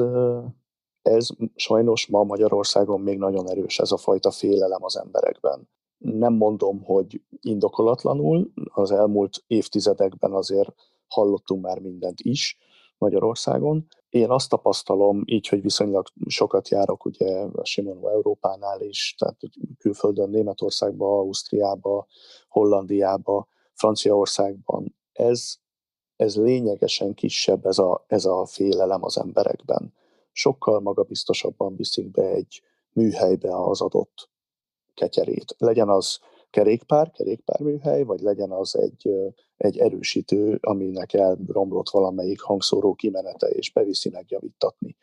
ez 1.03 1.29
sajnos 1.55 2.07
ma 2.07 2.23
Magyarországon 2.23 3.01
még 3.01 3.19
nagyon 3.19 3.51
erős 3.51 3.79
ez 3.79 3.93
a 3.93 3.97
fajta 3.97 4.31
félelem 4.31 4.85
az 4.85 4.97
emberekben. 4.97 5.69
Nem 5.99 6.35
mondom, 6.35 6.83
hogy 6.85 7.23
indokolatlanul, 7.41 8.53
az 8.65 8.91
elmúlt 8.91 9.45
évtizedekben 9.47 10.33
azért 10.33 10.75
hallottunk 11.07 11.63
már 11.63 11.79
mindent 11.79 12.21
is, 12.21 12.59
Magyarországon. 12.99 13.87
Én 14.13 14.31
azt 14.31 14.49
tapasztalom, 14.49 15.23
így, 15.27 15.49
hogy 15.49 15.63
viszonylag 15.63 16.07
sokat 16.27 16.69
járok 16.69 17.05
ugye 17.05 17.41
a 17.53 17.65
Shimano 17.65 18.09
Európánál 18.09 18.81
is, 18.81 19.15
tehát 19.19 19.37
külföldön, 19.79 20.31
Németországba, 20.31 21.19
Ausztriába, 21.19 22.07
Hollandiába, 22.49 23.49
Franciaországban. 23.73 24.97
Ez, 25.13 25.55
ez 26.17 26.37
lényegesen 26.37 27.15
kisebb 27.15 27.67
ez 27.67 27.79
a, 27.79 28.05
ez 28.07 28.25
a 28.25 28.47
félelem 28.47 29.05
az 29.05 29.19
emberekben. 29.19 29.95
Sokkal 30.33 30.81
magabiztosabban 30.81 31.77
viszik 31.77 32.11
be 32.11 32.29
egy 32.29 32.63
műhelybe 32.93 33.57
az 33.57 33.81
adott 33.81 34.31
ketyerét. 34.95 35.55
Legyen 35.59 35.89
az 35.89 36.19
kerékpár, 36.53 37.11
kerékpárműhely, 37.11 38.03
vagy 38.03 38.21
legyen 38.21 38.51
az 38.51 38.77
egy, 38.77 39.11
egy 39.57 39.79
erősítő, 39.79 40.59
aminek 40.63 41.13
elromlott 41.13 41.91
valamelyik 41.91 42.41
hangszóró 42.41 42.95
kimenete, 42.95 43.47
és 43.47 43.73
beviszi 43.73 44.11
megjavítatni. 44.11 44.97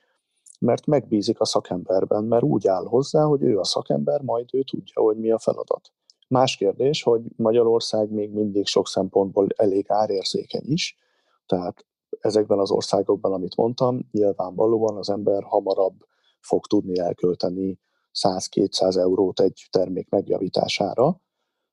Mert 0.60 0.86
megbízik 0.86 1.40
a 1.40 1.46
szakemberben, 1.46 2.24
mert 2.24 2.44
úgy 2.44 2.68
áll 2.68 2.86
hozzá, 2.86 3.24
hogy 3.24 3.44
ő 3.44 3.60
a 3.60 3.64
szakember, 3.64 4.22
majd 4.22 4.50
ő 4.54 4.64
tudja, 4.64 5.02
hogy 5.02 5.18
mi 5.18 5.32
a 5.32 5.40
feladat. 5.40 5.92
Más 6.28 6.58
kérdés, 6.58 7.04
hogy 7.04 7.22
Magyarország 7.36 8.12
még 8.12 8.32
mindig 8.32 8.66
sok 8.66 8.88
szempontból 8.88 9.48
elég 9.56 9.86
árérzékeny 9.88 10.66
is, 10.66 10.98
tehát 11.46 11.86
ezekben 12.20 12.60
az 12.60 12.72
országokban, 12.72 13.34
amit 13.34 13.56
mondtam, 13.56 14.00
nyilvánvalóan 14.12 14.98
az 14.98 15.10
ember 15.10 15.44
hamarabb 15.44 16.06
fog 16.40 16.66
tudni 16.66 17.00
elkölteni 17.00 17.80
100-200 18.14 18.98
eurót 18.98 19.40
egy 19.40 19.68
termék 19.72 20.10
megjavítására, 20.10 21.22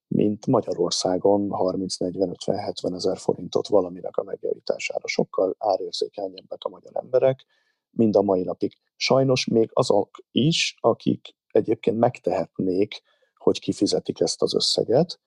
mint 0.09 0.47
Magyarországon 0.47 1.49
30-40-50-70 1.51 2.95
ezer 2.95 3.19
forintot 3.19 3.69
valaminek 3.69 4.17
a 4.17 4.23
megjavítására. 4.23 5.07
Sokkal 5.07 5.55
árérzékenyebbek 5.59 6.65
a 6.65 6.69
magyar 6.69 6.97
emberek, 6.97 7.45
mind 7.91 8.17
a 8.17 8.23
mai 8.23 8.43
napig. 8.43 8.77
Sajnos 8.97 9.47
még 9.47 9.71
azok 9.73 10.19
is, 10.31 10.77
akik 10.81 11.37
egyébként 11.51 11.99
megtehetnék, 11.99 13.03
hogy 13.35 13.61
kifizetik 13.61 14.21
ezt 14.21 14.43
az 14.43 14.55
összeget, 14.55 15.21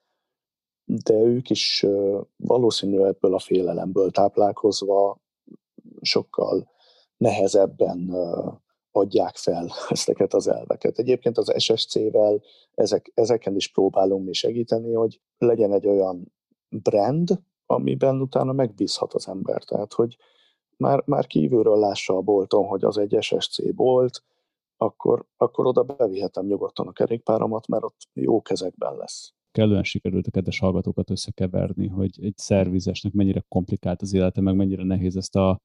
de 0.86 1.14
ők 1.14 1.50
is 1.50 1.86
valószínűleg 2.36 3.08
ebből 3.08 3.34
a 3.34 3.40
félelemből 3.40 4.12
táplálkozva 4.12 5.20
sokkal 6.02 6.72
nehezebben 7.18 8.16
adják 8.92 9.36
fel 9.36 9.72
ezeket 9.90 10.34
az 10.34 10.48
elveket. 10.48 10.98
Egyébként 10.98 11.38
az 11.38 11.54
SSC-vel 11.58 12.42
ezek, 12.76 13.12
ezeken 13.14 13.56
is 13.56 13.72
próbálunk 13.72 14.26
mi 14.26 14.34
segíteni, 14.34 14.94
hogy 14.94 15.22
legyen 15.38 15.74
egy 15.74 15.88
olyan 15.88 16.34
brand, 16.70 17.42
amiben 17.66 18.22
utána 18.22 18.52
megbízhat 18.52 19.14
az 19.14 19.28
ember. 19.28 19.64
Tehát, 19.64 19.94
hogy 19.94 20.18
már, 20.78 21.04
már 21.06 21.28
kívülről 21.28 21.78
lássa 21.80 22.16
a 22.16 22.22
bolton, 22.22 22.66
hogy 22.66 22.84
az 22.84 22.98
egy 22.98 23.18
SSC 23.20 23.74
bolt, 23.74 24.24
akkor, 24.78 25.26
akkor 25.38 25.66
oda 25.66 25.84
bevihetem 25.84 26.46
nyugodtan 26.46 26.88
a 26.88 26.92
kerékpáromat, 26.92 27.68
mert 27.68 27.84
ott 27.84 28.08
jó 28.14 28.42
kezekben 28.42 28.96
lesz. 28.96 29.34
Kellően 29.52 29.84
sikerült 29.84 30.28
a 30.28 30.32
kedves 30.32 30.60
hallgatókat 30.60 31.10
összekeverni, 31.10 31.88
hogy 31.88 32.24
egy 32.24 32.38
szervizesnek 32.38 33.14
mennyire 33.14 33.46
komplikált 33.48 34.02
az 34.02 34.14
élete, 34.14 34.42
meg 34.42 34.56
mennyire 34.56 34.84
nehéz 34.84 35.16
ezt 35.16 35.36
a 35.36 35.60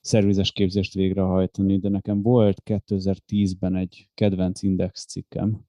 szervizes 0.00 0.52
képzést 0.52 0.94
végrehajtani, 0.94 1.78
de 1.78 1.88
nekem 1.88 2.22
volt 2.22 2.62
2010-ben 2.64 3.76
egy 3.76 4.08
kedvenc 4.14 4.62
index 4.62 5.06
cikkem, 5.06 5.66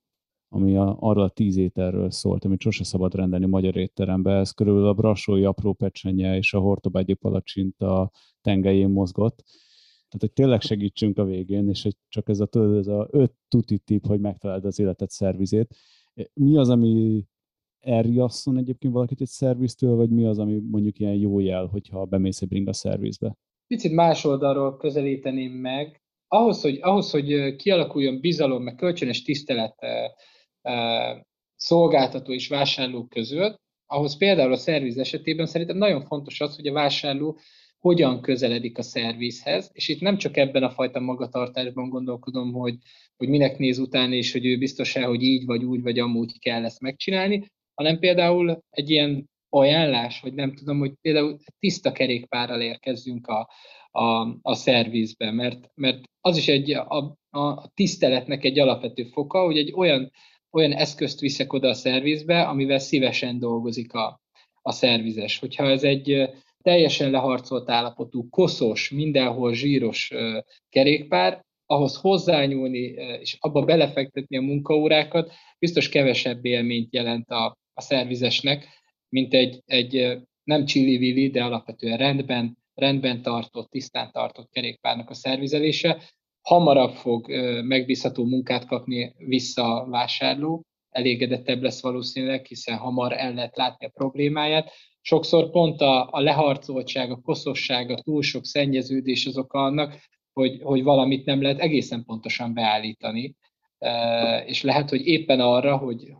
ami 0.47 0.77
a, 0.77 0.97
arról 0.99 1.23
a 1.23 1.29
tíz 1.29 1.57
ételről 1.57 2.11
szólt, 2.11 2.45
amit 2.45 2.61
sose 2.61 2.83
szabad 2.83 3.15
rendelni 3.15 3.45
magyar 3.45 3.77
étterembe. 3.77 4.31
Ez 4.31 4.51
körülbelül 4.51 4.87
a 4.87 4.93
brassói 4.93 5.43
apró 5.43 5.73
pecsenye 5.73 6.37
és 6.37 6.53
a 6.53 6.59
hortobágyi 6.59 7.13
palacsinta 7.13 8.11
tengelyén 8.41 8.89
mozgott. 8.89 9.43
Tehát, 10.09 10.19
hogy 10.19 10.33
tényleg 10.33 10.61
segítsünk 10.61 11.17
a 11.17 11.23
végén, 11.23 11.69
és 11.69 11.83
hogy 11.83 11.95
csak 12.07 12.29
ez 12.29 12.39
a, 12.39 12.47
ez 12.77 12.87
a 12.87 13.07
öt 13.11 13.33
tuti 13.47 13.77
tip, 13.77 14.05
hogy 14.05 14.19
megtaláld 14.19 14.65
az 14.65 14.79
életet 14.79 15.09
szervizét. 15.09 15.75
Mi 16.33 16.57
az, 16.57 16.69
ami 16.69 17.25
elriasszon 17.79 18.57
egyébként 18.57 18.93
valakit 18.93 19.21
egy 19.21 19.27
szerviztől, 19.27 19.95
vagy 19.95 20.09
mi 20.09 20.25
az, 20.25 20.39
ami 20.39 20.59
mondjuk 20.59 20.99
ilyen 20.99 21.15
jó 21.15 21.39
jel, 21.39 21.65
hogyha 21.65 22.05
bemész 22.05 22.41
egy 22.41 22.47
bringa 22.47 22.73
szervizbe? 22.73 23.37
Picit 23.69 23.91
más 23.91 24.25
oldalról 24.25 24.77
közelíteném 24.77 25.51
meg. 25.51 26.01
Ahhoz, 26.27 26.61
hogy, 26.61 26.77
ahhoz, 26.81 27.11
hogy 27.11 27.55
kialakuljon 27.55 28.19
bizalom, 28.19 28.63
meg 28.63 28.75
kölcsönös 28.75 29.21
tisztelet 29.21 29.75
szolgáltató 31.55 32.33
és 32.33 32.47
vásárló 32.47 33.05
között, 33.05 33.61
ahhoz 33.85 34.17
például 34.17 34.51
a 34.51 34.57
szerviz 34.57 34.97
esetében 34.97 35.45
szerintem 35.45 35.77
nagyon 35.77 36.05
fontos 36.05 36.41
az, 36.41 36.55
hogy 36.55 36.67
a 36.67 36.73
vásárló 36.73 37.39
hogyan 37.79 38.21
közeledik 38.21 38.77
a 38.77 38.81
szervizhez, 38.81 39.69
és 39.73 39.87
itt 39.87 40.01
nem 40.01 40.17
csak 40.17 40.37
ebben 40.37 40.63
a 40.63 40.69
fajta 40.69 40.99
magatartásban 40.99 41.89
gondolkodom, 41.89 42.51
hogy, 42.51 42.75
hogy 43.17 43.29
minek 43.29 43.57
néz 43.57 43.79
utána, 43.79 44.13
és 44.13 44.31
hogy 44.31 44.45
ő 44.45 44.57
biztos 44.57 44.95
el, 44.95 45.07
hogy 45.07 45.23
így 45.23 45.45
vagy 45.45 45.63
úgy, 45.63 45.81
vagy 45.81 45.99
amúgy 45.99 46.39
kell 46.39 46.65
ezt 46.65 46.81
megcsinálni, 46.81 47.51
hanem 47.73 47.99
például 47.99 48.59
egy 48.69 48.89
ilyen 48.89 49.29
ajánlás, 49.49 50.19
vagy 50.19 50.33
nem 50.33 50.53
tudom, 50.53 50.79
hogy 50.79 50.93
például 51.01 51.37
tiszta 51.59 51.91
kerékpárral 51.91 52.61
érkezzünk 52.61 53.27
a, 53.27 53.49
a, 53.91 54.37
a 54.41 54.55
szervizbe, 54.55 55.31
mert, 55.31 55.69
mert 55.75 55.99
az 56.21 56.37
is 56.37 56.47
egy 56.47 56.71
a, 56.71 57.17
a 57.29 57.71
tiszteletnek 57.73 58.43
egy 58.43 58.59
alapvető 58.59 59.03
foka, 59.03 59.43
hogy 59.43 59.57
egy 59.57 59.73
olyan, 59.75 60.11
olyan 60.51 60.71
eszközt 60.71 61.19
viszek 61.19 61.53
oda 61.53 61.67
a 61.67 61.73
szervizbe, 61.73 62.41
amivel 62.41 62.79
szívesen 62.79 63.39
dolgozik 63.39 63.93
a, 63.93 64.21
a 64.61 64.71
szervizes. 64.71 65.39
Hogyha 65.39 65.69
ez 65.69 65.83
egy 65.83 66.29
teljesen 66.63 67.11
leharcolt 67.11 67.69
állapotú, 67.69 68.29
koszos, 68.29 68.89
mindenhol 68.89 69.53
zsíros 69.53 70.11
kerékpár, 70.69 71.45
ahhoz 71.65 71.95
hozzányúlni 71.95 72.79
és 73.19 73.37
abba 73.39 73.61
belefektetni 73.61 74.37
a 74.37 74.41
munkaórákat, 74.41 75.31
biztos 75.59 75.89
kevesebb 75.89 76.45
élményt 76.45 76.93
jelent 76.93 77.29
a, 77.29 77.57
a 77.73 77.81
szervizesnek, 77.81 78.78
mint 79.09 79.33
egy, 79.33 79.61
egy 79.65 80.17
nem 80.43 80.65
csilli 80.65 81.29
de 81.29 81.43
alapvetően 81.43 81.97
rendben, 81.97 82.57
rendben 82.73 83.21
tartott, 83.21 83.69
tisztán 83.69 84.11
tartott 84.11 84.49
kerékpárnak 84.51 85.09
a 85.09 85.13
szervizelése. 85.13 86.01
Hamarabb 86.41 86.93
fog 86.93 87.31
megbízható 87.63 88.25
munkát 88.25 88.65
kapni 88.65 89.13
vissza 89.17 89.81
a 89.81 89.89
vásárló, 89.89 90.63
elégedettebb 90.89 91.61
lesz 91.61 91.81
valószínűleg, 91.81 92.45
hiszen 92.45 92.77
hamar 92.77 93.13
el 93.13 93.33
lehet 93.33 93.57
látni 93.57 93.85
a 93.85 93.91
problémáját. 93.93 94.71
Sokszor 95.01 95.49
pont 95.49 95.81
a, 95.81 96.07
a 96.11 96.19
leharcoltság, 96.19 97.11
a 97.11 97.21
koszosság, 97.21 97.89
a 97.89 98.01
túl 98.01 98.21
sok 98.21 98.45
szennyeződés 98.45 99.25
az 99.25 99.37
oka 99.37 99.63
annak, 99.63 99.95
hogy, 100.33 100.61
hogy 100.61 100.83
valamit 100.83 101.25
nem 101.25 101.41
lehet 101.41 101.59
egészen 101.59 102.03
pontosan 102.05 102.53
beállítani, 102.53 103.35
és 104.45 104.63
lehet, 104.63 104.89
hogy 104.89 105.07
éppen 105.07 105.39
arra, 105.39 105.77
hogy 105.77 106.13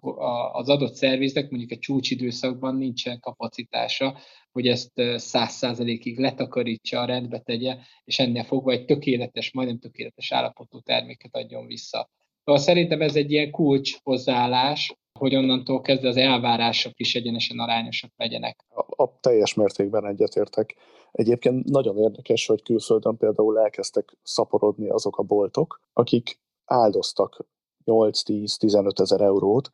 az 0.51 0.70
adott 0.70 0.93
szerviznek 0.93 1.49
mondjuk 1.49 1.72
egy 1.72 1.80
csúcsidőszakban 1.80 2.76
nincsen 2.76 3.20
kapacitása, 3.20 4.18
hogy 4.51 4.68
ezt 4.68 4.91
száz 5.16 5.51
százalékig 5.51 6.20
letakarítsa, 6.20 7.05
rendbe 7.05 7.39
tegye, 7.39 7.78
és 8.03 8.20
ennél 8.20 8.43
fogva 8.43 8.72
egy 8.72 8.86
tökéletes, 8.86 9.51
majdnem 9.53 9.80
tökéletes 9.80 10.32
állapotú 10.32 10.80
terméket 10.80 11.36
adjon 11.36 11.66
vissza. 11.66 12.10
Szóval 12.43 12.62
szerintem 12.62 13.01
ez 13.01 13.16
egy 13.16 13.32
ilyen 13.32 13.51
kulcs 13.51 13.97
hozzáállás, 14.03 14.93
hogy 15.20 15.36
onnantól 15.36 15.82
kezdve 15.82 16.07
az 16.07 16.18
elvárások 16.18 16.99
is 16.99 17.16
egyenesen 17.16 17.60
arányosak 17.60 18.12
legyenek. 18.18 18.66
A, 18.70 19.03
a 19.03 19.20
teljes 19.20 19.53
mértékben 19.53 20.05
egyetértek. 20.05 20.76
Egyébként 21.12 21.66
nagyon 21.66 21.97
érdekes, 21.97 22.45
hogy 22.45 22.64
külföldön 22.64 23.18
például 23.18 23.60
elkezdtek 23.60 24.18
szaporodni 24.24 24.89
azok 24.89 25.18
a 25.18 25.24
boltok, 25.24 25.82
akik 25.93 26.39
áldoztak 26.70 27.45
8-10-15 27.86 28.99
ezer 28.99 29.22
eurót 29.22 29.72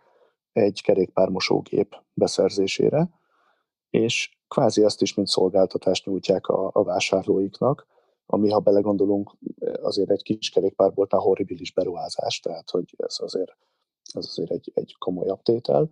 egy 0.52 0.82
kerékpármosógép 0.82 1.96
beszerzésére, 2.14 3.10
és 3.90 4.38
kvázi 4.48 4.84
ezt 4.84 5.02
is, 5.02 5.14
mint 5.14 5.28
szolgáltatást 5.28 6.06
nyújtják 6.06 6.48
a, 6.48 6.70
a 6.74 6.84
vásárlóiknak, 6.84 7.88
ami, 8.26 8.50
ha 8.50 8.60
belegondolunk, 8.60 9.36
azért 9.82 10.10
egy 10.10 10.24
kis 10.24 10.50
kerékpárboltnál 10.50 11.22
horribilis 11.22 11.74
beruházás, 11.74 12.40
tehát 12.40 12.70
hogy 12.70 12.96
ez 12.98 13.16
azért, 13.20 13.58
ez 14.14 14.26
azért 14.26 14.52
egy, 14.52 14.72
egy 14.74 14.96
komolyabb 15.00 15.42
tétel. 15.42 15.90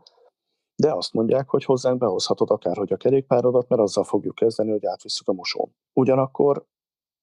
De 0.76 0.94
azt 0.94 1.14
mondják, 1.14 1.50
hogy 1.50 1.64
hozzánk 1.66 1.98
behozhatod 1.98 2.50
akárhogy 2.50 2.94
a 2.94 2.98
kerékpárodat, 2.98 3.70
mert 3.70 3.82
azzal 3.82 4.04
fogjuk 4.04 4.36
kezdeni, 4.36 4.72
hogy 4.72 4.86
átvisszük 4.86 5.28
a 5.28 5.34
mosón. 5.34 5.76
Ugyanakkor 5.94 6.66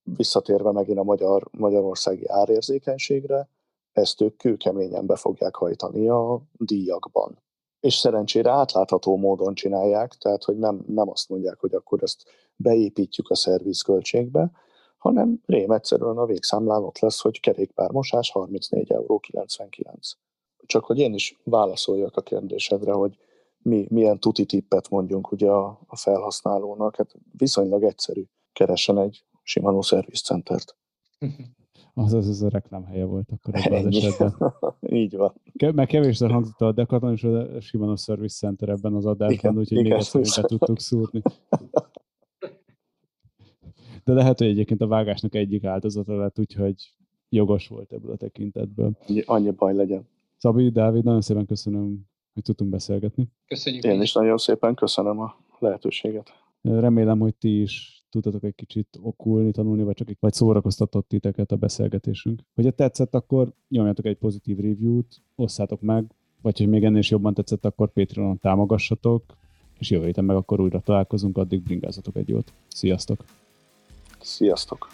visszatérve 0.02 0.72
megint 0.72 0.98
a 0.98 1.02
magyar, 1.02 1.48
magyarországi 1.50 2.28
árérzékenységre, 2.28 3.48
ezt 3.92 4.20
ők 4.20 4.36
kőkeményen 4.36 5.06
be 5.06 5.16
fogják 5.16 5.54
hajtani 5.54 6.08
a 6.08 6.42
díjakban. 6.52 7.42
És 7.80 7.94
szerencsére 7.94 8.50
átlátható 8.50 9.16
módon 9.16 9.54
csinálják, 9.54 10.14
tehát 10.14 10.44
hogy 10.44 10.58
nem, 10.58 10.84
nem 10.86 11.08
azt 11.08 11.28
mondják, 11.28 11.58
hogy 11.58 11.74
akkor 11.74 12.02
ezt 12.02 12.22
beépítjük 12.56 13.30
a 13.30 13.34
szervizköltségbe, 13.34 14.50
hanem 14.98 15.42
rém 15.46 15.70
egyszerűen 15.70 16.16
a 16.16 16.26
végszámlán 16.26 16.84
ott 16.84 16.98
lesz, 16.98 17.20
hogy 17.20 17.40
kerékpármosás 17.40 18.32
34,99 18.34 18.90
euró. 18.90 19.20
Csak 20.66 20.84
hogy 20.84 20.98
én 20.98 21.14
is 21.14 21.40
válaszoljak 21.44 22.16
a 22.16 22.20
kérdésedre, 22.20 22.92
hogy 22.92 23.18
mi, 23.58 23.86
milyen 23.90 24.18
tuti 24.18 24.44
tippet 24.44 24.88
mondjunk 24.88 25.32
ugye 25.32 25.50
a, 25.50 25.80
a 25.86 25.96
felhasználónak, 25.96 26.96
hát 26.96 27.14
viszonylag 27.36 27.82
egyszerű. 27.82 28.24
Keressen 28.52 28.98
egy 28.98 29.24
Shimano 29.42 29.82
Service 29.82 30.22
Centert. 30.24 30.76
az 31.94 32.12
az, 32.12 32.28
az 32.28 32.42
a 32.42 32.48
reklámhelye 32.48 33.04
volt 33.04 33.30
akkor 33.30 33.54
ebben 33.54 33.86
az 33.86 33.96
esetben. 33.96 34.54
Így 35.00 35.16
van. 35.16 35.32
Ke- 35.56 35.72
mert 35.74 35.88
kevésszer 35.88 36.30
hangzott 36.30 36.60
a 36.60 36.72
Decathlon 36.72 37.12
és 37.12 37.24
a 37.24 37.60
Shimano 37.60 37.96
Service 37.96 38.36
Center 38.36 38.68
ebben 38.68 38.94
az 38.94 39.06
adásban, 39.06 39.58
úgyhogy 39.58 39.78
igen, 39.78 40.00
még 40.12 40.22
ezt 40.22 40.46
tudtuk 40.46 40.80
szúrni. 40.80 41.22
De 44.04 44.12
lehet, 44.12 44.38
hogy 44.38 44.46
egyébként 44.46 44.80
a 44.80 44.86
vágásnak 44.86 45.34
egyik 45.34 45.64
áldozata 45.64 46.16
lett, 46.16 46.38
úgyhogy 46.38 46.94
jogos 47.28 47.68
volt 47.68 47.92
ebből 47.92 48.12
a 48.12 48.16
tekintetből. 48.16 48.96
Annyi 49.24 49.50
baj 49.50 49.74
legyen. 49.74 50.08
Szabi, 50.36 50.68
Dávid, 50.68 51.04
nagyon 51.04 51.20
szépen 51.20 51.46
köszönöm, 51.46 52.06
hogy 52.34 52.42
tudtunk 52.42 52.70
beszélgetni. 52.70 53.28
Köszönjük. 53.46 53.84
Én 53.84 54.02
is 54.02 54.12
nagyon 54.12 54.36
szépen 54.36 54.74
köszönöm 54.74 55.20
a 55.20 55.36
lehetőséget. 55.58 56.30
Remélem, 56.62 57.18
hogy 57.18 57.34
ti 57.34 57.60
is 57.60 57.99
tudtatok 58.10 58.44
egy 58.44 58.54
kicsit 58.54 58.98
okulni, 59.02 59.50
tanulni, 59.50 59.82
vagy 59.82 59.94
csak 59.94 60.08
egy, 60.08 60.16
vagy 60.20 60.32
szórakoztatott 60.32 61.08
titeket 61.08 61.52
a 61.52 61.56
beszélgetésünk. 61.56 62.40
Hogyha 62.54 62.70
tetszett, 62.70 63.14
akkor 63.14 63.52
nyomjatok 63.68 64.04
egy 64.04 64.16
pozitív 64.16 64.58
review-t, 64.58 65.22
osszátok 65.34 65.80
meg, 65.80 66.04
vagy 66.42 66.58
hogy 66.58 66.68
még 66.68 66.84
ennél 66.84 66.98
is 66.98 67.10
jobban 67.10 67.34
tetszett, 67.34 67.64
akkor 67.64 67.92
Patreonon 67.92 68.38
támogassatok, 68.38 69.24
és 69.78 69.90
jövő 69.90 70.04
héten 70.04 70.24
meg 70.24 70.36
akkor 70.36 70.60
újra 70.60 70.80
találkozunk, 70.80 71.38
addig 71.38 71.62
bringázatok 71.62 72.16
egy 72.16 72.28
jót. 72.28 72.52
Sziasztok! 72.68 73.24
Sziasztok! 74.20 74.88